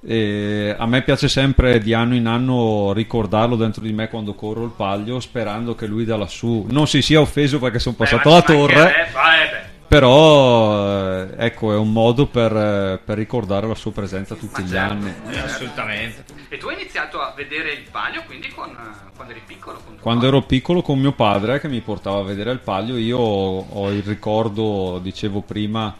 e 0.05 0.75
a 0.77 0.85
me 0.85 1.01
piace 1.01 1.29
sempre 1.29 1.79
di 1.79 1.93
anno 1.93 2.13
in 2.15 2.25
anno 2.25 2.91
ricordarlo 2.91 3.55
dentro 3.55 3.81
di 3.81 3.93
me 3.93 4.09
quando 4.09 4.33
corro 4.33 4.65
il 4.65 4.73
palio 4.75 5.21
sperando 5.21 5.75
che 5.75 5.85
lui 5.85 6.03
da 6.03 6.17
lassù 6.17 6.65
non 6.69 6.87
si 6.87 7.01
sia 7.01 7.21
offeso 7.21 7.57
perché 7.57 7.79
sono 7.79 7.95
passato 7.95 8.29
ma 8.29 8.35
la 8.35 8.41
torre 8.41 8.89
eh, 8.89 9.11
beh. 9.11 9.85
però 9.87 11.21
eh, 11.21 11.27
ecco 11.37 11.71
è 11.71 11.77
un 11.77 11.93
modo 11.93 12.25
per, 12.25 12.51
eh, 12.53 12.99
per 13.01 13.17
ricordare 13.17 13.65
la 13.65 13.75
sua 13.75 13.93
presenza 13.93 14.35
tutti 14.35 14.61
gli 14.63 14.71
certo. 14.71 14.91
anni 14.91 15.13
Eh, 15.29 15.39
assolutamente. 15.39 16.25
E 16.49 16.57
tu 16.57 16.67
hai 16.67 16.75
iniziato 16.75 17.21
a 17.21 17.31
vedere 17.33 17.71
il 17.71 17.87
palio 17.89 18.23
quindi 18.25 18.49
con, 18.49 18.71
eh, 18.71 19.11
quando 19.15 19.31
eri 19.31 19.41
piccolo? 19.47 19.81
Quando 20.01 20.27
ero 20.27 20.41
piccolo 20.41 20.81
con 20.81 20.99
mio 20.99 21.13
padre 21.13 21.61
che 21.61 21.69
mi 21.69 21.79
portava 21.79 22.19
a 22.19 22.23
vedere 22.23 22.51
il 22.51 22.59
palio, 22.59 22.97
io 22.97 23.17
ho 23.19 23.89
il 23.89 24.03
ricordo, 24.03 24.99
dicevo 25.01 25.39
prima, 25.39 25.95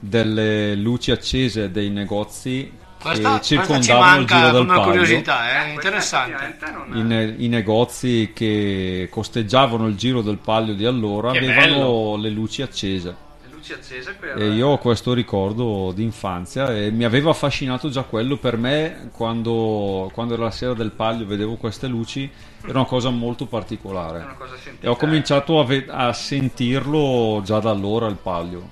delle 0.00 0.74
luci 0.74 1.12
accese 1.12 1.70
dei 1.70 1.88
negozi 1.90 2.82
Questa, 3.04 3.38
che 3.38 3.38
questa 3.38 3.40
ci 3.42 3.54
circondavano 3.56 4.20
il 4.20 4.26
giro 4.26 4.40
del 4.50 4.52
come 4.54 4.66
palio. 4.66 4.82
curiosità, 4.84 5.66
eh, 5.66 5.72
interessante. 5.72 6.56
I, 6.92 7.02
ne- 7.02 7.34
i 7.38 7.48
negozi 7.48 8.30
che 8.34 9.08
costeggiavano 9.10 9.86
il 9.86 9.96
giro 9.96 10.22
del 10.22 10.38
palio 10.38 10.74
di 10.74 10.84
allora 10.86 11.30
Che 11.32 11.38
avevano 11.38 11.66
bello. 11.66 12.16
le 12.16 12.30
luci 12.30 12.62
accese. 12.62 13.16
Le 13.44 13.50
luci 13.52 13.72
accese 13.72 14.14
per... 14.18 14.36
E 14.40 14.48
io 14.48 14.68
ho 14.68 14.78
questo 14.78 15.12
ricordo 15.12 15.92
di 15.94 16.02
infanzia 16.02 16.74
e 16.74 16.90
mi 16.90 17.04
aveva 17.04 17.30
affascinato 17.30 17.88
già 17.90 18.02
quello 18.02 18.36
per 18.38 18.56
me 18.56 19.10
quando, 19.12 20.10
quando 20.12 20.34
era 20.34 20.44
la 20.44 20.50
sera 20.50 20.72
del 20.74 20.90
palio 20.92 21.26
vedevo 21.26 21.56
queste 21.56 21.86
luci 21.86 22.30
era 22.66 22.78
una 22.78 22.86
cosa 22.88 23.10
molto 23.10 23.44
particolare 23.46 24.26
cosa 24.38 24.54
e 24.80 24.88
ho 24.88 24.96
cominciato 24.96 25.60
a, 25.60 25.64
ve- 25.66 25.84
a 25.88 26.12
sentirlo 26.14 27.42
già 27.44 27.58
da 27.60 27.68
allora 27.70 28.06
il 28.06 28.16
palio 28.16 28.66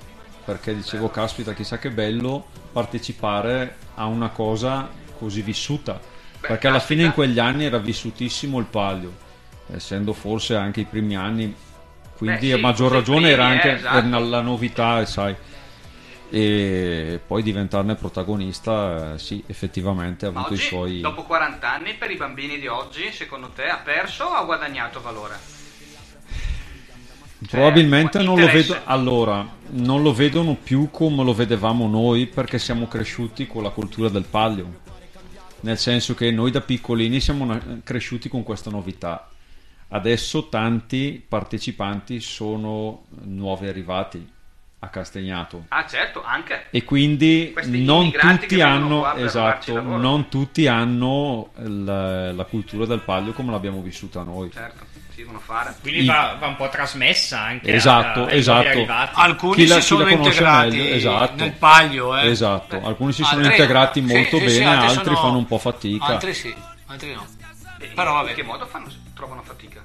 perché 0.45 0.75
dicevo 0.75 1.11
caspita 1.11 1.53
chissà 1.53 1.79
che 1.79 1.91
bello 1.91 2.47
partecipare 2.73 3.77
a 3.95 4.07
una 4.07 4.29
cosa 4.29 4.89
così 5.19 5.43
vissuta 5.43 6.01
perché 6.41 6.69
alla 6.69 6.81
fine 6.81 7.05
in 7.05 7.13
quegli 7.13 7.39
anni 7.39 7.65
era 7.65 7.79
vissutissimo 7.79 8.59
il 8.59 8.67
palio 8.67 9.13
essendo 9.73 10.13
forse 10.13 10.57
anche 10.57 10.81
i 10.81 10.85
primi 10.85 11.17
anni 11.17 11.55
quindi 12.17 12.49
Beh, 12.49 12.53
a 12.53 12.57
sì, 12.57 12.63
maggior 12.63 12.91
forse 12.91 13.11
i 13.11 13.15
ragione 13.15 13.31
era 13.31 13.45
primi, 13.45 13.57
anche 13.57 13.71
eh, 13.71 13.75
esatto. 13.75 14.07
era 14.07 14.19
la 14.19 14.41
novità 14.41 15.05
sai 15.07 15.37
e 16.35 17.21
poi 17.27 17.43
diventarne 17.43 17.95
protagonista 17.95 19.13
eh, 19.13 19.19
sì 19.19 19.45
effettivamente 19.47 20.25
ha 20.25 20.31
avuto 20.31 20.55
oggi, 20.55 20.63
i 20.63 20.67
suoi 20.67 21.01
dopo 21.01 21.25
40 21.25 21.71
anni, 21.71 21.95
per 21.95 22.11
i 22.11 22.17
bambini 22.17 22.59
di 22.59 22.67
oggi, 22.67 23.13
secondo 23.13 23.49
te 23.49 23.69
ha 23.69 23.77
perso 23.77 24.25
o 24.25 24.33
ha 24.33 24.43
guadagnato 24.45 25.03
valore? 25.03 25.62
Probabilmente 27.51 28.23
non 28.23 28.39
lo 28.39 28.47
vedo 28.47 28.77
allora, 28.85 29.47
non 29.71 30.03
lo 30.03 30.13
vedono 30.13 30.55
più 30.55 30.91
come 30.91 31.25
lo 31.25 31.33
vedevamo 31.35 31.89
noi 31.89 32.27
perché 32.27 32.59
siamo 32.59 32.87
cresciuti 32.87 33.47
con 33.47 33.63
la 33.63 33.71
cultura 33.71 34.09
del 34.09 34.25
palio. 34.29 34.81
Nel 35.61 35.79
senso 35.79 36.15
che 36.15 36.31
noi 36.31 36.51
da 36.51 36.61
piccolini 36.61 37.21
siamo 37.21 37.45
na- 37.45 37.81
cresciuti 37.85 38.29
con 38.29 38.43
questa 38.43 38.71
novità. 38.71 39.29
Adesso 39.89 40.49
tanti 40.49 41.23
partecipanti 41.27 42.19
sono 42.21 43.05
nuovi 43.25 43.67
arrivati 43.69 44.27
a 44.85 44.89
Castagnato 44.89 45.67
Ah, 45.69 45.87
certo, 45.87 46.25
anche. 46.25 46.65
e 46.71 46.83
quindi 46.83 47.51
Questi 47.53 47.85
non 47.85 48.11
tutti 48.11 48.61
hanno 48.61 48.99
qua 49.01 49.13
per 49.13 49.31
trovarci 49.31 49.71
esatto, 49.71 49.75
lavoro. 49.75 49.97
non 50.01 50.29
tutti 50.29 50.67
hanno 50.67 51.51
la, 51.55 52.45
cultura 52.49 52.87
del 52.87 53.01
palio 53.01 53.33
come 53.33 53.53
l'abbiamo 53.53 53.81
vissuta 53.81 54.23
noi. 54.25 54.51
Certo, 54.51 54.85
devono 55.23 55.39
fare. 55.41 55.75
Quindi 55.81 56.05
va, 56.07 56.37
va 56.39 56.47
un 56.49 56.57
po' 56.57 56.69
trasmessa 56.69 57.41
anche 57.41 57.73
Esatto, 57.73 58.25
a- 58.27 58.33
esatto. 58.33 58.69
arrivati. 58.69 59.13
Alcuni 59.21 59.55
Chi 59.55 59.67
la- 59.67 59.75
si 59.77 59.83
sono 59.83 60.09
integrati 60.09 60.77
meglio, 60.77 60.95
esatto. 60.95 61.35
nel 61.37 61.53
palio, 61.53 62.17
eh. 62.17 62.27
Esatto, 62.29 62.83
alcuni 62.85 63.13
si 63.13 63.23
sono 63.25 63.41
Altri- 63.41 63.53
integrati 63.57 64.01
sì, 64.07 64.13
molto 64.15 64.39
sì, 64.39 64.49
sì, 64.49 64.59
bene, 64.59 64.71
altri 64.71 64.87
altri 64.89 65.05
sono- 65.05 65.17
fanno 65.27 65.37
un 65.39 65.47
po' 65.47 65.59
fatica. 65.59 66.05
Altri 66.07 66.35
sì, 66.35 66.55
altri 66.87 67.15
no. 67.15 67.27
E 67.79 67.87
Però 67.95 68.13
vabbè. 68.15 68.31
In 68.31 68.37
che 68.37 68.43
modo 68.43 68.67
fanno, 68.67 68.87
trovano 69.15 69.43
fatica? 69.43 69.83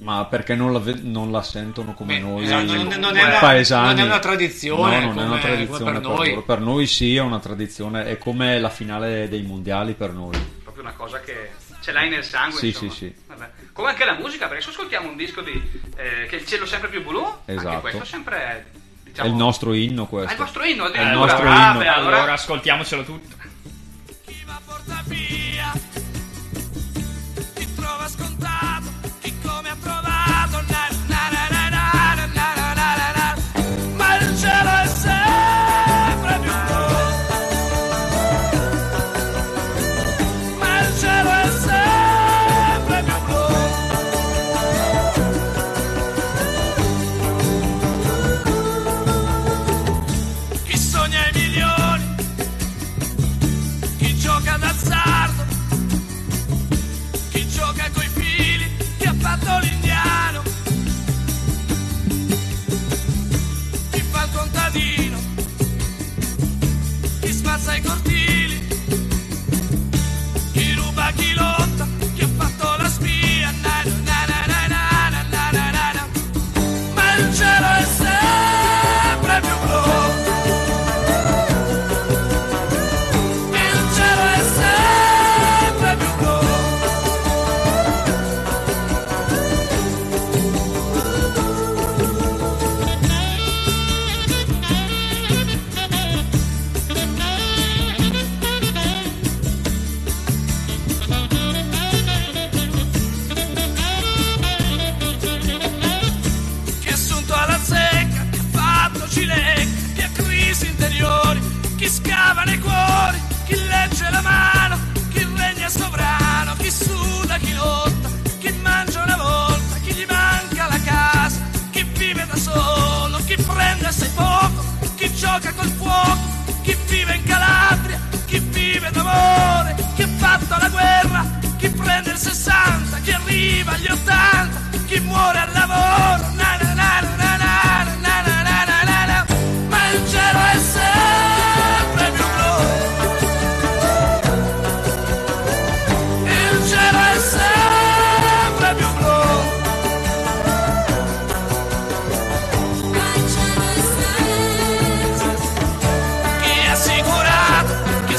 Ma 0.00 0.24
perché 0.26 0.54
non 0.54 0.70
la, 0.72 0.80
ve- 0.80 0.98
non 1.00 1.30
la 1.32 1.42
sentono 1.42 1.94
come 1.94 2.18
noi 2.18 2.44
esatto, 2.44 2.74
non- 2.74 2.88
non 2.98 3.16
è 3.16 3.22
una- 3.24 3.38
paesani? 3.38 3.86
non 3.88 3.98
è 4.00 4.02
una 4.02 4.18
tradizione 4.18 4.82
No, 4.82 4.86
non 4.90 4.92
è 5.00 5.06
come- 5.06 5.22
una 5.22 5.28
come 5.28 5.40
tradizione 5.40 5.84
per 5.92 6.00
per, 6.00 6.02
noi. 6.10 6.28
loro. 6.28 6.42
Per 6.42 6.60
noi 6.60 6.86
sì, 6.86 7.16
è 7.16 7.20
una 7.20 7.38
tradizione, 7.38 8.04
è 8.06 8.18
come 8.18 8.58
la 8.60 8.68
finale 8.68 9.28
dei 9.28 9.42
mondiali 9.42 9.94
per 9.94 10.10
noi. 10.12 10.36
Proprio 10.62 10.82
una 10.82 10.92
cosa 10.92 11.20
che 11.20 11.52
ce 11.80 11.92
l'hai 11.92 12.10
nel 12.10 12.24
sangue. 12.24 12.58
Sì, 12.58 12.66
insomma. 12.66 12.90
sì, 12.92 12.96
sì. 12.98 13.14
Vabbè. 13.28 13.50
Come 13.74 13.88
anche 13.88 14.04
la 14.04 14.14
musica, 14.14 14.46
perché 14.46 14.62
adesso 14.62 14.70
ascoltiamo 14.70 15.08
un 15.08 15.16
disco 15.16 15.40
di 15.40 15.52
eh, 15.96 16.26
che 16.28 16.36
è 16.36 16.40
il 16.40 16.46
cielo 16.46 16.64
sempre 16.64 16.88
più 16.88 17.02
blu. 17.04 17.24
Anche 17.24 17.52
Esatto. 17.54 17.80
questo 17.80 18.04
sempre 18.04 18.36
è, 18.38 18.50
È 18.56 18.64
diciamo, 19.02 19.28
il 19.28 19.34
nostro 19.34 19.74
inno 19.74 20.06
questo. 20.06 20.30
Ah, 20.30 20.32
il 20.32 20.38
vostro 20.38 20.64
inno, 20.64 20.84
È 20.84 20.88
il 20.90 20.94
addirittura. 20.94 21.26
nostro 21.26 21.48
Ah, 21.48 21.70
inno. 21.70 21.78
beh, 21.80 21.88
Allora, 21.88 22.16
allora- 22.18 22.32
ascoltiamocelo 22.34 23.02
tutto. 23.02 23.34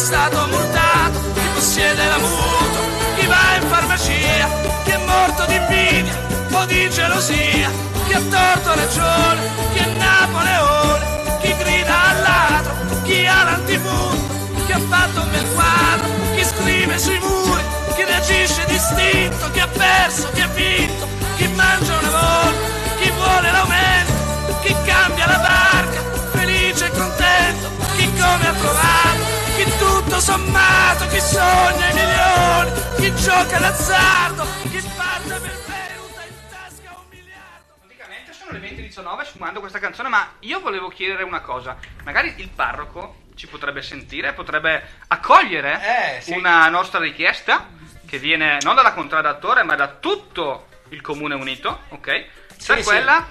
Stato 0.05 0.45
multato, 0.45 1.19
chi 1.33 1.47
possiede 1.55 2.07
la 2.07 2.19
mutua, 2.19 2.81
chi 3.15 3.25
va 3.25 3.55
in 3.59 3.67
farmacia, 3.67 4.47
chi 4.83 4.91
è 4.91 4.97
morto 4.97 5.45
di 5.45 5.55
invidia 5.55 6.15
o 6.51 6.65
di 6.65 6.87
gelosia, 6.91 7.71
chi 8.05 8.13
ha 8.13 8.21
torto 8.29 8.75
ragione, 8.75 9.41
chi 9.73 9.79
è 9.79 9.87
Napoleone, 9.97 11.05
chi 11.41 11.55
grida 11.57 12.09
al 12.09 12.21
ladro, 12.21 13.01
chi 13.01 13.25
ha 13.25 13.43
l'antimundo, 13.45 14.33
chi 14.67 14.73
ha 14.73 14.79
fatto 14.79 15.21
un 15.21 15.31
bel 15.31 15.47
quadro, 15.55 16.07
chi 16.35 16.43
scrive 16.45 16.99
sui 16.99 17.17
muri, 17.17 17.63
chi 17.95 18.03
reagisce 18.03 18.63
distinto, 18.67 19.49
chi 19.53 19.59
ha 19.59 19.67
perso, 19.67 20.29
chi 20.33 20.41
ha 20.41 20.47
vinto, 20.49 21.07
chi 21.35 21.47
mangia 21.47 21.97
una 21.97 22.09
volta, 22.11 22.67
chi 22.99 23.09
vuole 23.09 23.51
l'aumento, 23.51 24.59
chi 24.61 24.75
cambia 24.85 25.25
la 25.25 25.39
barca, 25.39 25.99
felice 26.31 26.85
e 26.85 26.91
contento, 26.91 27.71
chi 27.95 28.05
come 28.13 28.47
ha 28.47 28.53
tutto 28.53 29.24
sommato, 30.25 31.05
chi 31.09 31.19
sogna 31.19 31.87
i 31.87 31.93
milioni, 31.93 32.71
chi 32.95 33.15
gioca 33.15 33.59
d'azzardo, 33.59 34.43
chi 34.71 34.81
parte 34.97 35.39
per 35.39 35.63
Praticamente 37.77 38.33
sono 38.33 38.51
le 38.51 38.59
20.19 38.59 39.25
sfumando 39.27 39.59
questa 39.59 39.77
canzone, 39.77 40.09
ma 40.09 40.27
io 40.39 40.59
volevo 40.61 40.87
chiedere 40.87 41.21
una 41.21 41.41
cosa. 41.41 41.77
Magari 42.03 42.33
il 42.37 42.49
parroco 42.49 43.17
ci 43.35 43.45
potrebbe 43.45 43.83
sentire, 43.83 44.33
potrebbe 44.33 44.81
accogliere 45.09 46.23
una 46.29 46.67
nostra 46.69 46.97
richiesta 46.97 47.67
che 48.07 48.17
viene 48.17 48.57
non 48.63 48.73
dalla 48.73 48.93
contradattore, 48.93 49.61
ma 49.61 49.75
da 49.75 49.89
tutto 49.89 50.69
il 50.89 51.01
comune 51.01 51.35
unito, 51.35 51.81
ok? 51.89 52.25
Sì, 52.57 52.81
quella 52.81 53.27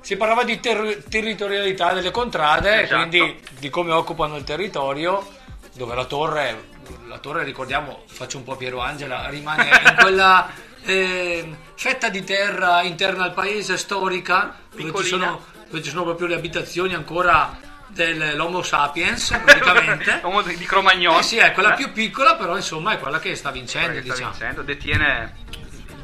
Si 0.00 0.16
parlava 0.16 0.44
di 0.44 0.58
ter- 0.60 1.04
territorialità 1.10 1.92
delle 1.92 2.10
contrade, 2.10 2.84
Esatto. 2.84 3.06
quindi 3.06 3.40
di 3.58 3.68
come 3.68 3.92
occupano 3.92 4.36
il 4.36 4.44
territorio, 4.44 5.40
dove 5.74 5.94
la 5.94 6.04
torre, 6.04 6.68
la 7.06 7.18
torre 7.18 7.44
ricordiamo, 7.44 8.02
faccio 8.06 8.36
un 8.38 8.44
po' 8.44 8.56
Piero 8.56 8.80
Angela, 8.80 9.28
rimane 9.28 9.68
in 9.68 9.96
quella 10.00 10.50
eh, 10.84 11.56
fetta 11.74 12.08
di 12.08 12.22
terra 12.24 12.82
interna 12.82 13.24
al 13.24 13.32
paese 13.32 13.76
storica, 13.76 14.56
dove 14.74 14.92
ci, 15.02 15.08
sono, 15.08 15.44
dove 15.68 15.82
ci 15.82 15.90
sono 15.90 16.04
proprio 16.04 16.26
le 16.28 16.34
abitazioni 16.34 16.94
ancora 16.94 17.58
dell'Homo 17.88 18.62
sapiens, 18.62 19.38
praticamente. 19.44 20.20
L'uomo 20.24 20.42
di 20.42 20.56
Cromagnon. 20.56 21.18
Eh 21.18 21.22
sì, 21.22 21.36
è 21.36 21.52
quella 21.52 21.72
Eh? 21.72 21.76
più 21.76 21.92
piccola, 21.92 22.36
però 22.36 22.56
insomma 22.56 22.92
è 22.92 22.98
quella 22.98 23.18
che 23.18 23.34
sta 23.34 23.50
vincendo, 23.50 23.92
che 23.92 24.02
sta 24.02 24.12
diciamo. 24.14 24.30
vincendo, 24.30 24.62
detiene 24.62 25.36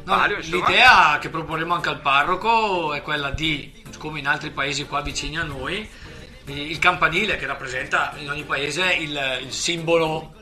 No, 0.05 0.25
insomma. 0.25 0.65
l'idea 0.67 1.17
che 1.19 1.29
proporremo 1.29 1.73
anche 1.75 1.89
al 1.89 1.99
parroco 1.99 2.93
è 2.93 3.01
quella 3.03 3.29
di, 3.29 3.71
come 3.99 4.17
in 4.19 4.27
altri 4.27 4.49
paesi 4.49 4.85
qua 4.85 5.01
vicini 5.01 5.37
a 5.37 5.43
noi, 5.43 5.87
il 6.51 6.79
campanile 6.79 7.37
che 7.37 7.45
rappresenta 7.45 8.13
in 8.17 8.29
ogni 8.29 8.43
paese 8.43 8.85
il, 8.93 9.39
il 9.41 9.51
simbolo, 9.51 10.33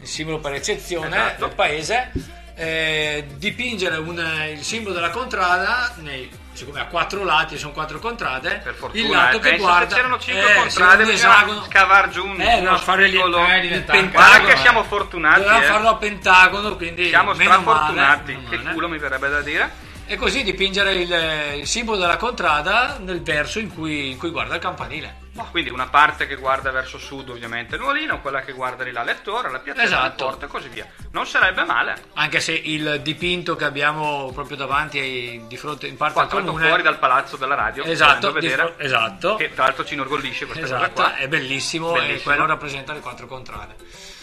il 0.00 0.06
simbolo 0.06 0.38
per 0.38 0.54
eccezione 0.54 1.16
Esatto. 1.16 1.46
del 1.46 1.54
paese, 1.54 2.12
eh, 2.56 3.26
dipingere 3.36 3.96
un- 3.96 4.48
il 4.52 4.62
simbolo 4.62 4.94
della 4.94 5.10
contrada, 5.10 5.94
nei- 5.98 6.30
siccome 6.52 6.80
ha 6.80 6.86
quattro 6.86 7.24
lati, 7.24 7.56
sono 7.56 7.72
quattro 7.72 7.98
contrade, 8.00 8.60
fortuna, 8.76 9.02
il 9.02 9.08
lato 9.10 9.36
eh, 9.38 9.40
che 9.40 9.56
guarda... 9.56 9.88
se 9.88 9.94
c'erano 9.96 10.18
cinque 10.18 10.52
eh, 10.52 10.56
contrade, 10.56 11.10
esagono. 11.12 11.64
scavar 11.64 12.08
giù 12.10 12.26
un- 12.26 12.40
Eh, 12.40 12.60
no, 12.60 12.76
fare 12.76 13.06
spigolo. 13.08 13.46
eh, 13.46 13.58
Il 13.64 13.82
pentagono, 13.82 14.44
che 14.46 14.56
siamo 14.56 14.82
fortunati, 14.84 15.40
Dovevamo 15.40 15.62
eh. 15.64 15.66
farlo 15.68 15.88
a 15.88 15.96
pentagono, 15.96 16.76
quindi 16.76 17.08
Siamo 17.08 17.32
meno 17.32 17.50
strafortunati. 17.52 18.32
male. 18.34 18.62
Che 18.62 18.72
culo 18.72 18.88
mi 18.88 18.98
verrebbe 18.98 19.28
da 19.30 19.40
dire. 19.40 19.88
E 20.12 20.16
così 20.16 20.42
dipingere 20.42 20.92
il, 20.94 21.58
il 21.60 21.66
simbolo 21.68 21.96
della 21.96 22.16
contrada 22.16 22.98
nel 22.98 23.22
verso 23.22 23.60
in 23.60 23.72
cui, 23.72 24.10
in 24.10 24.18
cui 24.18 24.30
guarda 24.30 24.56
il 24.56 24.60
campanile. 24.60 25.28
Quindi 25.52 25.70
una 25.70 25.86
parte 25.86 26.26
che 26.26 26.34
guarda 26.34 26.72
verso 26.72 26.98
sud 26.98 27.28
ovviamente 27.28 27.76
il 27.76 27.80
Nuolino, 27.80 28.20
quella 28.20 28.40
che 28.40 28.52
guarda 28.52 28.82
di 28.82 28.90
là 28.90 29.04
l'Ettore, 29.04 29.50
la 29.52 29.60
piazza 29.60 29.82
Esatto. 29.82 30.02
del 30.08 30.12
porto 30.16 30.44
e 30.46 30.48
così 30.48 30.68
via. 30.68 30.86
Non 31.12 31.26
sarebbe 31.26 31.64
male. 31.64 31.94
Anche 32.14 32.40
se 32.40 32.52
il 32.52 33.00
dipinto 33.02 33.54
che 33.54 33.64
abbiamo 33.64 34.32
proprio 34.34 34.56
davanti, 34.56 34.98
ai- 34.98 35.44
di 35.46 35.56
fronte 35.56 35.86
in 35.86 35.96
parte 35.96 36.14
Qua 36.14 36.22
al 36.24 36.44
comune, 36.44 36.66
fuori 36.66 36.82
dal 36.82 36.98
palazzo 36.98 37.36
della 37.36 37.54
radio, 37.54 37.84
Esatto, 37.84 38.32
vedere, 38.32 38.56
fro- 38.56 38.78
esatto. 38.78 39.36
che 39.36 39.54
tra 39.54 39.64
l'altro 39.64 39.84
ci 39.84 39.94
inorgoglisce 39.94 40.44
questa 40.46 40.64
cosa 40.64 40.76
esatto, 40.78 40.92
qua. 41.02 41.16
è 41.16 41.28
bellissimo, 41.28 41.90
e 41.94 42.00
Bellissimo. 42.00 42.22
quello 42.24 42.46
rappresenta 42.46 42.92
le 42.92 43.00
quattro 43.00 43.26
contrade. 43.28 43.76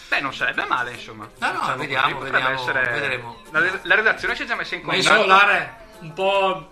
Beh, 0.08 0.20
non 0.20 0.34
sarebbe 0.34 0.64
male, 0.66 0.92
insomma. 0.92 1.28
No, 1.38 1.46
no, 1.52 1.58
Diciamo 1.60 1.76
vediamo, 1.76 2.18
così, 2.18 2.30
potrebbe 2.30 2.38
vediamo, 2.38 2.60
essere- 2.60 3.00
vedremo. 3.00 3.42
La, 3.50 3.60
la 3.82 3.94
redazione 3.94 4.34
si 4.34 4.42
è 4.42 4.46
già 4.46 4.54
messa 4.54 4.74
in 4.74 4.82
Ma 4.82 4.92
contatto. 4.94 5.14
isolare 5.20 5.74
un 6.00 6.12
po' 6.14 6.70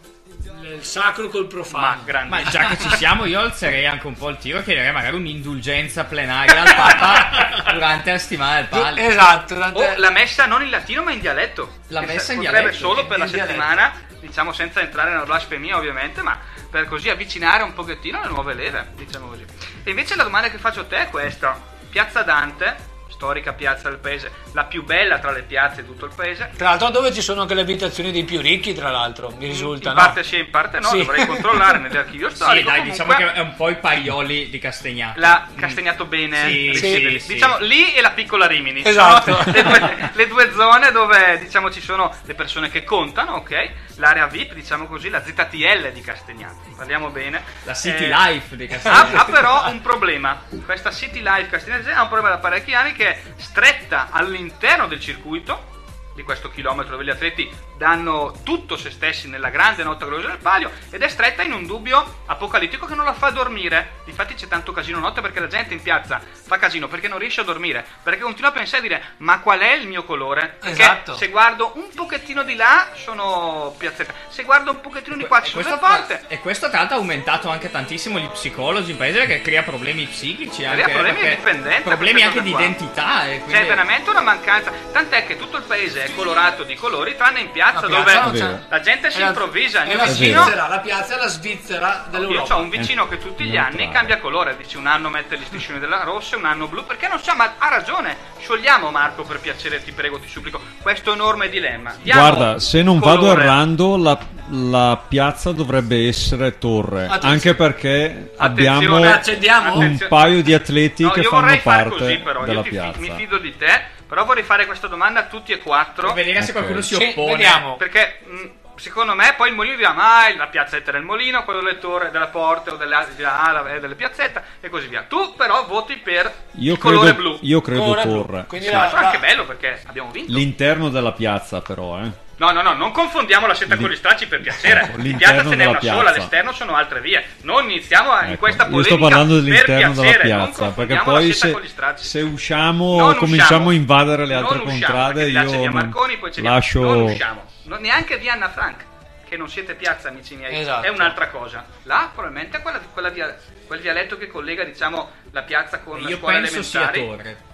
il 0.62 0.82
sacro 0.84 1.28
col 1.28 1.46
profano. 1.46 2.02
Ma 2.28 2.42
già 2.44 2.66
che 2.68 2.78
ci 2.78 2.88
siamo, 2.96 3.24
io 3.26 3.40
alzerei 3.40 3.86
anche 3.86 4.06
un 4.06 4.14
po' 4.14 4.30
il 4.30 4.38
tiro 4.38 4.58
e 4.58 4.62
chiederei 4.64 4.90
magari 4.92 5.16
un'indulgenza 5.16 6.04
plenaria 6.04 6.62
al 6.62 6.74
Papa 6.74 7.72
durante 7.72 8.10
la 8.12 8.18
settimana 8.18 8.54
del 8.56 8.66
Palio. 8.66 9.04
Esatto, 9.08 9.54
O 9.54 9.92
la 9.96 10.10
messa 10.10 10.46
non 10.46 10.62
in 10.62 10.70
latino 10.70 11.02
ma 11.02 11.12
in 11.12 11.20
dialetto. 11.20 11.78
La 11.88 12.00
messa 12.00 12.32
in 12.32 12.38
potrebbe 12.38 12.60
dialetto, 12.70 12.78
solo 12.88 13.00
in- 13.02 13.06
per 13.06 13.18
la 13.18 13.26
dialetto. 13.26 13.46
settimana, 13.48 13.92
diciamo 14.20 14.52
senza 14.52 14.80
entrare 14.80 15.10
nella 15.10 15.24
blasfemia 15.24 15.76
ovviamente, 15.76 16.22
ma 16.22 16.38
per 16.70 16.86
così 16.88 17.10
avvicinare 17.10 17.62
un 17.62 17.74
pochettino 17.74 18.20
le 18.22 18.28
nuove 18.28 18.54
leve, 18.54 18.92
diciamo 18.94 19.26
così. 19.28 19.44
E 19.84 19.90
invece 19.90 20.16
la 20.16 20.22
domanda 20.24 20.48
che 20.48 20.58
faccio 20.58 20.80
a 20.80 20.84
te 20.84 21.02
è 21.02 21.10
questa. 21.10 21.58
Piazza 21.90 22.22
Dante, 22.22 22.94
storica 23.16 23.54
piazza 23.54 23.88
del 23.88 23.98
paese, 23.98 24.30
la 24.52 24.64
più 24.64 24.84
bella 24.84 25.18
tra 25.18 25.30
le 25.30 25.42
piazze 25.42 25.80
di 25.80 25.88
tutto 25.88 26.04
il 26.04 26.12
paese. 26.14 26.50
Tra 26.56 26.68
l'altro 26.68 26.90
dove 26.90 27.12
ci 27.14 27.22
sono 27.22 27.40
anche 27.40 27.54
le 27.54 27.62
abitazioni 27.62 28.12
dei 28.12 28.24
più 28.24 28.40
ricchi, 28.42 28.74
tra 28.74 28.90
l'altro, 28.90 29.32
mi 29.38 29.46
risulta, 29.46 29.88
In 29.90 29.94
no? 29.96 30.02
parte 30.02 30.22
sì, 30.22 30.38
in 30.38 30.50
parte 30.50 30.78
no, 30.80 30.88
Sì. 30.88 30.98
dovrei 30.98 31.24
controllare 31.26 31.78
nell'archivio 31.78 32.28
Sì, 32.30 32.36
storico. 32.36 32.68
dai, 32.68 32.78
comunque. 32.80 33.04
diciamo 33.04 33.12
che 33.30 33.32
è 33.32 33.40
un 33.40 33.54
po' 33.56 33.70
i 33.70 33.76
parioli 33.76 34.50
di 34.50 34.58
Castagnato. 34.58 35.18
La 35.18 35.46
Castagnato 35.56 36.04
bene, 36.04 36.48
Sì, 36.50 36.70
sì, 36.74 37.18
sì. 37.18 37.32
diciamo 37.32 37.56
lì 37.60 37.94
e 37.94 38.00
la 38.02 38.10
piccola 38.10 38.46
Rimini. 38.46 38.82
Esatto. 38.84 39.32
Sono 39.42 39.44
Le 39.56 39.62
due, 39.62 40.10
le 40.12 40.26
due 40.28 40.52
zone 40.52 40.92
dove 40.92 41.38
diciamo 41.38 41.70
ci 41.70 41.80
sono 41.80 42.14
le 42.24 42.34
persone 42.34 42.68
che 42.70 42.84
contano, 42.84 43.36
ok? 43.36 43.70
L'area 43.96 44.26
VIP, 44.26 44.52
diciamo 44.52 44.86
così, 44.86 45.08
la 45.08 45.22
ZTL 45.24 45.90
di 45.92 46.00
Castagnato. 46.02 46.56
Parliamo 46.76 47.08
bene. 47.08 47.42
La 47.64 47.72
City 47.74 48.04
Eh, 48.04 48.08
Life 48.08 48.54
di 48.56 48.64
ha, 48.64 48.68
Castagnato. 48.68 49.16
ha 49.16 49.24
però 49.24 49.70
un 49.70 49.80
problema. 49.80 50.42
Questa 50.66 50.90
City 50.90 51.22
Life 51.22 51.48
Castagnato 51.48 51.88
ha 51.90 52.02
un 52.02 52.08
problema 52.08 52.28
da 52.34 52.38
parecchi 52.38 52.74
anni 52.74 52.92
che 52.92 53.05
è 53.06 53.20
stretta 53.36 54.08
all'interno 54.10 54.86
del 54.86 55.00
circuito 55.00 55.74
di 56.14 56.22
questo 56.22 56.50
chilometro 56.50 56.92
dove 56.92 57.04
gli 57.04 57.10
atleti 57.10 57.50
danno 57.76 58.32
tutto 58.42 58.76
se 58.76 58.90
stessi 58.90 59.28
nella 59.28 59.50
grande 59.50 59.82
notte 59.84 60.04
gloriosa 60.06 60.28
del 60.32 60.38
palio 60.40 60.70
ed 60.90 61.02
è 61.02 61.08
stretta 61.08 61.42
in 61.42 61.52
un 61.52 61.66
dubbio 61.66 62.22
apocalittico 62.26 62.86
che 62.86 62.94
non 62.94 63.04
la 63.04 63.12
fa 63.12 63.30
dormire. 63.30 63.94
Difatti 64.04 64.34
c'è 64.34 64.48
tanto 64.48 64.72
casino 64.72 64.98
notte 64.98 65.20
perché 65.20 65.40
la 65.40 65.46
gente 65.46 65.74
in 65.74 65.82
piazza 65.82 66.20
fa 66.32 66.58
casino 66.58 66.88
perché 66.88 67.08
non 67.08 67.18
riesce 67.18 67.40
a 67.40 67.44
dormire, 67.44 67.84
perché 68.02 68.20
continua 68.20 68.50
a 68.50 68.52
pensare 68.52 68.84
e 68.84 68.88
dire 68.88 69.02
ma 69.18 69.40
qual 69.40 69.60
è 69.60 69.72
il 69.72 69.86
mio 69.86 70.04
colore? 70.04 70.56
Perché 70.60 70.80
Esatto. 70.80 71.16
se 71.16 71.28
guardo 71.28 71.72
un 71.74 71.88
pochettino 71.94 72.42
di 72.44 72.54
là 72.54 72.88
sono 72.94 73.74
piazzetta, 73.76 74.12
se 74.28 74.42
guardo 74.44 74.70
un 74.70 74.80
pochettino 74.80 75.16
di 75.16 75.26
qua 75.26 75.42
ci 75.42 75.50
sono 75.50 75.68
le 75.68 75.78
porte. 75.78 76.24
e 76.28 76.40
questo 76.40 76.68
tra 76.68 76.78
l'altro 76.78 76.96
ha 76.96 77.00
aumentato 77.00 77.48
anche 77.50 77.70
tantissimo 77.70 78.18
gli 78.18 78.28
psicologi 78.28 78.92
in 78.92 78.96
paese 78.96 79.18
perché 79.18 79.42
crea 79.42 79.62
problemi 79.62 80.06
psichici 80.06 80.64
anche, 80.64 80.82
Crea 80.82 80.94
problemi 80.94 81.20
di 81.22 81.28
dipendenza, 81.36 81.80
problemi 81.82 82.22
anche 82.22 82.42
di 82.42 82.50
qua. 82.50 82.60
identità 82.60 83.26
e 83.26 83.38
quindi- 83.40 83.52
C'è 83.60 83.66
veramente 83.66 84.10
una 84.10 84.20
mancanza, 84.20 84.72
tant'è 84.92 85.26
che 85.26 85.36
tutto 85.36 85.56
il 85.56 85.64
paese 85.64 86.04
è 86.04 86.14
colorato 86.14 86.62
di 86.64 86.74
colori, 86.74 87.16
tranne 87.16 87.40
in 87.40 87.50
piazza, 87.50 87.64
La 87.74 87.80
dove 87.80 88.02
piazza 88.02 88.20
non 88.22 88.32
c'è. 88.32 88.58
la 88.68 88.80
gente 88.80 89.10
si 89.10 89.16
È 89.18 89.20
la- 89.20 89.26
improvvisa. 89.28 89.82
Il 89.84 89.90
È 89.90 89.96
la 89.96 90.04
vicino, 90.04 90.42
Svizzera, 90.42 90.68
la 90.68 90.78
piazza 90.78 91.14
è 91.14 91.18
la 91.18 91.26
Svizzera 91.28 92.04
io 92.04 92.10
dell'Europa. 92.18 92.56
ho 92.56 92.60
un 92.60 92.68
vicino 92.70 93.08
che 93.08 93.18
tutti 93.18 93.44
gli 93.44 93.56
anni 93.56 93.90
cambia 93.90 94.18
colore, 94.18 94.56
dice 94.56 94.78
un 94.78 94.86
anno 94.86 95.08
mette 95.08 95.38
gli 95.38 95.44
striscioni 95.44 95.78
della 95.78 96.02
rossa, 96.04 96.36
un 96.36 96.44
anno 96.44 96.66
blu, 96.68 96.84
perché 96.86 97.08
non 97.08 97.18
sa, 97.20 97.34
ma 97.34 97.54
ha 97.58 97.68
ragione. 97.68 98.16
Sciogliamo 98.40 98.90
Marco 98.90 99.22
per 99.24 99.40
piacere, 99.40 99.82
ti 99.82 99.92
prego, 99.92 100.18
ti 100.18 100.28
supplico, 100.28 100.60
questo 100.82 101.12
enorme 101.12 101.48
dilemma. 101.48 101.94
Diamo 102.02 102.20
Guarda, 102.20 102.58
se 102.58 102.82
non 102.82 102.98
vado 102.98 103.18
colore. 103.20 103.42
errando, 103.42 103.96
la, 103.96 104.18
la 104.50 105.00
piazza 105.08 105.52
dovrebbe 105.52 106.06
essere 106.06 106.58
torre. 106.58 107.04
Attenzione. 107.06 107.34
Anche 107.34 107.54
perché 107.54 108.30
Attenzione, 108.36 108.76
abbiamo 108.76 109.12
accendiamo. 109.12 109.74
un 109.74 109.82
Attenzione. 109.82 110.08
paio 110.10 110.42
di 110.42 110.54
atleti 110.54 111.02
No, 111.02 111.10
che 111.10 111.20
io 111.20 111.28
fanno 111.28 111.58
parte 111.62 111.88
così 111.90 112.18
però, 112.18 112.40
della 112.44 112.52
io 112.58 112.62
ti 112.62 112.68
fi- 112.68 112.74
piazza. 112.74 112.98
mi 113.00 113.12
fido 113.16 113.38
di 113.38 113.56
te, 113.56 113.84
però 114.08 114.24
vorrei 114.24 114.42
fare 114.42 114.66
questa 114.66 114.86
domanda 114.86 115.20
a 115.20 115.24
tutti 115.24 115.52
e 115.52 115.58
quattro. 115.58 116.12
per 116.12 116.24
vedere 116.24 116.42
se 116.44 116.52
qualcuno 116.52 116.80
si 116.80 116.94
oppone 116.94 117.32
vediamo. 117.32 117.76
Perché 117.76 118.20
mh, 118.24 118.44
secondo 118.76 119.14
me 119.14 119.34
poi 119.36 119.48
il 119.48 119.54
Molino 119.54 119.76
dirà 119.76 119.92
ma 119.92 120.34
la 120.36 120.46
piazzetta 120.48 120.92
del 120.92 121.02
Molino, 121.02 121.44
quello 121.44 121.62
del 121.62 121.78
Torre, 121.78 122.10
della 122.10 122.26
Porte 122.28 122.70
o 122.70 122.76
delle, 122.76 122.94
altre- 122.94 123.14
dirà, 123.16 123.40
ah, 123.42 123.52
la- 123.52 123.74
eh, 123.74 123.80
delle 123.80 123.94
piazzette 123.94 124.42
e 124.60 124.68
così 124.68 124.86
via. 124.86 125.04
Tu 125.08 125.34
però 125.34 125.64
voti 125.66 125.96
per 125.96 126.32
Io 126.58 126.74
il 126.74 126.78
colore 126.78 127.14
credo, 127.14 127.22
blu. 127.30 127.38
io 127.42 127.60
credo 127.60 127.80
Colore 127.82 128.02
torre. 128.02 128.44
Quindi 128.46 128.66
Sì. 128.66 128.72
la- 128.72 128.90
Ma 128.92 129.00
è 129.00 129.04
anche 129.06 129.18
bello 129.18 129.44
perché 129.44 129.82
abbiamo 129.86 130.10
vinto. 130.10 130.32
L'interno 130.32 130.88
della 130.90 131.12
piazza, 131.12 131.60
però, 131.60 131.98
eh. 132.00 132.24
No, 132.38 132.50
no, 132.50 132.60
no, 132.60 132.74
non 132.74 132.90
confondiamo 132.92 133.46
la 133.46 133.54
seta 133.54 133.76
con 133.76 133.88
gli 133.88 133.96
stracci 133.96 134.26
per 134.26 134.40
piacere. 134.42 134.82
Ecco, 134.82 134.96
l'interno 135.00 135.16
piazza 135.34 135.42
ce 135.42 135.48
n'è 135.48 135.56
della 135.56 135.70
una 135.70 135.80
sola, 135.80 135.92
piazza. 135.94 136.10
all'esterno 136.10 136.52
sono 136.52 136.74
altre 136.76 137.00
vie. 137.00 137.24
Non 137.42 137.64
iniziamo 137.70 138.10
a- 138.10 138.24
in 138.24 138.30
Ecco, 138.32 138.38
questa 138.40 138.64
io 138.64 138.70
polemica 138.70 138.94
sto 138.94 139.02
parlando 139.02 139.40
dell'interno 139.40 139.74
della 139.94 140.02
piacere, 140.02 140.28
non 140.28 140.44
piazza, 140.46 140.68
perché 140.70 141.00
poi 141.02 141.28
la 141.28 141.34
se, 141.34 141.60
se 141.94 142.20
usciamo, 142.20 142.98
Non 142.98 143.16
cominciamo 143.16 143.44
usciamo. 143.48 143.68
a 143.70 143.72
invadere 143.72 144.26
le 144.26 144.34
altre 144.34 144.58
usciamo, 144.58 144.70
contrade, 144.70 145.28
io 145.30 145.70
Marconi, 145.72 146.16
poi 146.18 146.30
via- 146.34 146.50
lascio... 146.50 146.82
Non 146.82 147.02
usciamo. 147.02 147.44
Non- 147.62 147.80
neanche 147.80 148.18
via 148.18 148.34
Anna 148.34 148.50
Frank, 148.50 148.84
che 149.26 149.36
non 149.38 149.48
siete 149.48 149.74
piazza, 149.74 150.08
amici 150.08 150.36
miei. 150.36 150.60
Esatto. 150.60 150.86
È 150.86 150.90
un'altra 150.90 151.28
cosa. 151.28 151.64
Là 151.84 152.10
probabilmente 152.12 152.58
è 152.58 152.60
quella, 152.62 152.80
quella 152.92 153.08
via- 153.08 153.34
quel 153.66 153.80
vialetto 153.80 154.18
che 154.18 154.26
collega, 154.28 154.62
diciamo, 154.62 155.08
la 155.30 155.42
piazza 155.42 155.78
con 155.80 156.00
io 156.02 156.18
scuole 156.18 156.40
penso 156.40 156.62
sia 156.62 156.88
torre 156.88 157.44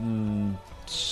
Mm, 0.00 0.43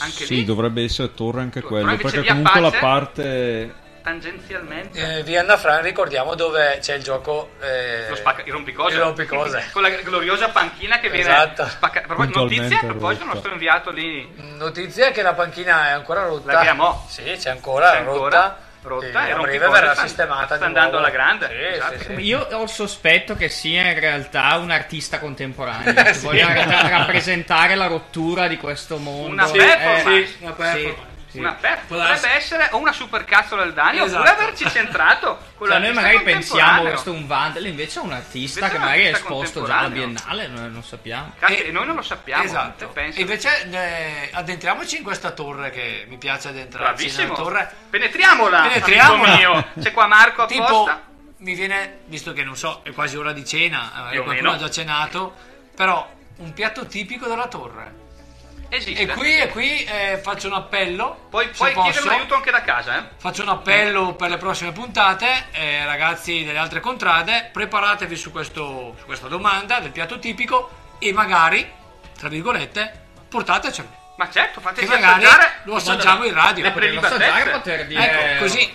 Anche 0.01 0.25
sì, 0.25 0.37
lì? 0.37 0.45
dovrebbe 0.45 0.83
essere 0.85 1.15
torre 1.15 1.41
anche 1.41 1.61
Però 1.61 1.73
quello, 1.73 1.97
perché 1.97 2.25
comunque 2.25 2.61
la 2.61 2.69
Pace- 2.71 2.81
parte... 2.81 3.75
Tangenzialmente. 4.03 5.19
Eh, 5.19 5.23
via 5.23 5.43
Anna 5.43 5.57
Fran 5.57 5.81
ricordiamo 5.83 6.35
dove 6.35 6.79
c'è 6.81 6.95
il 6.97 7.05
gioco 7.05 7.51
eh, 7.61 8.09
Lo 8.09 8.17
spacca, 8.17 8.43
il 8.45 8.51
rompicose. 8.53 8.95
il 8.97 9.01
rompicose. 9.01 9.65
Con 9.73 9.83
la 9.83 9.91
gloriosa 9.91 10.49
panchina 10.49 10.99
che 10.99 11.09
viene 11.09 11.29
Esatto. 11.31 11.69
Puntualmente 12.15 12.39
notizie, 12.59 12.77
a 12.77 12.91
proposito, 12.91 13.25
rotta. 13.27 13.39
sto 13.39 13.49
inviato 13.49 13.91
lì. 13.93 14.29
Notizia 14.57 15.07
è 15.07 15.13
che 15.13 15.23
la 15.23 15.35
panchina 15.35 15.87
è 15.89 15.91
ancora 15.93 16.25
rotta. 16.25 16.53
La 16.53 16.61
Griamò. 16.61 17.05
Sì, 17.09 17.23
c'è 17.39 17.51
ancora, 17.51 17.93
C'è 17.93 17.99
ancora, 17.99 18.59
rotta. 18.89 19.07
rotta, 19.07 19.27
E 19.27 19.31
e 19.31 19.35
rompicose 19.35 19.71
verrà 19.71 19.93
sta- 19.95 20.03
sistemata 20.07 20.57
sta 20.57 20.65
andando 20.65 20.99
alla 20.99 21.11
grande. 21.11 21.49
Sì, 21.49 21.75
Esatto. 21.77 21.99
sì, 21.99 22.05
sì. 22.17 22.21
Io 22.23 22.49
ho 22.53 22.63
il 22.63 22.69
sospetto 22.69 23.35
che 23.37 23.49
sia 23.49 23.91
in 23.91 23.99
realtà 24.01 24.57
un 24.57 24.71
artista 24.71 25.19
contemporaneo, 25.19 25.93
che 26.03 26.15
Sì. 26.15 26.25
voglia 26.27 26.53
ra- 26.53 26.89
rappresentare 26.89 27.75
la 27.75 27.87
rottura 27.87 28.49
di 28.49 28.57
questo 28.57 28.99
mondo. 28.99 29.33
Una 29.33 29.49
Eh, 29.49 29.53
performance. 29.53 30.27
Sì, 30.27 30.37
una 30.43 30.53
performance. 30.53 31.11
Sì. 31.33 31.39
Una 31.39 31.53
Può 31.55 31.69
potrebbe 31.89 32.21
darsi. 32.21 32.27
essere 32.29 32.69
o 32.73 32.77
una 32.77 32.93
supercazzola 32.93 33.63
del 33.65 33.73
Dani 33.73 33.99
Esatto. 34.01 34.23
oppure 34.23 34.31
averci 34.31 34.69
centrato 34.71 35.39
Cioè, 35.59 35.79
noi 35.79 35.93
magari 35.93 36.21
pensiamo 36.21 36.83
questo 36.83 37.11
è 37.13 37.17
un 37.17 37.27
Vandal, 37.27 37.67
invece 37.67 37.99
è 38.01 38.03
un 38.03 38.13
artista 38.13 38.59
Invece 38.61 38.77
che 38.77 38.85
magari 38.85 39.03
è 39.05 39.13
esposto 39.13 39.65
già 39.65 39.79
alla. 39.79 39.89
Biennale, 39.89 40.47
noi 40.49 40.71
non 40.71 40.85
sappiamo. 40.85 41.33
Cazzo, 41.39 41.53
E- 41.53 41.71
noi 41.73 41.87
non 41.87 41.97
lo 41.97 42.03
sappiamo. 42.03 42.43
Esatto. 42.45 42.93
invece 43.15 43.69
eh, 43.71 44.29
addentriamoci 44.33 44.99
in 44.99 45.03
questa 45.03 45.31
torre 45.31 45.71
che 45.71 46.05
mi 46.09 46.19
piace 46.19 46.49
addentrarci 46.49 47.05
Bravissimo. 47.07 47.35
torre. 47.35 47.73
Penetriamola, 47.91 48.61
Penetriamola. 48.69 49.65
C'è 49.81 49.93
qua 49.93 50.07
Marco 50.07 50.45
Tipo, 50.53 50.65
apposta. 50.65 51.03
mi 51.39 51.55
viene, 51.55 52.01
visto 52.07 52.33
che 52.33 52.45
non 52.45 52.57
so, 52.57 52.81
è 52.85 52.93
quasi 52.93 53.17
ora 53.17 53.33
di 53.33 53.45
cena, 53.45 54.11
eh, 54.11 54.17
qualcuno 54.21 54.33
meno. 54.35 54.51
ha 54.53 54.57
già 54.59 54.71
cenato, 54.71 55.35
però 55.75 56.09
un 56.37 56.53
piatto 56.53 56.87
tipico 56.87 57.27
della 57.27 57.47
torre. 57.47 58.01
Esiste. 58.75 59.03
E 59.03 59.07
qui, 59.09 59.37
e 59.39 59.49
qui 59.49 59.85
eh, 59.85 60.19
faccio 60.23 60.47
un 60.47 60.55
appello. 60.55 61.27
Posso. 61.29 61.51
chiedere 61.83 62.01
un 62.05 62.09
aiuto 62.09 62.35
anche 62.37 62.51
da 62.51 62.63
casa, 62.63 62.99
eh? 62.99 63.03
Faccio 63.19 63.43
un 63.43 63.51
appello 63.51 64.15
per 64.15 64.31
le 64.31 64.39
prossime 64.39 64.73
puntate, 64.73 65.27
eh, 65.53 65.85
ragazzi 65.85 66.43
delle 66.43 66.57
altre 66.57 66.81
contrade, 66.81 67.51
preparatevi 67.53 68.17
su, 68.17 68.31
questo, 68.31 68.95
su 68.99 69.05
questa 69.05 69.29
domanda 69.29 69.79
del 69.81 69.91
piatto 69.91 70.19
tipico 70.19 70.71
e 70.99 71.13
magari, 71.13 71.71
tra 72.19 72.31
virgolette, 72.31 73.01
portatecelo. 73.29 73.89
Ma 74.17 74.31
certo, 74.31 74.61
fateci 74.63 74.87
Che 74.87 74.93
magari 74.95 75.25
assaggiare 75.25 75.53
lo 75.65 75.75
assaggiamo 75.75 76.25
in 76.25 76.33
radio. 76.33 76.65
le 76.65 76.71
Poterlo 76.71 77.01
assaggiare, 77.01 77.31
prelibatezze. 77.43 77.59
poter 77.59 77.87
dire... 77.87 78.33
Ecco, 78.33 78.43
così. 78.45 78.73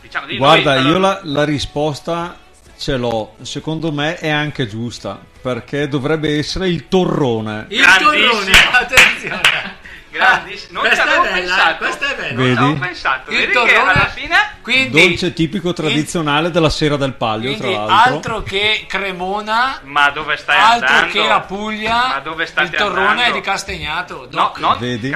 Diciamo 0.00 0.26
di 0.26 0.36
Guarda, 0.36 0.74
noi, 0.74 0.82
io 0.84 0.96
allora- 0.96 1.08
la, 1.14 1.20
la 1.24 1.44
risposta 1.44 2.38
ce 2.78 2.96
l'ho, 2.96 3.34
secondo 3.42 3.90
me 3.90 4.16
è 4.16 4.28
anche 4.30 4.68
giusta, 4.68 5.18
perché 5.40 5.88
dovrebbe 5.88 6.36
essere 6.38 6.68
il 6.68 6.88
torrone. 6.88 7.66
Il 7.68 7.84
torrone, 7.98 8.52
attenzione. 8.72 9.78
Grandissimo. 10.10 10.80
Non 10.82 10.90
ci 10.90 10.96
Questa 10.96 11.04
è 11.04 11.16
avevo 11.18 11.22
bella, 11.34 11.54
pensato. 11.54 11.76
questa 11.76 12.06
è 12.10 12.14
bella. 12.16 12.32
Non 12.32 12.42
ci 12.42 12.48
Vedi? 12.48 12.58
avevo 12.64 12.78
pensato. 12.80 13.30
Il 13.30 13.36
Vedi 13.38 13.52
che 13.64 13.76
alla 13.76 14.06
fine 14.08 14.36
Quindi, 14.62 15.00
Dolce 15.08 15.32
tipico 15.32 15.72
tradizionale 15.72 16.50
della 16.50 16.68
sera 16.70 16.96
del 16.96 17.12
Palio, 17.14 17.56
tra 17.56 17.70
l'altro. 17.70 17.94
altro 18.14 18.42
che 18.42 18.84
Cremona, 18.88 19.80
Ma 19.84 20.10
dove 20.10 20.36
stai 20.36 20.58
altro 20.58 20.86
andando? 20.88 21.12
che 21.12 21.26
la 21.26 21.40
Puglia, 21.40 22.06
Ma 22.08 22.18
dove 22.20 22.46
state 22.46 22.68
il 22.68 22.74
torrone 22.76 23.08
andando? 23.08 23.22
è 23.30 23.32
di 23.32 23.40
Castagnato. 23.40 24.16
No, 24.22 24.26
Doc. 24.26 24.58
non 24.58 24.76
Vedi? 24.78 25.08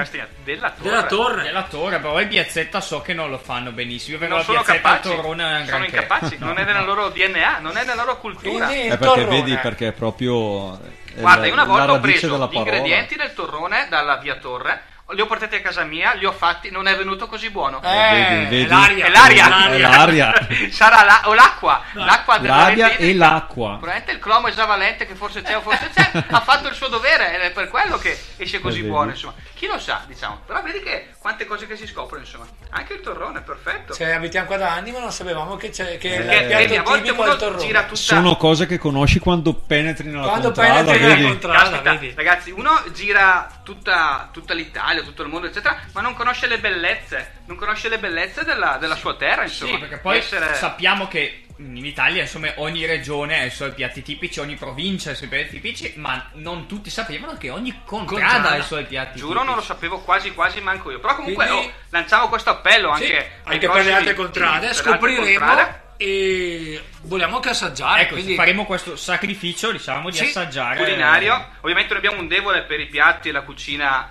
Della 0.43 0.69
torre. 0.71 0.89
della 0.89 1.03
torre. 1.03 1.43
Della 1.43 1.63
torre, 1.63 1.99
però 1.99 2.19
il 2.19 2.27
piazzetta 2.27 2.79
so 2.81 3.01
che 3.01 3.13
non 3.13 3.29
lo 3.29 3.37
fanno 3.37 3.71
benissimo. 3.71 4.13
Io 4.13 4.19
vengo 4.19 4.35
Non 4.35 4.43
sono 4.45 4.61
piazzetta 4.61 4.87
al 4.89 4.95
capaci. 4.95 5.15
torrone 5.15 5.61
è 5.63 5.65
Sono 5.67 5.83
incapaci. 5.85 6.35
Non 6.39 6.57
è 6.57 6.63
nella 6.63 6.81
loro 6.83 7.09
DNA, 7.09 7.57
non 7.59 7.77
è 7.77 7.83
nella 7.85 8.03
loro 8.03 8.19
cultura. 8.19 8.65
Quindi 8.65 8.73
Eh, 8.73 8.83
il 8.83 8.97
perché 8.97 9.05
torrone. 9.05 9.25
vedi, 9.41 9.57
perché 9.57 9.87
è 9.87 9.91
proprio 9.91 10.73
è 10.75 10.77
Guarda, 11.21 11.41
la, 11.41 11.47
io 11.47 11.53
una 11.53 11.65
la 11.65 11.67
volta 11.67 11.93
ho 11.93 11.99
preso 11.99 12.49
gli 12.49 12.55
ingredienti 12.55 13.15
del 13.15 13.33
torrone 13.33 13.87
dalla 13.89 14.17
via 14.17 14.35
Torre, 14.35 14.83
li 15.15 15.21
ho 15.21 15.25
portati 15.25 15.55
a 15.55 15.61
casa 15.61 15.83
mia, 15.83 16.13
li 16.13 16.25
ho 16.25 16.31
fatti, 16.31 16.69
non 16.69 16.87
è 16.87 16.95
venuto 16.95 17.27
così 17.27 17.49
buono. 17.49 17.81
Eh, 17.81 18.47
vedi, 18.49 18.49
vedi. 18.49 18.63
è 18.63 18.67
l'aria. 18.67 19.05
È 19.05 19.09
l'aria. 19.09 19.67
È 19.69 19.77
l'aria. 19.79 20.47
Sarà 20.71 21.03
la, 21.03 21.21
o 21.25 21.33
l'acqua. 21.33 21.81
L'acqua 21.93 22.37
del 22.37 22.49
L'aria 22.49 22.95
e 22.97 23.13
l'acqua. 23.15 23.69
Probabilmente 23.77 24.11
il 24.11 24.19
cromo 24.19 24.47
esavalente 24.47 25.05
che 25.07 25.15
forse 25.15 25.41
c'è 25.41 25.55
o 25.57 25.61
forse 25.61 25.89
c'è 25.93 26.11
ha 26.29 26.41
fatto 26.41 26.67
il 26.67 26.75
suo 26.75 26.87
dovere 26.87 27.35
ed 27.35 27.41
è 27.41 27.51
per 27.51 27.69
quello 27.69 27.97
che 27.97 28.17
esce 28.37 28.59
così 28.59 28.79
Eh, 28.79 28.83
buono 28.83 29.11
insomma 29.11 29.33
chi 29.53 29.67
lo 29.67 29.79
sa 29.79 30.03
diciamo 30.05 30.41
però 30.45 30.61
vedi 30.61 30.81
che 30.81 31.13
quante 31.19 31.45
cose 31.45 31.65
che 31.65 31.75
si 31.77 31.87
scoprono 31.87 32.23
insomma 32.23 32.45
anche 32.71 32.93
il 32.93 33.01
torrone 33.01 33.41
perfetto 33.41 33.93
Cioè, 33.93 34.11
abitiamo 34.11 34.47
qua 34.47 34.57
da 34.57 34.73
anni, 34.73 34.91
ma 34.91 34.99
non 34.99 35.11
sapevamo 35.11 35.55
che, 35.55 35.69
c'è, 35.69 35.97
che 35.97 36.07
il 36.09 36.25
perché 36.25 36.55
vedi, 36.55 36.75
a 36.75 36.83
volte 36.83 37.07
è 37.09 37.11
uno 37.11 37.35
torrone. 37.37 37.61
gira 37.65 37.83
tutta 37.83 37.95
Sono 37.95 38.35
cose 38.35 38.65
che 38.65 38.77
conosci 38.77 39.19
quando 39.19 39.53
penetri 39.53 40.09
nella 40.09 40.27
Quando 40.27 40.51
contrada, 40.51 40.73
penetri 40.91 40.99
nella 41.01 41.15
vedi? 41.15 41.27
contrada. 41.27 41.59
Caspita, 41.69 41.91
vedi? 41.93 42.13
ragazzi, 42.15 42.51
uno 42.51 42.83
gira 42.93 43.49
tutta, 43.63 44.29
tutta 44.31 44.53
l'Italia, 44.53 45.03
tutto 45.05 45.21
il 45.23 45.29
mondo, 45.29 45.47
eccetera, 45.47 45.79
ma 45.93 46.01
non 46.01 46.13
conosce 46.13 46.47
le 46.47 46.59
bellezze, 46.59 47.39
non 47.45 47.55
conosce 47.57 47.87
le 47.89 47.99
bellezze 47.99 48.43
della, 48.43 48.77
della 48.79 48.95
sua 48.95 49.15
terra, 49.15 49.43
insomma. 49.43 49.73
Sì, 49.73 49.77
perché 49.79 49.97
poi 49.99 50.17
Essere- 50.17 50.53
sappiamo 50.55 51.07
che 51.07 51.41
in 51.57 51.85
Italia, 51.85 52.21
insomma, 52.23 52.51
ogni 52.57 52.85
regione 52.85 53.39
ha 53.39 53.43
i 53.45 53.49
suoi 53.49 53.71
piatti 53.71 54.01
tipici, 54.01 54.41
ogni 54.41 54.55
provincia 54.55 55.09
ha 55.09 55.13
i 55.13 55.15
suoi 55.15 55.29
piatti 55.29 55.51
tipici, 55.51 55.93
ma 55.95 56.29
non 56.33 56.67
tutti 56.67 56.89
sapevano 56.89 57.37
che 57.37 57.49
ogni 57.49 57.81
contrada, 57.85 58.25
Contrada. 58.31 58.55
ha 58.55 58.57
i 58.57 58.63
suoi 58.63 58.83
piatti 58.85 59.19
Giuro, 59.19 59.29
tipici. 59.31 59.45
non 59.47 59.55
lo 59.55 59.61
sapevo 59.61 59.99
quasi 60.01 60.33
quasi 60.33 60.59
manco 60.59 60.91
io. 60.91 60.99
Però 60.99 61.15
comunque 61.15 61.45
Quindi- 61.47 61.65
oh, 61.67 61.71
lanciamo 61.91 62.27
questo 62.27 62.49
appello 62.49 62.93
Sì, 62.95 63.03
anche, 63.03 63.15
ai 63.17 63.23
anche 63.43 63.57
per 63.59 63.69
prossimi- 63.69 63.85
le 63.85 63.93
altre 63.97 64.13
contrade, 64.15 64.51
per 64.51 64.59
le 64.61 64.67
altre 64.67 64.91
scopriremo 64.91 65.37
contrade. 65.37 65.83
E 65.97 66.81
vogliamo 67.03 67.35
anche 67.35 67.49
assaggiare. 67.49 68.01
Ecco, 68.01 68.13
quindi... 68.13 68.35
faremo 68.35 68.65
questo 68.65 68.95
sacrificio, 68.95 69.71
diciamo, 69.71 70.09
di 70.09 70.17
Sì, 70.17 70.25
assaggiare. 70.25 70.77
culinario. 70.77 71.49
Ovviamente 71.61 71.93
noi 71.93 72.03
abbiamo 72.03 72.21
un 72.21 72.27
debole 72.27 72.63
per 72.63 72.79
i 72.79 72.87
piatti 72.87 73.29
e 73.29 73.31
la 73.31 73.41
cucina 73.41 74.09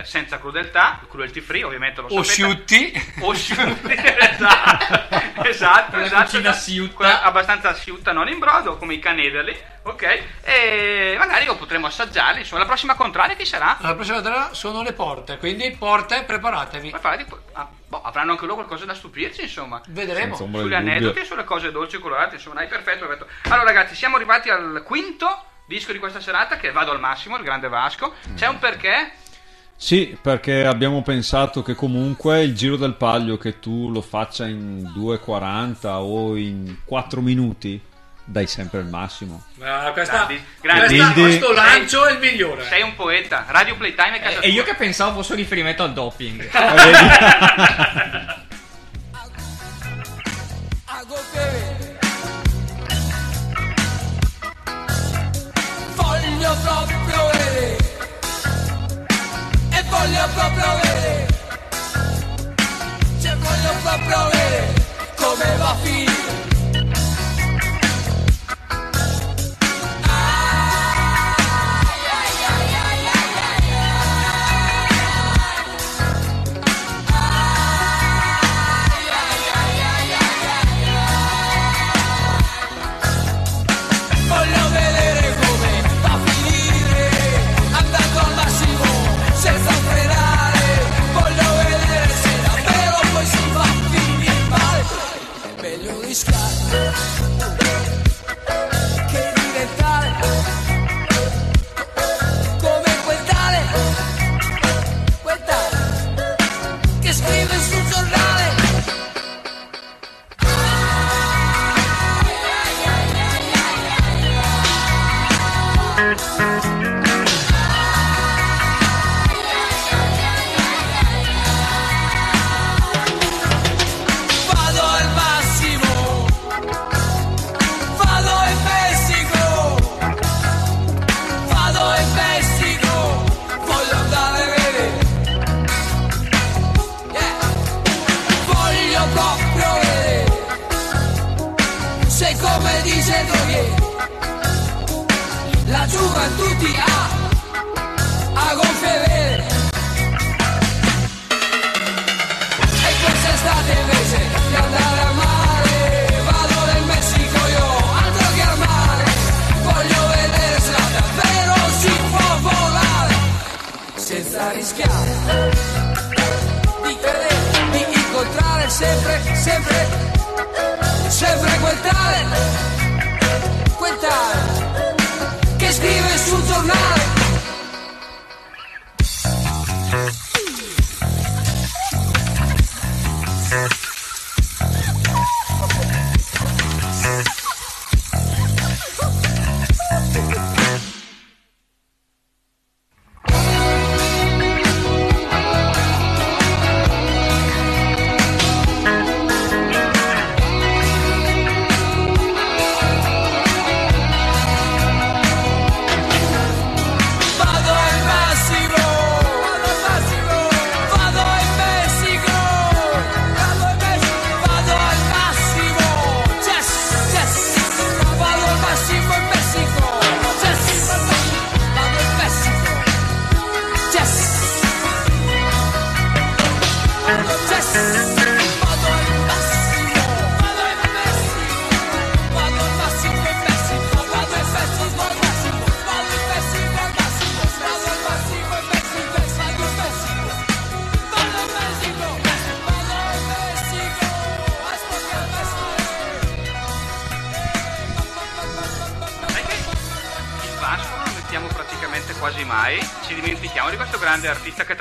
eh, 0.00 0.04
senza 0.04 0.38
crudeltà, 0.38 1.00
cruelty 1.08 1.40
free, 1.40 1.64
ovviamente 1.64 2.00
lo 2.00 2.08
sapete. 2.08 2.20
Osciutti. 2.44 3.04
Osciutti, 3.20 3.94
esatto, 3.94 5.42
esatto, 5.48 5.90
Quella 5.90 6.04
esatto, 6.06 6.24
cucina 6.24 6.50
esatto. 6.50 6.56
asciutta. 6.56 7.22
Abbastanza 7.22 7.68
asciutta, 7.70 8.12
non 8.12 8.28
in 8.28 8.38
brodo, 8.38 8.76
come 8.76 8.94
i 8.94 8.98
canederli, 8.98 9.56
ok? 9.82 10.22
E 10.42 11.14
magari 11.18 11.44
lo 11.46 11.56
potremo 11.56 11.86
assaggiare, 11.86 12.40
insomma, 12.40 12.60
la 12.62 12.66
prossima 12.66 12.94
contraria 12.94 13.36
chi 13.36 13.44
sarà? 13.46 13.76
La 13.80 13.94
prossima 13.94 14.20
volta 14.20 14.52
sono 14.54 14.82
le 14.82 14.92
porte, 14.92 15.38
quindi 15.38 15.70
porte, 15.78 16.22
preparatevi. 16.24 16.90
Ma 16.90 16.98
farà 16.98 17.16
di- 17.16 17.26
ah, 17.52 17.68
boh, 17.92 18.00
avranno 18.00 18.30
anche 18.30 18.46
loro 18.46 18.54
qualcosa 18.54 18.86
da 18.86 18.94
stupirci, 18.94 19.42
insomma. 19.42 19.82
Vedremo. 19.88 20.36
Dubbio. 20.36 20.74
aneddoti 20.74 21.18
e 21.18 21.24
sulle 21.24 21.44
cose 21.44 21.70
dolci 21.70 21.96
e 21.96 21.98
colorate, 21.98 22.36
insomma, 22.36 22.56
dai, 22.56 22.68
perfetto, 22.68 23.06
perfetto. 23.06 23.30
Allora 23.44 23.64
ragazzi, 23.64 23.94
siamo 23.94 24.16
arrivati 24.16 24.48
al 24.48 24.82
quinto 24.82 25.44
disco 25.66 25.92
di 25.92 25.98
questa 25.98 26.20
serata, 26.20 26.56
che 26.56 26.72
vado 26.72 26.90
al 26.90 27.00
massimo, 27.00 27.36
il 27.36 27.44
grande 27.44 27.68
Vasco. 27.68 28.14
C'è 28.34 28.46
un 28.46 28.58
perché? 28.58 29.12
Sì, 29.76 30.16
perché 30.20 30.64
abbiamo 30.64 31.02
pensato 31.02 31.62
che 31.62 31.74
comunque 31.74 32.42
il 32.42 32.54
giro 32.54 32.76
del 32.76 32.94
palio 32.94 33.36
che 33.36 33.58
tu 33.58 33.90
lo 33.90 34.00
faccia 34.00 34.46
in 34.46 34.90
2,40 34.96 35.86
o 35.88 36.36
in 36.36 36.78
4 36.84 37.20
minuti, 37.20 37.80
dai 38.24 38.46
sempre 38.46 38.80
il 38.80 38.86
massimo. 38.86 39.44
Ah, 39.60 39.90
questa, 39.92 40.26
Grandi, 40.26 40.44
grandi. 40.60 40.84
questa- 40.86 41.12
Quindi- 41.12 41.38
questo 41.38 41.52
lancio 41.52 42.06
è 42.06 42.12
il 42.12 42.18
migliore. 42.18 42.64
Sei 42.68 42.82
un 42.82 42.94
poeta, 42.94 43.44
Radio 43.48 43.76
Playtime 43.76 44.16
è 44.18 44.20
casa 44.22 44.40
E 44.40 44.48
io 44.48 44.62
tua. 44.62 44.72
che 44.72 44.78
pensavo 44.78 45.14
fosse 45.14 45.32
un 45.32 45.38
riferimento 45.38 45.82
al 45.82 45.92
doping. 45.92 46.48
Eh? 51.34 51.60
Voglio 55.94 56.56
proprio 56.62 57.30
vedere 57.32 57.76
E 59.70 59.82
voglio 59.88 60.28
proprio 60.34 60.80
vedere 60.82 61.26
Cioè 63.20 63.36
voglio 63.36 63.74
proprio 63.82 64.24
vedere 64.30 64.72
Come 65.16 65.56
va 65.58 65.70
a 65.70 65.74
finire 65.76 66.11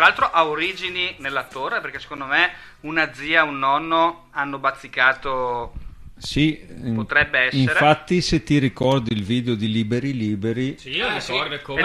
tra 0.02 0.10
l'altro 0.10 0.32
ha 0.32 0.48
origini 0.48 1.14
nella 1.20 1.44
torre 1.44 1.80
perché 1.80 2.00
secondo 2.00 2.26
me 2.26 2.52
una 2.82 3.14
zia 3.14 3.44
e 3.44 3.48
un 3.48 3.60
nonno 3.60 4.30
hanno 4.32 4.58
bazzicato 4.58 5.74
Sì, 6.22 6.70
Potrebbe 6.96 7.40
essere. 7.40 7.62
Infatti, 7.62 8.22
se 8.22 8.44
ti 8.44 8.58
ricordi 8.60 9.12
il 9.14 9.24
video 9.24 9.56
di 9.56 9.72
Liberi 9.72 10.14
Liberi, 10.16 10.78
Sì, 10.78 10.90
io 10.92 11.08
ricordo 11.12 11.56
È 11.56 11.62
come 11.62 11.82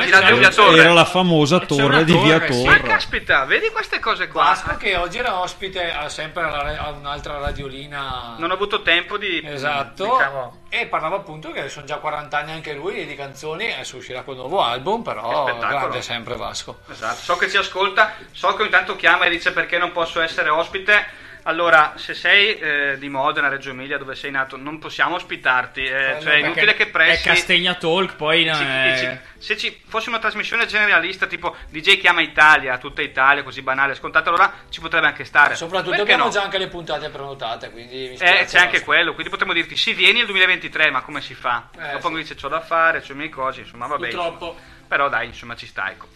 Torre. 0.50 0.78
era 0.80 0.92
la 0.92 1.04
famosa 1.06 1.58
torre 1.60 2.04
di 2.04 2.12
Via 2.16 2.38
torre, 2.38 2.52
sì. 2.52 2.64
Ma 2.64 2.76
Torre. 2.76 2.88
caspita, 2.88 3.44
vedi 3.44 3.68
queste 3.70 3.98
cose 3.98 4.28
qua? 4.28 4.42
Vasco 4.44 4.76
che 4.76 4.94
oggi 4.96 5.18
era 5.18 5.40
ospite 5.40 5.90
a- 5.90 6.08
sempre 6.08 6.42
alla- 6.44 6.78
a 6.78 6.90
un'altra 6.90 7.38
radiolina. 7.38 8.36
Non 8.38 8.50
ho 8.50 8.54
avuto 8.54 8.82
tempo 8.82 9.16
di... 9.16 9.42
Esatto, 9.44 10.04
diciamo, 10.04 10.62
e 10.68 10.86
parlava 10.86 11.16
appunto 11.16 11.50
che 11.52 11.68
sono 11.68 11.86
già 11.86 11.96
40 11.96 12.38
anni 12.38 12.52
anche 12.52 12.74
lui 12.74 13.06
di 13.06 13.14
canzoni, 13.14 13.72
adesso 13.72 13.96
uscirà 13.96 14.22
col 14.22 14.36
nuovo 14.36 14.62
album, 14.62 15.02
però 15.02 15.44
grande 15.58 16.02
sempre 16.02 16.36
Vasco. 16.36 16.80
Esatto, 16.90 17.20
so 17.20 17.36
che 17.36 17.48
ci 17.48 17.56
ascolta, 17.56 18.14
so 18.32 18.54
che 18.54 18.62
ogni 18.62 18.70
tanto 18.70 18.96
chiama 18.96 19.24
e 19.24 19.30
dice 19.30 19.52
perché 19.52 19.78
non 19.78 19.92
posso 19.92 20.20
essere 20.20 20.48
ospite. 20.50 21.24
Allora, 21.48 21.92
se 21.94 22.12
sei 22.14 22.58
eh, 22.58 22.96
di 22.98 23.08
Modena, 23.08 23.46
Reggio 23.46 23.70
Emilia, 23.70 23.98
dove 23.98 24.16
sei 24.16 24.32
nato, 24.32 24.56
non 24.56 24.78
possiamo 24.80 25.14
ospitarti. 25.14 25.84
eh, 25.84 26.18
cioè, 26.20 26.32
è 26.34 26.36
inutile 26.38 26.74
che 26.74 26.86
pressi. 26.88 27.28
È 27.28 27.32
Castegna 27.32 27.74
Talk, 27.74 28.16
poi 28.16 28.44
no, 28.44 28.54
Ci- 28.54 28.62
è- 28.64 29.20
ci- 29.36 29.44
se 29.44 29.56
ci 29.56 29.80
fosse 29.86 30.08
una 30.08 30.18
trasmissione 30.18 30.66
generalista 30.66 31.26
tipo 31.26 31.54
DJ 31.68 31.98
chiama 31.98 32.20
Italia, 32.20 32.78
tutta 32.78 33.00
Italia, 33.00 33.44
così 33.44 33.62
banale, 33.62 33.94
scontato, 33.94 34.28
allora 34.30 34.52
ci 34.70 34.80
potrebbe 34.80 35.06
anche 35.06 35.22
stare. 35.24 35.54
Soprattutto 35.54 35.90
Perché 35.90 36.02
abbiamo 36.02 36.24
no? 36.24 36.30
già 36.30 36.42
anche 36.42 36.58
le 36.58 36.66
puntate 36.66 37.10
prenotate, 37.10 37.70
quindi 37.70 38.08
mi 38.08 38.16
spiace, 38.16 38.40
Eh, 38.40 38.44
c'è 38.46 38.58
anche 38.58 38.70
Vasco. 38.72 38.84
quello, 38.84 39.12
quindi 39.12 39.30
potremmo 39.30 39.52
dirti 39.52 39.76
sì, 39.76 39.92
vieni 39.94 40.18
nel 40.18 40.26
2023, 40.26 40.90
ma 40.90 41.02
come 41.02 41.20
si 41.20 41.34
fa? 41.34 41.68
Eh, 41.78 41.92
Dopo 41.92 42.08
sì. 42.08 42.12
mi 42.14 42.20
dice 42.22 42.34
c'ho 42.34 42.48
da 42.48 42.60
fare, 42.60 43.02
c'ho 43.02 43.12
i 43.12 43.16
miei 43.16 43.28
cose, 43.30 43.60
insomma, 43.60 43.86
vabbè. 43.86 44.08
Purtroppo. 44.08 44.46
insomma. 44.46 44.74
Però 44.88 45.08
dai, 45.08 45.26
insomma, 45.26 45.54
ci 45.54 45.66
sta, 45.66 45.90
ecco. 45.90 46.08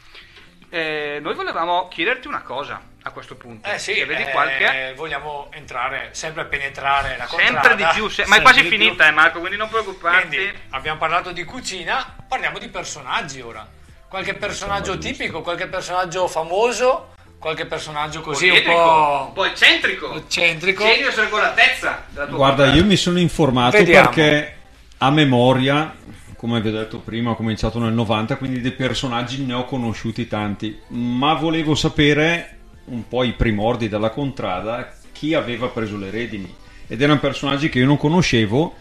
Eh, 0.70 1.18
noi 1.22 1.34
volevamo 1.34 1.86
chiederti 1.88 2.26
una 2.26 2.42
cosa 2.42 2.80
a 3.03 3.11
questo 3.11 3.34
punto. 3.36 3.68
Eh 3.68 3.78
sì, 3.78 4.05
vedi 4.05 4.22
eh, 4.22 4.30
qualche... 4.30 4.92
vogliamo 4.96 5.48
entrare, 5.53 6.11
sempre 6.12 6.44
penetrare 6.44 7.16
la 7.16 7.26
Sempre 7.26 7.44
contrada. 7.46 7.74
di 7.74 7.84
più, 7.94 8.09
se- 8.09 8.26
ma 8.26 8.36
è 8.36 8.42
quasi 8.42 8.61
Sempre 8.61 8.78
finita, 8.78 9.07
eh, 9.09 9.11
Marco, 9.11 9.38
quindi 9.38 9.57
non 9.57 9.68
preoccuparti. 9.68 10.36
Quindi 10.36 10.53
abbiamo 10.70 10.98
parlato 10.98 11.32
di 11.32 11.44
cucina, 11.44 12.16
parliamo 12.28 12.59
di 12.59 12.68
personaggi 12.68 13.40
ora. 13.40 13.66
Qualche 14.09 14.34
personaggio 14.34 14.98
tipico, 14.98 15.40
qualche 15.40 15.68
personaggio 15.68 16.26
famoso, 16.26 17.14
qualche 17.38 17.64
personaggio 17.66 18.20
così 18.20 18.48
un 18.48 18.62
po'... 18.64 19.24
un 19.28 19.32
po' 19.32 19.44
eccentrico. 19.44 20.14
Eccentrico. 20.14 20.84
Genio 20.84 21.11
regolatezza. 21.14 22.05
della 22.09 22.26
tua 22.26 22.36
Guarda, 22.36 22.57
contrada. 22.64 22.80
io 22.80 22.84
mi 22.84 22.96
sono 22.96 23.18
informato 23.18 23.76
Vediamo. 23.78 24.09
perché 24.09 24.57
a 24.98 25.11
memoria, 25.11 25.94
come 26.36 26.61
vi 26.61 26.68
ho 26.68 26.72
detto 26.72 26.98
prima, 26.98 27.30
ho 27.30 27.36
cominciato 27.36 27.78
nel 27.78 27.92
90, 27.92 28.36
quindi 28.36 28.61
dei 28.61 28.72
personaggi 28.72 29.44
ne 29.44 29.55
ho 29.55 29.64
conosciuti 29.64 30.26
tanti, 30.26 30.78
ma 30.88 31.32
volevo 31.34 31.74
sapere 31.74 32.59
un 32.91 33.09
po' 33.09 33.24
i 33.24 33.32
primordi 33.32 33.88
della 33.88 34.11
contrada, 34.11 34.93
chi 35.12 35.34
aveva 35.34 35.68
preso 35.68 35.97
le 35.97 36.11
redini. 36.11 36.55
Ed 36.86 37.01
erano 37.01 37.20
personaggi 37.20 37.68
che 37.68 37.78
io 37.78 37.86
non 37.86 37.97
conoscevo 37.97 38.74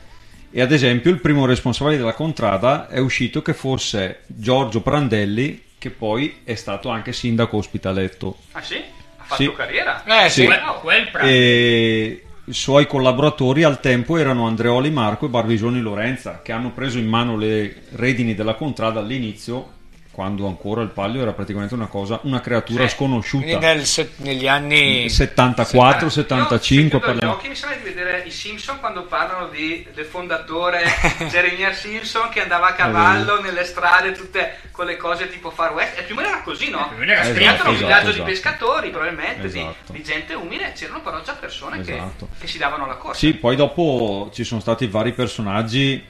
e 0.52 0.62
ad 0.62 0.72
esempio 0.72 1.12
il 1.12 1.20
primo 1.20 1.46
responsabile 1.46 1.98
della 1.98 2.14
contrada 2.14 2.88
è 2.88 2.98
uscito 3.00 3.42
che 3.42 3.54
fosse 3.54 4.22
Giorgio 4.26 4.82
Prandelli, 4.82 5.64
che 5.78 5.92
poi 5.92 6.40
è 6.44 6.56
stato 6.56 6.90
anche 6.90 7.14
sindaco 7.14 7.58
ospitaletto. 7.58 8.38
Ah 8.54 8.62
sì? 8.62 8.78
Ha 8.78 9.24
fatto 9.24 9.44
Sì. 9.44 9.54
carriera? 9.54 10.04
Eh 10.26 10.30
sì. 10.30 10.46
Quel, 10.46 10.60
quel 10.82 11.10
pranzo. 11.12 11.30
E 11.32 12.24
i 12.46 12.54
suoi 12.54 12.88
collaboratori 12.88 13.62
al 13.62 13.80
tempo 13.80 14.18
erano 14.18 14.48
Andreoli 14.48 14.90
Marco 14.90 15.28
e 15.28 15.30
Barbisoni 15.30 15.80
Lorenza, 15.82 16.42
che 16.44 16.52
hanno 16.52 16.72
preso 16.72 16.98
in 16.98 17.08
mano 17.08 17.38
le 17.38 17.84
redini 17.92 18.34
della 18.34 18.56
contrada 18.56 19.00
all'inizio, 19.02 19.74
quando 20.12 20.48
ancora 20.48 20.82
il 20.82 20.90
palio 20.90 21.22
era 21.22 21.32
praticamente 21.34 21.74
una 21.76 21.86
cosa, 21.88 22.20
una 22.24 22.42
creatura 22.42 22.88
Sì. 22.88 22.96
Quindi 22.96 23.20
sconosciuta. 23.22 23.60
nel 23.60 23.86
se- 23.86 24.12
negli 24.18 24.48
anni... 24.48 25.08
74, 25.10 26.06
Io, 26.06 26.10
75 26.12 26.60
sentendo 26.60 27.00
parliamo. 27.00 27.32
gli 27.32 27.36
occhi 27.38 27.48
mi 27.48 27.56
sembra 27.56 27.78
di 27.78 27.84
vedere 27.84 28.24
i 28.26 28.32
Simpson 28.32 28.80
quando 28.80 29.04
parlano 29.04 29.48
di, 29.48 29.86
del 29.94 30.06
fondatore 30.06 30.84
Jeremiah 31.30 31.72
Simpson 31.72 32.30
che 32.30 32.42
andava 32.42 32.68
a 32.68 32.74
cavallo 32.74 33.40
nelle 33.42 33.64
strade 33.64 34.12
tutte 34.12 34.58
con 34.72 34.86
le 34.88 34.98
cose 34.98 35.30
tipo 35.30 35.52
Far 35.52 35.74
West 35.74 36.00
e 36.00 36.04
più 36.04 36.16
o 36.16 36.18
meno 36.18 36.30
era 36.30 36.42
così 36.42 36.70
no? 36.70 36.88
più 36.88 36.98
o 36.98 37.00
meno 37.00 37.12
era 37.12 37.22
Perché 37.22 37.36
scritto, 37.36 37.54
era 37.54 37.64
un 37.70 37.76
esatto, 37.76 37.86
villaggio 37.86 38.10
esatto. 38.10 38.24
di 38.24 38.30
pescatori 38.32 38.90
probabilmente 38.90 39.48
di- 39.50 39.60
Esatto. 39.60 39.92
di, 39.94 40.04
gente 40.04 40.34
umile 40.34 40.72
c'erano 40.76 41.02
però 41.02 41.22
già 41.22 41.34
persone 41.34 41.82
che- 41.82 41.94
Esatto. 41.96 42.28
che, 42.40 42.48
si 42.48 42.58
davano 42.58 42.86
la 42.88 42.96
corsa 42.96 43.20
Sì, 43.20 43.34
poi 43.36 43.56
dopo 43.56 44.30
ci 44.34 44.44
sono 44.44 44.60
stati 44.60 44.88
vari 44.88 45.14
personaggi 45.14 46.04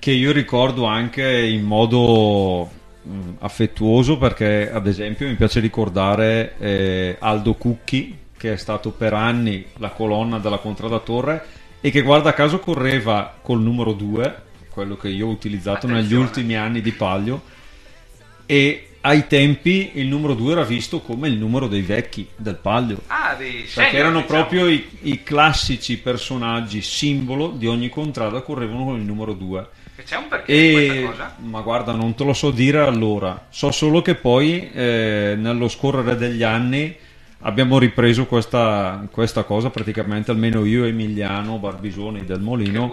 che 0.00 0.10
io 0.10 0.32
ricordo 0.32 0.84
anche 0.86 1.22
in 1.46 1.62
modo 1.62 2.70
affettuoso 3.38 4.16
perché 4.16 4.70
ad 4.70 4.86
esempio 4.86 5.26
mi 5.26 5.34
piace 5.34 5.60
ricordare 5.60 6.54
eh, 6.58 7.16
Aldo 7.18 7.54
Cucchi 7.54 8.18
che 8.36 8.52
è 8.52 8.56
stato 8.56 8.90
per 8.90 9.12
anni 9.14 9.64
la 9.78 9.90
colonna 9.90 10.38
della 10.38 10.58
Contrada 10.58 10.98
Torre 10.98 11.44
e 11.80 11.90
che 11.90 12.02
guarda 12.02 12.32
caso 12.32 12.60
correva 12.60 13.38
col 13.40 13.60
numero 13.60 13.92
2, 13.92 14.42
quello 14.70 14.96
che 14.96 15.08
io 15.08 15.26
ho 15.26 15.30
utilizzato 15.30 15.86
negli 15.86 15.96
Attenzione. 15.98 16.24
ultimi 16.24 16.56
anni 16.56 16.80
di 16.80 16.92
Palio 16.92 17.42
e 18.46 18.88
ai 19.02 19.26
tempi 19.26 19.92
il 19.94 20.06
numero 20.06 20.34
2 20.34 20.52
era 20.52 20.64
visto 20.64 21.00
come 21.00 21.28
il 21.28 21.36
numero 21.36 21.68
dei 21.68 21.82
vecchi 21.82 22.26
del 22.36 22.56
Palio 22.56 23.02
ah 23.06 23.34
perché 23.36 23.66
senior, 23.66 23.94
erano 23.94 24.20
diciamo. 24.20 24.38
proprio 24.40 24.66
i, 24.68 24.86
i 25.02 25.22
classici 25.22 25.98
personaggi 25.98 26.80
simbolo 26.80 27.48
di 27.48 27.66
ogni 27.66 27.90
contrada 27.90 28.40
correvano 28.40 28.84
con 28.84 28.98
il 28.98 29.04
numero 29.04 29.34
2 29.34 29.68
Che 29.96 30.02
c'è 30.02 30.16
un 30.16 30.28
perché 30.28 30.52
e 30.52 31.08
ma 31.38 31.60
guarda 31.60 31.92
non 31.92 32.14
te 32.14 32.24
lo 32.24 32.32
so 32.32 32.50
dire 32.50 32.80
allora. 32.80 33.46
So 33.48 33.70
solo 33.70 34.02
che 34.02 34.14
poi 34.14 34.70
eh, 34.72 35.34
nello 35.38 35.68
scorrere 35.68 36.16
degli 36.16 36.42
anni 36.42 36.96
abbiamo 37.40 37.78
ripreso 37.78 38.26
questa, 38.26 39.06
questa 39.10 39.44
cosa 39.44 39.70
praticamente 39.70 40.30
almeno 40.30 40.64
io 40.64 40.84
Emiliano 40.84 41.58
Barbisoni 41.58 42.24
del 42.24 42.40
Molino 42.40 42.90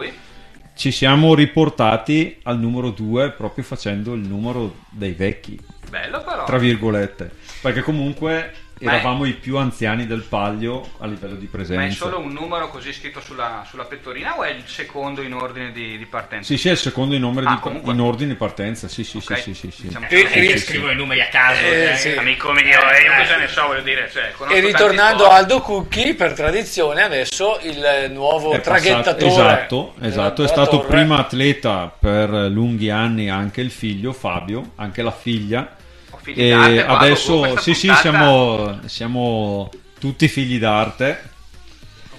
ci 0.75 0.91
siamo 0.91 1.33
riportati 1.33 2.39
al 2.43 2.59
numero 2.59 2.89
2 2.89 3.31
proprio 3.31 3.63
facendo 3.63 4.13
il 4.13 4.27
numero 4.27 4.75
dei 4.89 5.13
vecchi 5.13 5.59
bello 5.89 6.23
però. 6.23 6.45
tra 6.45 6.57
virgolette. 6.57 7.31
Perché 7.61 7.81
comunque 7.81 8.53
È- 8.81 8.87
eravamo 8.87 9.25
i 9.25 9.33
più 9.33 9.57
anziani 9.57 10.07
del 10.07 10.23
palio 10.23 10.89
a 10.99 11.05
livello 11.05 11.35
di 11.35 11.45
presenza. 11.45 11.81
Ma 11.83 11.87
è 11.87 11.91
solo 11.91 12.19
un 12.19 12.31
numero 12.33 12.69
così 12.69 12.91
scritto 12.91 13.21
sulla, 13.21 13.63
sulla 13.69 13.83
pettorina 13.85 14.37
o 14.37 14.43
è 14.43 14.49
il 14.49 14.63
secondo 14.65 15.21
in 15.21 15.33
ordine 15.33 15.71
di, 15.71 15.97
di 15.99 16.05
partenza? 16.07 16.47
Sì, 16.47 16.57
sì, 16.57 16.67
è 16.69 16.71
il 16.71 16.77
secondo 16.77 17.13
in, 17.13 17.21
numero 17.21 17.47
Ah, 17.47 17.53
di- 17.55 17.59
comunque. 17.59 17.93
in 17.93 17.99
ordine 17.99 18.31
di 18.31 18.37
partenza. 18.37 18.87
Sì, 18.87 19.03
sì, 19.03 19.17
Ok. 19.17 19.37
sì, 19.37 19.53
sì, 19.53 19.53
sì, 19.53 19.71
sì. 19.71 19.87
Diciamo 19.87 20.05
E, 20.09 20.23
che- 20.25 20.51
e 20.53 20.57
scrivono 20.57 20.91
i 20.91 20.95
numeri 20.95 21.21
a 21.21 21.27
caso. 21.27 21.61
Eh, 21.63 21.91
eh, 21.91 21.95
sì. 21.95 22.11
Amico 22.13 22.51
mio, 22.51 22.63
eh, 22.63 23.03
io 23.03 23.13
cosa 23.17 23.37
ne 23.37 23.47
so, 23.47 23.67
voglio 23.67 23.81
dire. 23.81 24.09
Cioè, 24.11 24.33
E 24.49 24.59
ritornando 24.59 25.27
a 25.27 25.35
Aldo 25.35 25.61
Cucchi, 25.61 26.13
per 26.15 26.33
tradizione 26.33 27.03
adesso 27.03 27.59
il 27.61 28.09
nuovo 28.11 28.51
È 28.53 28.59
passato- 28.61 28.79
traghettatore. 28.89 29.27
esatto, 29.31 29.93
della- 29.97 30.07
esatto, 30.07 30.43
è 30.43 30.47
stato 30.47 30.79
prima 30.81 31.17
atleta 31.19 31.93
per 31.99 32.29
lunghi 32.29 32.89
anni 32.89 33.29
anche 33.29 33.61
il 33.61 33.69
figlio 33.71 34.11
Fabio, 34.11 34.71
anche 34.77 35.01
la 35.03 35.11
figlia. 35.11 35.75
Figli 36.21 36.49
d'arte, 36.49 36.85
adesso 36.85 37.57
sì, 37.57 37.73
sì, 37.73 37.91
siamo, 37.93 38.79
siamo 38.85 39.69
tutti 39.99 40.27
figli 40.27 40.59
d'arte. 40.59 41.29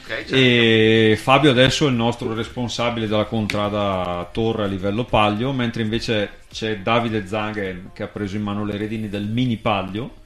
Ok, 0.02 0.08
certo. 0.08 0.34
E 0.34 1.18
Fabio 1.20 1.50
adesso 1.50 1.86
è 1.86 1.90
il 1.90 1.94
nostro 1.94 2.34
responsabile 2.34 3.06
della 3.06 3.24
contrada 3.24 4.28
torre 4.32 4.64
a 4.64 4.66
livello 4.66 5.04
palio, 5.04 5.52
mentre 5.52 5.82
invece 5.82 6.40
c'è 6.52 6.78
Davide 6.78 7.26
Zaghe 7.26 7.84
che 7.94 8.02
ha 8.02 8.08
preso 8.08 8.36
in 8.36 8.42
mano 8.42 8.64
le 8.64 8.76
redini 8.76 9.08
del 9.08 9.24
mini 9.26 9.56
palio. 9.56 10.16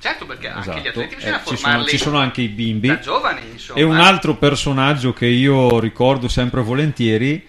Certo, 0.00 0.26
perché 0.26 0.48
anche 0.48 0.68
gli 0.70 0.86
Esatto. 0.86 0.88
atleti 1.00 1.16
bisogna 1.16 1.42
Eh, 1.42 1.46
ci, 1.48 1.56
sono, 1.56 1.84
ci 1.84 1.98
sono 1.98 2.18
anche 2.18 2.40
i 2.40 2.46
bimbi. 2.48 2.86
da 2.86 3.00
giovani, 3.00 3.40
insomma. 3.50 3.80
E 3.80 3.82
un 3.82 3.96
altro 3.98 4.36
personaggio 4.36 5.12
che 5.12 5.26
io 5.26 5.80
ricordo 5.80 6.28
sempre 6.28 6.60
volentieri 6.62 7.44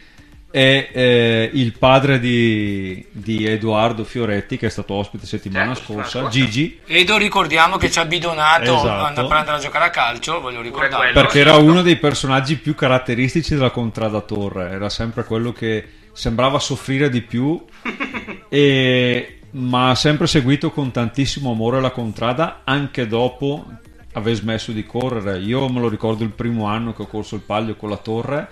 è 0.51 0.89
eh, 0.91 1.49
il 1.53 1.77
padre 1.77 2.19
di, 2.19 3.05
di 3.11 3.45
Edoardo 3.45 4.03
Fioretti, 4.03 4.57
che 4.57 4.67
è 4.67 4.69
stato 4.69 4.95
ospite 4.95 5.27
settimana 5.27 5.75
Certo, 5.75 5.93
scorsa, 5.93 6.27
Gigi. 6.27 6.79
Edo 6.87 7.17
ricordiamo 7.17 7.77
che 7.77 7.91
ci 7.91 7.99
ha 7.99 8.05
bidonato 8.05 8.75
Esatto. 8.75 9.05
andare 9.05 9.27
a 9.27 9.29
prendere 9.29 9.57
a 9.57 9.59
giocare 9.59 9.85
a 9.85 9.89
calcio, 9.89 10.41
voglio 10.41 10.61
ricordare. 10.61 11.11
Perché 11.11 11.39
era 11.39 11.55
uno 11.57 11.81
dei 11.81 11.97
personaggi 11.97 12.57
più 12.57 12.73
caratteristici 12.73 13.53
della 13.53 13.69
contrada 13.69 14.21
torre, 14.21 14.71
era 14.71 14.89
sempre 14.89 15.23
quello 15.23 15.51
che 15.51 15.87
sembrava 16.13 16.57
soffrire 16.57 17.09
di 17.09 17.21
più, 17.21 17.63
e- 18.49 19.39
ma 19.51 19.91
ha 19.91 19.95
sempre 19.95 20.27
seguito 20.27 20.71
con 20.71 20.91
tantissimo 20.91 21.51
amore 21.51 21.81
la 21.81 21.91
contrada 21.91 22.61
anche 22.63 23.07
dopo 23.07 23.65
aver 24.13 24.35
smesso 24.35 24.71
di 24.71 24.85
correre. 24.85 25.39
Io 25.39 25.67
me 25.69 25.79
lo 25.79 25.89
ricordo 25.89 26.23
il 26.23 26.31
primo 26.31 26.65
anno 26.65 26.93
che 26.93 27.03
ho 27.03 27.07
corso 27.07 27.35
il 27.35 27.41
palio 27.41 27.75
con 27.75 27.89
la 27.89 27.97
torre. 27.97 28.49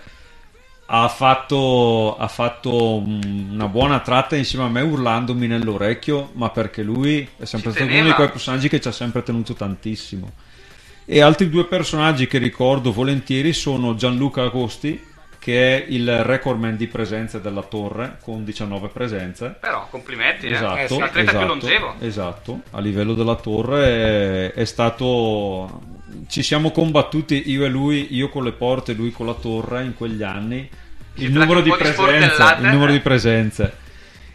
Ha 0.90 1.08
fatto, 1.10 2.16
ha 2.18 2.28
fatto 2.28 3.04
mm, 3.06 3.54
una 3.54 3.68
buona 3.68 4.00
tratta 4.00 4.36
insieme 4.36 4.66
a 4.66 4.70
me 4.70 4.82
urlandomi 4.82 5.46
nell'orecchio, 5.48 6.32
ma 6.34 6.50
perché 6.50 6.82
lui 6.82 7.28
è 7.38 7.46
sempre 7.46 7.72
stato 7.72 7.92
uno 7.92 8.04
di 8.04 8.12
quei 8.14 8.30
personaggi 8.30 8.70
che 8.70 8.80
ci 8.80 8.88
ha 8.88 8.94
sempre 8.94 9.22
tenuto 9.22 9.54
tantissimo. 9.54 10.32
E 11.06 11.22
altri 11.22 11.50
due 11.50 11.66
personaggi 11.66 12.28
che 12.28 12.38
ricordo 12.38 12.92
volentieri 12.92 13.54
sono 13.54 13.96
Gianluca 13.96 14.44
Agosti, 14.44 15.02
che 15.40 15.78
è 15.78 15.86
il 15.88 16.24
recordman 16.24 16.76
di 16.76 16.88
presenze 16.88 17.40
della 17.40 17.64
torre, 17.64 18.18
con 18.22 18.44
19 18.44 18.90
presenze. 18.90 19.56
Però, 19.60 19.88
complimenti, 19.90 20.48
eh. 20.48 20.52
Esatto, 20.52 20.96
Un 20.96 21.04
atleta 21.04 21.30
più 21.32 21.40
esatto, 21.40 21.46
longevo. 21.46 21.96
esatto. 22.00 22.62
a 22.72 22.80
livello 22.82 23.14
della 23.14 23.36
torre 23.36 24.52
è, 24.52 24.54
è 24.54 24.66
stato 24.66 25.97
ci 26.28 26.42
siamo 26.42 26.72
combattuti 26.72 27.44
io 27.50 27.66
e 27.66 27.70
lui 27.70 28.08
io 28.16 28.30
con 28.30 28.44
le 28.44 28.52
porte 28.52 28.92
e 28.94 28.96
lui 28.96 29.12
con 29.12 29.26
la 29.26 29.34
torre 29.34 29.84
in 29.84 29.94
quegli 29.96 30.24
anni 30.24 30.68
il 31.16 31.32
numero 31.32 31.64
sportellate, 31.64 32.62
il 32.62 32.68
numero 32.68 32.92
eh. 32.92 32.94
di 32.94 33.00
presenze 33.00 33.78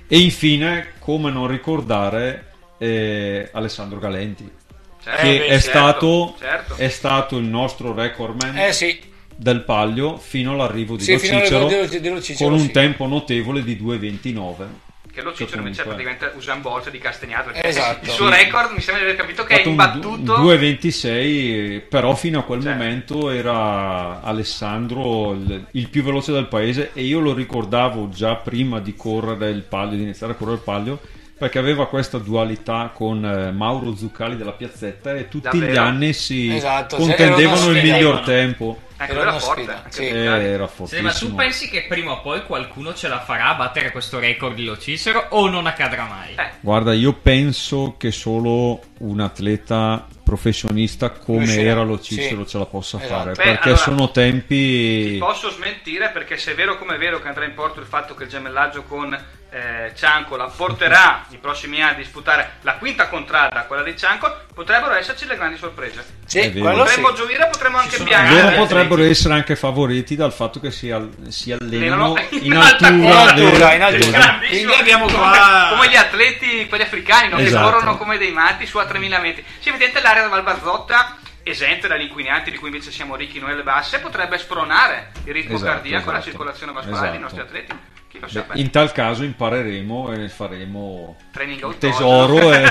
e 0.06 0.18
infine 0.18 0.92
come 0.98 1.30
non 1.30 1.46
ricordare 1.46 2.52
eh, 2.78 3.48
Alessandro 3.52 3.98
Galenti 3.98 4.60
Certo. 5.02 5.22
che 5.22 5.46
è, 5.46 5.59
certo, 5.59 5.68
stato, 5.68 6.34
certo. 6.38 6.74
è 6.76 6.88
stato 6.88 7.36
il 7.36 7.44
nostro 7.46 7.92
recordman 7.92 8.56
Eh 8.56 8.72
sì. 8.72 9.00
del 9.34 9.62
palio 9.62 10.16
fino 10.16 10.52
all'arrivo 10.52 10.96
di 10.96 11.02
Sì, 11.02 11.12
Lo 11.14 11.18
Cicero, 11.18 11.56
all'arrivo 11.66 11.86
di- 11.86 12.00
di 12.00 12.09
Lo 12.09 12.22
Cicero, 12.22 12.50
con 12.50 12.59
un 12.60 12.66
sì. 12.66 12.70
tempo 12.70 13.06
notevole 13.09 13.64
di 13.64 13.74
2.29 13.74 14.66
Che 15.12 15.20
lo 15.20 15.34
Cicero 15.34 15.59
invece 15.60 15.82
praticamente 15.82 16.32
Usain 16.36 16.62
Bolt 16.62 16.90
di 16.90 16.98
Castagnato. 16.98 17.51
perché 17.51 17.68
Esatto. 17.68 18.05
Il 18.06 18.10
suo 18.10 18.30
record 18.30 18.72
mi 18.72 18.80
sembra 18.80 19.05
di 19.05 19.10
aver 19.10 19.20
capito 19.20 19.44
che 19.44 19.60
è 19.62 19.66
imbattuto. 19.68 20.36
du- 20.36 20.48
2.26 20.51 21.82
però 21.89 22.14
fino 22.14 22.39
a 22.39 22.43
quel 22.44 22.62
Cioè. 22.62 22.72
momento 22.72 23.30
era 23.30 24.22
Alessandro 24.22 25.32
il, 25.32 25.66
il 25.72 25.89
più 25.89 26.02
veloce 26.02 26.32
del 26.32 26.47
paese 26.47 26.90
e 26.94 27.02
io 27.02 27.20
lo 27.20 27.34
ricordavo 27.34 28.09
già 28.09 28.36
prima 28.36 28.80
di 28.80 28.94
correre 28.97 29.51
il 29.51 29.62
palio 29.62 29.97
di 29.97 30.02
iniziare 30.02 30.32
a 30.32 30.36
correre 30.36 30.56
il 30.56 30.62
palio 30.62 30.98
perché 31.36 31.59
aveva 31.59 31.89
questa 31.89 32.18
dualità 32.18 32.90
con 32.94 33.24
eh, 33.24 33.51
Mauro 33.51 33.94
Zuccali 33.97 34.36
della 34.36 34.52
piazzetta 34.52 35.12
e 35.14 35.28
tutti 35.28 35.48
Davvero? 35.59 35.72
gli 35.72 35.76
anni 35.76 36.12
si 36.12 36.55
Esatto, 36.55 36.97
contendevano 36.97 37.56
erano 37.64 37.70
il 37.78 37.82
miglior 37.82 38.20
tempo 38.20 38.80
Ecco, 39.03 39.12
Era 39.12 39.20
era 39.23 39.31
una 39.31 39.39
forte. 39.41 39.62
sfida, 39.62 39.77
anche 39.79 39.91
sì. 39.93 40.07
Era 40.09 40.70
Sì, 40.85 41.01
ma 41.01 41.12
tu 41.12 41.35
pensi 41.35 41.69
che 41.69 41.85
prima 41.89 42.12
o 42.12 42.20
poi 42.20 42.45
qualcuno 42.45 42.95
ce 42.95 43.09
la 43.09 43.20
farà 43.20 43.49
a 43.49 43.55
battere 43.55 43.91
questo 43.91 44.19
record 44.19 44.55
di 44.55 44.65
Lo 44.65 44.79
Cicero 44.79 45.27
o 45.31 45.49
non 45.49 45.66
accadrà 45.66 46.05
mai? 46.05 46.35
Eh. 46.37 46.51
Guarda, 46.61 46.93
io 46.93 47.12
penso 47.15 47.95
che 47.99 48.11
solo 48.12 48.81
un 48.99 49.20
atleta 49.20 50.07
professionista 50.23 51.11
come 51.11 51.39
Riuscirà, 51.41 51.70
era 51.70 51.83
lo 51.83 52.01
Cicero 52.01 52.45
sì. 52.45 52.51
ce 52.51 52.59
la 52.59 52.66
possa 52.66 52.97
Esatto. 52.99 53.12
fare 53.12 53.31
Beh, 53.33 53.43
perché 53.43 53.69
allora, 53.70 53.77
sono 53.83 54.11
tempi 54.11 55.11
Ti 55.12 55.16
posso 55.19 55.51
smentire 55.51 56.11
perché 56.11 56.37
se 56.37 56.53
è 56.53 56.55
vero 56.55 56.79
come 56.79 56.95
è 56.95 56.99
vero 56.99 57.20
che 57.20 57.29
andrà 57.29 57.45
in 57.45 57.55
porto 57.55 57.81
il 57.81 57.87
fatto 57.87 58.15
che 58.15 58.24
il 58.24 58.29
gemellaggio 58.31 58.83
con 58.85 59.19
eh, 59.55 59.93
Ciancola 59.95 60.47
porterà 60.47 61.27
i 61.29 61.37
prossimi 61.37 61.83
anni 61.83 61.93
a 61.93 61.97
disputare 61.97 62.53
la 62.62 62.77
quinta 62.77 63.09
contrada, 63.09 63.65
quella 63.65 63.83
di 63.83 63.95
Ciancola, 63.95 64.45
potrebbero 64.55 64.95
esserci 64.95 65.27
le 65.27 65.37
grandi 65.37 65.59
sorprese. 65.59 66.20
Sì, 66.24 66.39
È 66.39 66.51
vero. 66.51 66.65
quello 66.65 66.85
potremmo 66.85 67.12
gioire, 67.12 67.49
potremmo 67.53 67.77
anche 67.77 67.99
loro 67.99 68.09
piangere. 68.09 68.57
potrebbero 68.57 69.03
essere 69.03 69.35
anche 69.35 69.55
favoriti 69.55 70.16
dal 70.16 70.33
fatto 70.33 70.59
che 70.59 70.70
si, 70.70 70.91
al- 70.91 71.11
si 71.29 71.53
allenano 71.53 72.15
in 72.31 72.57
alta 72.57 72.87
altura, 72.87 73.12
quota. 73.15 73.35
vero? 73.35 73.74
in 73.74 73.83
altura. 73.83 74.39
Quindi 74.49 74.73
abbiamo 74.73 75.05
come, 75.05 75.19
qua- 75.19 75.66
come 75.73 75.89
gli 75.91 75.97
atleti, 75.97 76.66
quelli 76.69 76.85
africani, 76.85 77.29
no? 77.29 77.37
che 77.37 77.43
Esatto. 77.45 77.70
corrono 77.70 77.97
come 77.99 78.16
dei 78.16 78.33
matti 78.33 78.65
su 78.65 78.79
a 78.79 78.87
3000 78.87 79.19
metri. 79.19 79.45
Sì, 79.59 79.69
evidente 79.69 80.01
l'area 80.01 80.23
del 80.23 80.31
Valbazzotta, 80.31 81.19
esente 81.43 81.89
dagli 81.89 82.03
inquinanti 82.03 82.51
di 82.51 82.57
cui 82.57 82.69
invece 82.69 82.91
siamo 82.91 83.16
ricchi 83.16 83.39
noi 83.39 83.53
alle 83.53 83.62
basse, 83.62 83.99
potrebbe 83.99 84.39
spronare 84.39 85.11
il 85.24 85.33
ritmo 85.35 85.57
Esatto, 85.57 85.70
cardiaco 85.73 86.09
e 86.09 86.12
la 86.12 86.19
esatto. 86.19 86.31
circolazione 86.31 86.73
vascolare 86.73 87.11
dei 87.11 87.19
Esatto. 87.19 87.35
nostri 87.37 87.41
atleti. 87.59 87.91
Chi 88.12 88.20
lo 88.20 88.26
Beh, 88.26 88.30
sa? 88.30 88.44
in 88.56 88.70
tal 88.70 88.93
caso 88.93 89.24
impareremo 89.24 90.12
e 90.12 90.28
faremo 90.28 91.16
Training 91.32 91.78
tesoro 91.78 92.52
e... 92.52 92.70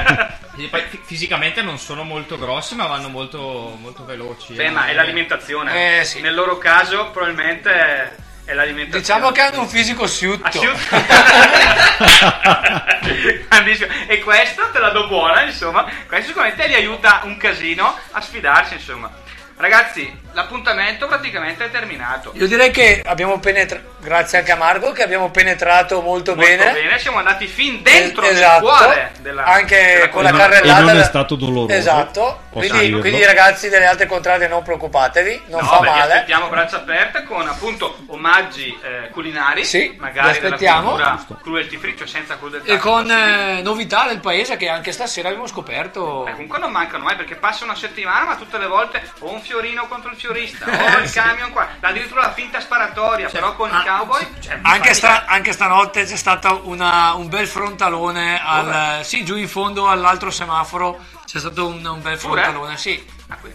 Fisicamente 1.03 1.63
non 1.63 1.80
sono 1.80 2.03
molto 2.03 2.38
grossi, 2.38 2.76
ma 2.76 2.85
vanno 2.85 3.09
molto, 3.09 3.76
molto 3.81 4.05
veloci. 4.05 4.53
Beh, 4.53 4.65
eh. 4.65 4.69
ma 4.69 4.85
è 4.85 4.93
l'alimentazione. 4.93 6.01
Eh, 6.01 6.03
sì. 6.03 6.22
Nel 6.22 6.35
loro 6.35 6.59
caso 6.59 7.09
probabilmente 7.09 7.72
è, 7.72 8.11
l'alimentazione. 8.53 9.01
Diciamo 9.01 9.31
che 9.31 9.41
hanno 9.41 9.61
un 9.61 9.68
fisico 9.68 10.03
asciutto. 10.03 10.47
Grandissimo. 13.49 13.91
E 14.05 14.19
questo 14.19 14.69
te 14.72 14.77
la 14.77 14.89
do 14.89 15.07
buona, 15.07 15.41
insomma. 15.41 15.89
Questo 16.05 16.27
sicuramente 16.27 16.68
li 16.68 16.76
aiuta 16.76 17.22
un 17.23 17.35
casino 17.38 17.97
a 18.11 18.22
sfidarsi, 18.22 18.76
insomma. 18.76 19.11
Ragazzi, 19.55 20.20
l'appuntamento 20.34 21.08
praticamente 21.08 21.66
è 21.66 21.72
terminato. 21.72 22.32
Io 22.36 22.48
direi 22.48 22.72
che 22.72 23.02
abbiamo 23.06 23.40
penetrato, 23.40 23.84
grazie 23.99 24.40
anche 24.40 24.52
a 24.52 24.56
Marco, 24.56 24.91
che 24.91 25.03
abbiamo 25.03 25.30
penetrato 25.32 26.02
molto, 26.02 26.36
Molto 26.36 26.49
bene. 26.49 26.72
bene, 26.72 26.99
siamo 26.99 27.18
andati 27.18 27.48
fin 27.48 27.82
dentro 27.82 28.22
nel 28.24 28.32
esatto. 28.34 28.66
cuore 28.66 29.12
della 29.20 29.44
anche 29.44 29.76
della 29.94 30.10
con 30.10 30.24
la 30.24 30.32
carrellata. 30.32 30.80
e 30.80 30.84
non 30.84 30.98
è 30.99 31.03
stato 31.03 31.36
doloroso 31.36 31.74
Esatto. 31.74 32.40
Quindi, 32.52 32.91
quindi, 32.99 33.24
ragazzi 33.24 33.70
delle 33.70 33.86
altre 33.86 34.08
contrade 34.08 34.48
non 34.49 34.62
preoccupatevi, 34.62 35.44
non 35.48 35.62
No, 35.62 35.68
fa 35.68 35.78
beh, 35.80 35.84
vi 35.84 35.90
male. 35.99 36.14
aspettiamo 36.14 36.48
braccia 36.49 36.76
aperte 36.78 37.24
con 37.24 37.48
appunto 37.48 37.98
omaggi 38.08 38.78
eh, 38.84 39.10
culinari, 39.12 39.64
Sì, 39.64 39.95
magari 39.98 40.34
vi 40.34 40.40
della 40.40 40.56
aspettiamo. 40.56 40.90
cultura 40.90 41.26
cruelty 41.41 41.78
free, 41.78 41.95
cioè 41.98 42.08
senza 42.08 42.38
crudeltà. 42.38 42.70
E 42.72 42.78
con 42.78 43.10
eh, 43.10 43.62
novità 43.62 44.06
del 44.08 44.20
paese 44.20 44.58
che 44.58 44.68
anche 44.68 44.91
stasera 44.91 45.30
abbiamo 45.30 45.48
scoperto. 45.48 46.28
Eh, 46.28 46.32
comunque 46.34 46.60
non 46.60 46.72
mancano 46.72 47.03
mai 47.06 47.16
perché 47.16 47.36
passa 47.36 47.64
una 47.64 47.76
settimana 47.76 48.26
ma 48.26 48.36
tutte 48.36 48.58
le 48.58 48.68
volte 48.68 49.02
o 49.20 49.32
un 49.32 49.40
fiorino 49.41 49.88
contro 49.88 50.12
il 50.12 50.18
fiorista 50.26 50.65
o 50.68 50.99
il 50.99 51.11
camion 51.11 51.52
qua 51.52 51.68
addirittura 51.80 52.22
la 52.22 52.34
finta 52.34 52.60
sparatoria 52.60 53.27
però 53.30 53.56
con 53.56 53.69
i 53.69 53.84
cowboy. 53.84 54.27
cioè, 54.39 54.60
Anche, 54.61 54.93
sta- 54.93 55.26
anche 55.26 55.52
stanotte 55.52 56.03
c'è 56.06 56.15
stato 56.15 56.61
una- 56.65 57.14
un 57.14 57.27
bel 57.27 57.48
frontalone 57.48 58.39
al, 58.43 59.03
sì, 59.03 59.26
giù 59.26 59.35
in 59.35 59.48
fondo 59.49 59.89
all'altro 59.89 60.30
semaforo 60.30 60.99
c'è 61.26 61.39
stato 61.39 61.65
un, 61.68 61.84
un 61.84 62.02
bel 62.02 62.18
Pure? 62.19 62.41
frontalone 62.43 62.77
sì 62.77 63.03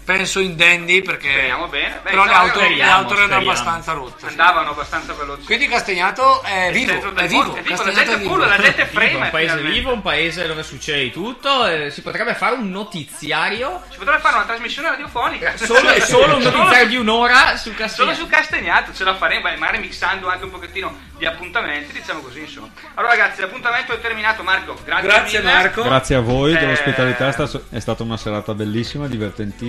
penso 0.05 0.41
indenni 0.41 1.03
perché 1.03 1.31
Speriamo 1.31 1.69
bene. 1.69 2.01
Beh, 2.03 2.11
però 2.11 2.25
le 2.25 2.33
auto, 2.33 2.59
le 2.61 2.65
speriamo, 2.67 2.93
auto 2.93 3.15
erano 3.15 3.35
abbastanza 3.37 3.93
rotte. 3.93 4.27
Andavano 4.27 4.71
abbastanza 4.71 5.13
veloci. 5.15 5.45
Quindi 5.45 5.67
Castagnato 5.69 6.43
è 6.43 6.71
vivo, 6.73 6.93
è 7.15 7.27
vivo, 7.27 7.55
è 7.57 7.63
vivo, 7.63 7.83
la 7.85 7.93
gente 7.93 8.13
è 8.15 8.19
vivo. 8.19 8.37
la 8.37 8.57
gente 8.59 8.85
Vivo, 8.85 8.99
frema. 9.01 9.25
un 9.25 9.31
paese 9.31 9.47
finalmente. 9.49 9.79
vivo, 9.79 9.93
un 9.93 10.03
paese 10.03 10.47
dove 10.47 10.63
succede 10.63 11.11
tutto. 11.11 11.67
eh, 11.67 11.91
si 11.91 12.03
potrebbe 12.03 12.35
fare 12.35 12.55
un 12.57 12.71
notiziario. 12.71 13.83
Si 13.91 13.99
potrebbe 13.99 14.21
fare 14.21 14.37
una 14.37 14.45
trasmissione 14.45 14.89
radiofonica. 14.91 15.57
Solo, 15.57 15.89
solo 16.01 16.37
un 16.37 16.43
notiziario 16.43 16.75
Solo- 16.77 16.87
di 16.89 16.97
un'ora 16.97 17.57
su 17.57 17.63
Solo 17.65 17.77
Castagnato. 17.77 18.15
su 18.19 18.27
Castagnato 18.29 18.93
ce 18.95 19.05
la 19.05 19.15
faremo, 19.17 19.49
magari 19.59 19.79
mixando 19.79 20.29
anche 20.29 20.45
un 20.45 20.51
pochettino 20.51 20.97
di 21.19 21.27
appuntamenti, 21.27 21.93
diciamo 21.93 22.21
così, 22.21 22.41
insomma. 22.41 22.69
Allora 22.95 23.15
ragazzi, 23.15 23.41
l'appuntamento 23.41 23.93
è 23.93 24.01
terminato, 24.01 24.43
Marco. 24.43 24.77
Grazie, 24.85 25.09
Grazie, 25.09 25.39
mille. 25.41 25.53
Marco. 25.53 25.83
Grazie 25.83 26.15
a 26.17 26.21
voi 26.21 26.55
Eh, 26.55 26.59
dell'ospitalità, 26.59 27.29
è 27.71 27.79
stata 27.81 28.03
una 28.03 28.17
serata 28.17 28.55
bellissima, 28.55 29.07
divertentissima. 29.07 29.66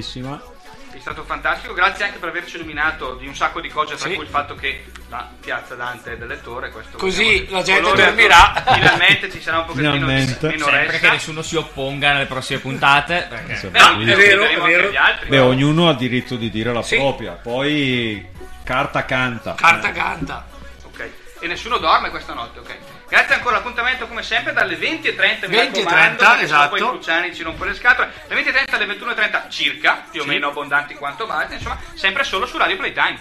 È 0.92 1.00
stato 1.00 1.24
fantastico, 1.24 1.74
grazie 1.74 2.06
anche 2.06 2.18
per 2.18 2.30
averci 2.30 2.56
illuminato 2.56 3.16
di 3.16 3.28
un 3.28 3.36
sacco 3.36 3.62
di 3.62 3.70
cose, 3.70 3.96
tra 3.96 4.08
Sì. 4.10 4.16
cui 4.16 4.24
il 4.24 4.30
fatto 4.30 4.56
che 4.56 4.86
la 5.10 5.30
piazza 5.40 5.76
Dante 5.76 6.14
è 6.14 6.18
del 6.18 6.28
lettore. 6.28 6.72
Questo 6.72 6.98
Così 6.98 7.48
la 7.50 7.62
gente 7.62 7.94
dormirà. 7.96 8.64
Finalmente 8.74 9.30
ci 9.32 9.40
sarà 9.42 9.60
un 9.60 9.66
pochettino 9.66 9.92
Finalmente. 9.94 10.48
di 10.48 10.54
meno 10.56 10.66
Sempre 10.66 11.00
che 11.00 11.10
nessuno 11.12 11.42
si 11.44 11.56
opponga 11.56 12.14
nelle 12.14 12.26
prossime 12.26 12.60
puntate. 12.60 13.28
Perché... 13.30 13.68
Beh, 13.68 13.80
No, 13.80 14.02
è 14.02 14.16
vero, 14.16 14.44
è 14.46 14.60
vero. 14.60 14.90
gli 14.90 14.96
altri. 14.96 15.30
Beh, 15.30 15.40
ognuno 15.40 15.88
ha 15.90 15.94
diritto 15.94 16.36
di 16.36 16.50
dire 16.50 16.74
la 16.74 16.82
Sì. 16.82 16.96
propria, 16.96 17.34
poi 17.34 18.26
carta 18.64 19.06
canta. 19.06 19.54
Carta 19.56 19.92
canta. 19.92 20.48
Ok. 20.84 21.10
E 21.42 21.48
nessuno 21.48 21.78
dorme 21.78 22.10
questa 22.10 22.34
notte, 22.34 22.60
ok. 22.60 22.76
Grazie 23.10 23.36
ancora, 23.36 23.56
l'appuntamento 23.56 24.06
come 24.08 24.22
sempre 24.22 24.52
dalle 24.52 24.76
20.30 24.78 25.48
mi 25.48 25.56
20.30, 25.56 25.56
raccomando, 25.56 25.84
perché 25.86 26.26
sennò 26.26 26.42
esatto. 26.42 26.70
poi 26.70 26.80
Cruciani 26.80 27.34
ci 27.36 27.44
rompe 27.44 27.66
le 27.66 27.74
scatole. 27.74 28.12
Dalle 28.28 28.44
20.30 28.44 28.76
alle 28.76 28.86
21.30 28.86 29.50
circa, 29.50 30.04
più 30.12 30.20
o 30.22 30.24
Sì. 30.24 30.30
meno 30.30 30.48
abbondanti 30.50 30.94
quanto 30.96 31.26
basta, 31.26 31.54
insomma, 31.54 31.80
sempre 31.94 32.24
solo 32.24 32.46
su 32.46 32.58
Radio 32.58 32.76
Playtime. 32.76 33.18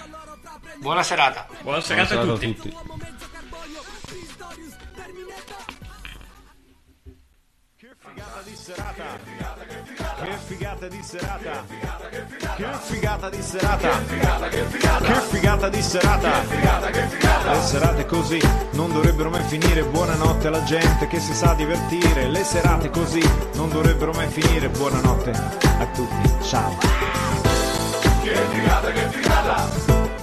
Buona 0.78 1.02
serata. 1.04 1.46
Buona 1.48 1.60
Buona 1.62 1.80
serata 1.80 2.02
a 2.02 2.06
serata 2.06 2.32
a 2.32 2.34
tutti. 2.34 2.54
tutti. 2.54 2.76
Che 10.22 10.32
figata 10.46 10.88
di 10.88 11.02
serata. 11.02 11.64
Che 12.56 12.66
figata 12.80 13.28
di 13.28 13.42
serata. 13.42 13.90
Che 14.98 15.20
figata 15.28 15.68
di 15.68 15.82
serata. 15.82 16.42
Le 17.52 17.60
serate 17.60 18.06
così 18.06 18.40
non 18.72 18.90
dovrebbero 18.92 19.28
mai 19.28 19.42
finire. 19.42 19.84
Buonanotte 19.84 20.46
alla 20.46 20.62
gente 20.62 21.06
che 21.06 21.20
si 21.20 21.34
sa 21.34 21.52
divertire. 21.52 22.28
Le 22.28 22.44
serate 22.44 22.88
così 22.88 23.20
non 23.56 23.68
dovrebbero 23.68 24.12
mai 24.12 24.28
finire. 24.28 24.70
Buonanotte 24.70 25.30
a 25.30 25.86
tutti. 25.94 26.44
Ciao. 26.44 26.78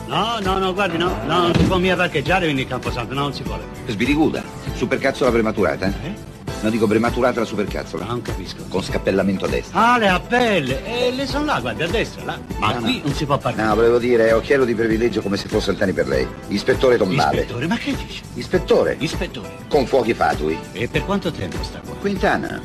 No, 0.07 0.39
no, 0.39 0.57
no, 0.57 0.73
guardi, 0.73 0.97
no, 0.97 1.15
no, 1.25 1.41
non 1.41 1.55
si 1.55 1.63
può 1.63 1.77
mica 1.77 1.95
parcheggiare 1.95 2.45
quindi 2.45 2.63
il 2.63 2.67
Camposanto, 2.67 3.13
no, 3.13 3.21
non 3.21 3.33
si 3.33 3.43
vuole. 3.43 3.63
Sbiriguda, 3.85 4.43
supercazzola 4.73 5.31
prematurata? 5.31 5.87
Eh? 5.87 6.32
No, 6.63 6.69
dico 6.69 6.87
prematurata 6.87 7.41
la 7.41 7.45
supercazzola. 7.45 8.05
Non 8.05 8.21
capisco. 8.21 8.63
Con 8.69 8.81
scappellamento 8.81 9.43
a 9.45 9.47
destra. 9.49 9.93
Ah, 9.93 9.97
le 9.97 10.07
appelle, 10.07 10.85
e 10.85 11.11
le 11.11 11.27
sono 11.27 11.43
là, 11.43 11.59
guardi, 11.59 11.83
a 11.83 11.87
destra, 11.87 12.23
là. 12.23 12.39
Ma 12.57 12.73
No, 12.73 12.79
qui 12.81 12.97
no. 12.99 13.07
non 13.07 13.13
si 13.13 13.25
può 13.25 13.37
parcheggiare. 13.37 13.67
No, 13.69 13.75
volevo 13.75 13.97
dire, 13.99 14.31
occhiello 14.31 14.63
di 14.63 14.73
privilegio 14.73 15.21
come 15.21 15.35
se 15.35 15.49
fosse 15.49 15.71
Altani 15.71 15.91
per 15.91 16.07
lei. 16.07 16.25
Ispettore 16.47 16.95
Tombale. 16.97 17.41
Ispettore, 17.41 17.67
ma 17.67 17.75
che 17.75 17.93
dice? 17.95 18.21
Ispettore. 18.35 18.95
Ispettore. 18.97 19.49
Con 19.67 19.85
fuochi 19.85 20.13
fatui. 20.13 20.57
E 20.71 20.87
per 20.87 21.03
quanto 21.03 21.31
tempo 21.33 21.61
sta 21.63 21.79
qua? 21.85 21.95
Quintana. 21.95 22.61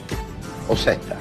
O 0.66 0.77
setta. 0.77 1.16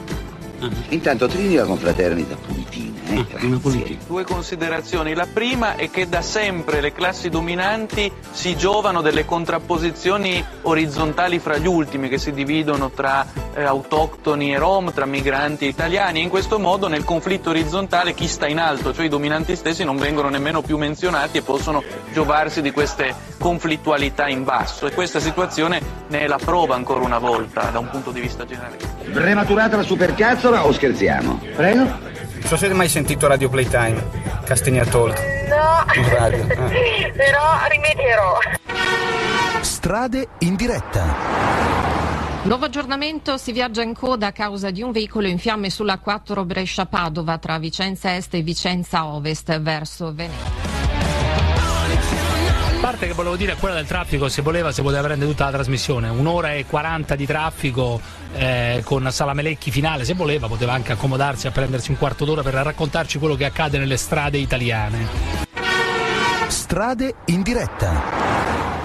Intanto 0.90 1.28
trini 1.28 1.56
la 1.56 1.66
confraternita 1.66 2.36
pulitina, 2.36 2.87
eh? 3.10 3.46
una 3.46 3.58
pulitina. 3.58 4.00
Due 4.06 4.24
considerazioni. 4.24 5.14
La 5.14 5.28
prima 5.32 5.76
è 5.76 5.90
che 5.90 6.08
da 6.08 6.22
sempre 6.22 6.82
le 6.82 6.92
classi 6.92 7.30
dominanti 7.30 8.12
si 8.32 8.56
giovano 8.56 9.02
delle 9.02 9.26
contrapposizioni 9.26 10.44
orizzontali 10.64 11.40
fra 11.40 11.58
gli 11.58 11.68
ultimi 11.68 12.10
che 12.10 12.18
si 12.18 12.32
dividono 12.32 12.92
tra 12.92 13.26
eh, 13.54 13.64
autoctoni 13.64 14.54
e 14.54 14.58
rom, 14.58 14.94
tra 14.94 15.06
migranti 15.06 15.66
e 15.66 15.70
italiani. 15.70 16.22
In 16.22 16.30
questo 16.30 16.60
modo 16.60 16.88
nel 16.88 17.04
conflitto 17.04 17.50
orizzontale 17.50 18.14
chi 18.14 18.28
sta 18.28 18.48
in 18.48 18.60
alto, 18.60 18.94
cioè 18.94 19.06
i 19.06 19.10
dominanti 19.10 19.56
stessi, 19.56 19.84
non 19.84 19.98
vengono 19.98 20.30
nemmeno 20.30 20.62
più 20.62 20.78
menzionati 20.78 21.38
e 21.38 21.42
possono 21.42 21.84
giovarsi 22.14 22.62
di 22.62 22.72
queste 22.72 23.14
conflittualità 23.38 24.28
in 24.28 24.44
basso. 24.44 24.88
E 24.88 24.92
questa 24.92 25.20
situazione 25.20 25.82
ne 26.08 26.20
è 26.20 26.28
la 26.28 26.40
prova 26.44 26.76
ancora 26.76 27.02
una 27.02 27.20
volta 27.20 27.70
da 27.70 27.80
un 27.80 27.90
punto 27.90 28.12
di 28.12 28.20
vista 28.20 28.46
generale. 28.46 28.78
Prematurata 29.12 29.78
la 29.78 29.84
supercazzola 29.84 30.66
o 30.66 30.72
scherziamo? 30.72 31.40
Prego? 31.56 32.16
Non 32.40 32.48
so 32.50 32.56
se 32.58 32.66
avete 32.66 32.74
mai 32.74 32.90
sentito 32.90 33.28
Radio 33.28 33.50
Playtime, 33.50 34.04
Castegna 34.46 34.86
Talk. 34.86 35.20
No, 35.50 36.02
In 36.02 36.10
radio. 36.10 36.48
eh. 36.48 37.12
però 37.16 37.42
rimedierò. 37.70 38.38
Strade 39.62 40.28
in 40.40 40.56
diretta. 40.56 41.16
Nuovo 42.44 42.66
aggiornamento, 42.66 43.38
si 43.38 43.52
viaggia 43.52 43.82
in 43.82 43.94
coda 43.94 44.28
a 44.28 44.32
causa 44.32 44.70
di 44.72 44.82
un 44.82 44.92
veicolo 44.92 45.28
in 45.28 45.38
fiamme 45.38 45.70
sulla 45.70 45.98
4 45.98 46.46
Brescia-Padova 46.46 47.38
tra 47.40 47.58
Vicenza 47.58 48.16
Est 48.16 48.34
e 48.36 48.42
Vicenza 48.42 49.06
Ovest 49.06 49.60
verso 49.60 50.14
Venezia. 50.14 50.56
La 52.74 52.80
parte 52.94 53.08
che 53.08 53.14
volevo 53.14 53.36
dire 53.36 53.54
è 53.54 53.56
quella 53.58 53.76
del 53.76 53.88
traffico, 53.88 54.30
se 54.30 54.42
voleva 54.42 54.72
si 54.72 54.82
poteva 54.82 55.02
prendere 55.04 55.30
tutta 55.30 55.46
la 55.46 55.52
trasmissione, 55.52 56.08
un'ora 56.08 56.54
e 56.54 56.66
40 56.66 57.16
di 57.16 57.26
traffico 57.26 58.00
eh, 58.38 58.82
con 58.84 59.12
Salamelecchi 59.12 59.72
finale, 59.72 60.06
se 60.06 60.14
voleva 60.14 60.48
poteva 60.48 60.74
anche 60.74 60.92
accomodarsi 60.92 61.48
a 61.48 61.52
prendersi 61.52 61.92
un 61.92 61.98
quarto 61.98 62.24
d'ora 62.24 62.44
per 62.44 62.54
raccontarci 62.54 63.18
quello 63.18 63.36
che 63.36 63.46
accade 63.46 63.78
nelle 63.78 63.98
strade 63.98 64.38
italiane. 64.38 65.08
Strade 66.48 67.16
in 67.26 67.42
diretta. 67.42 68.77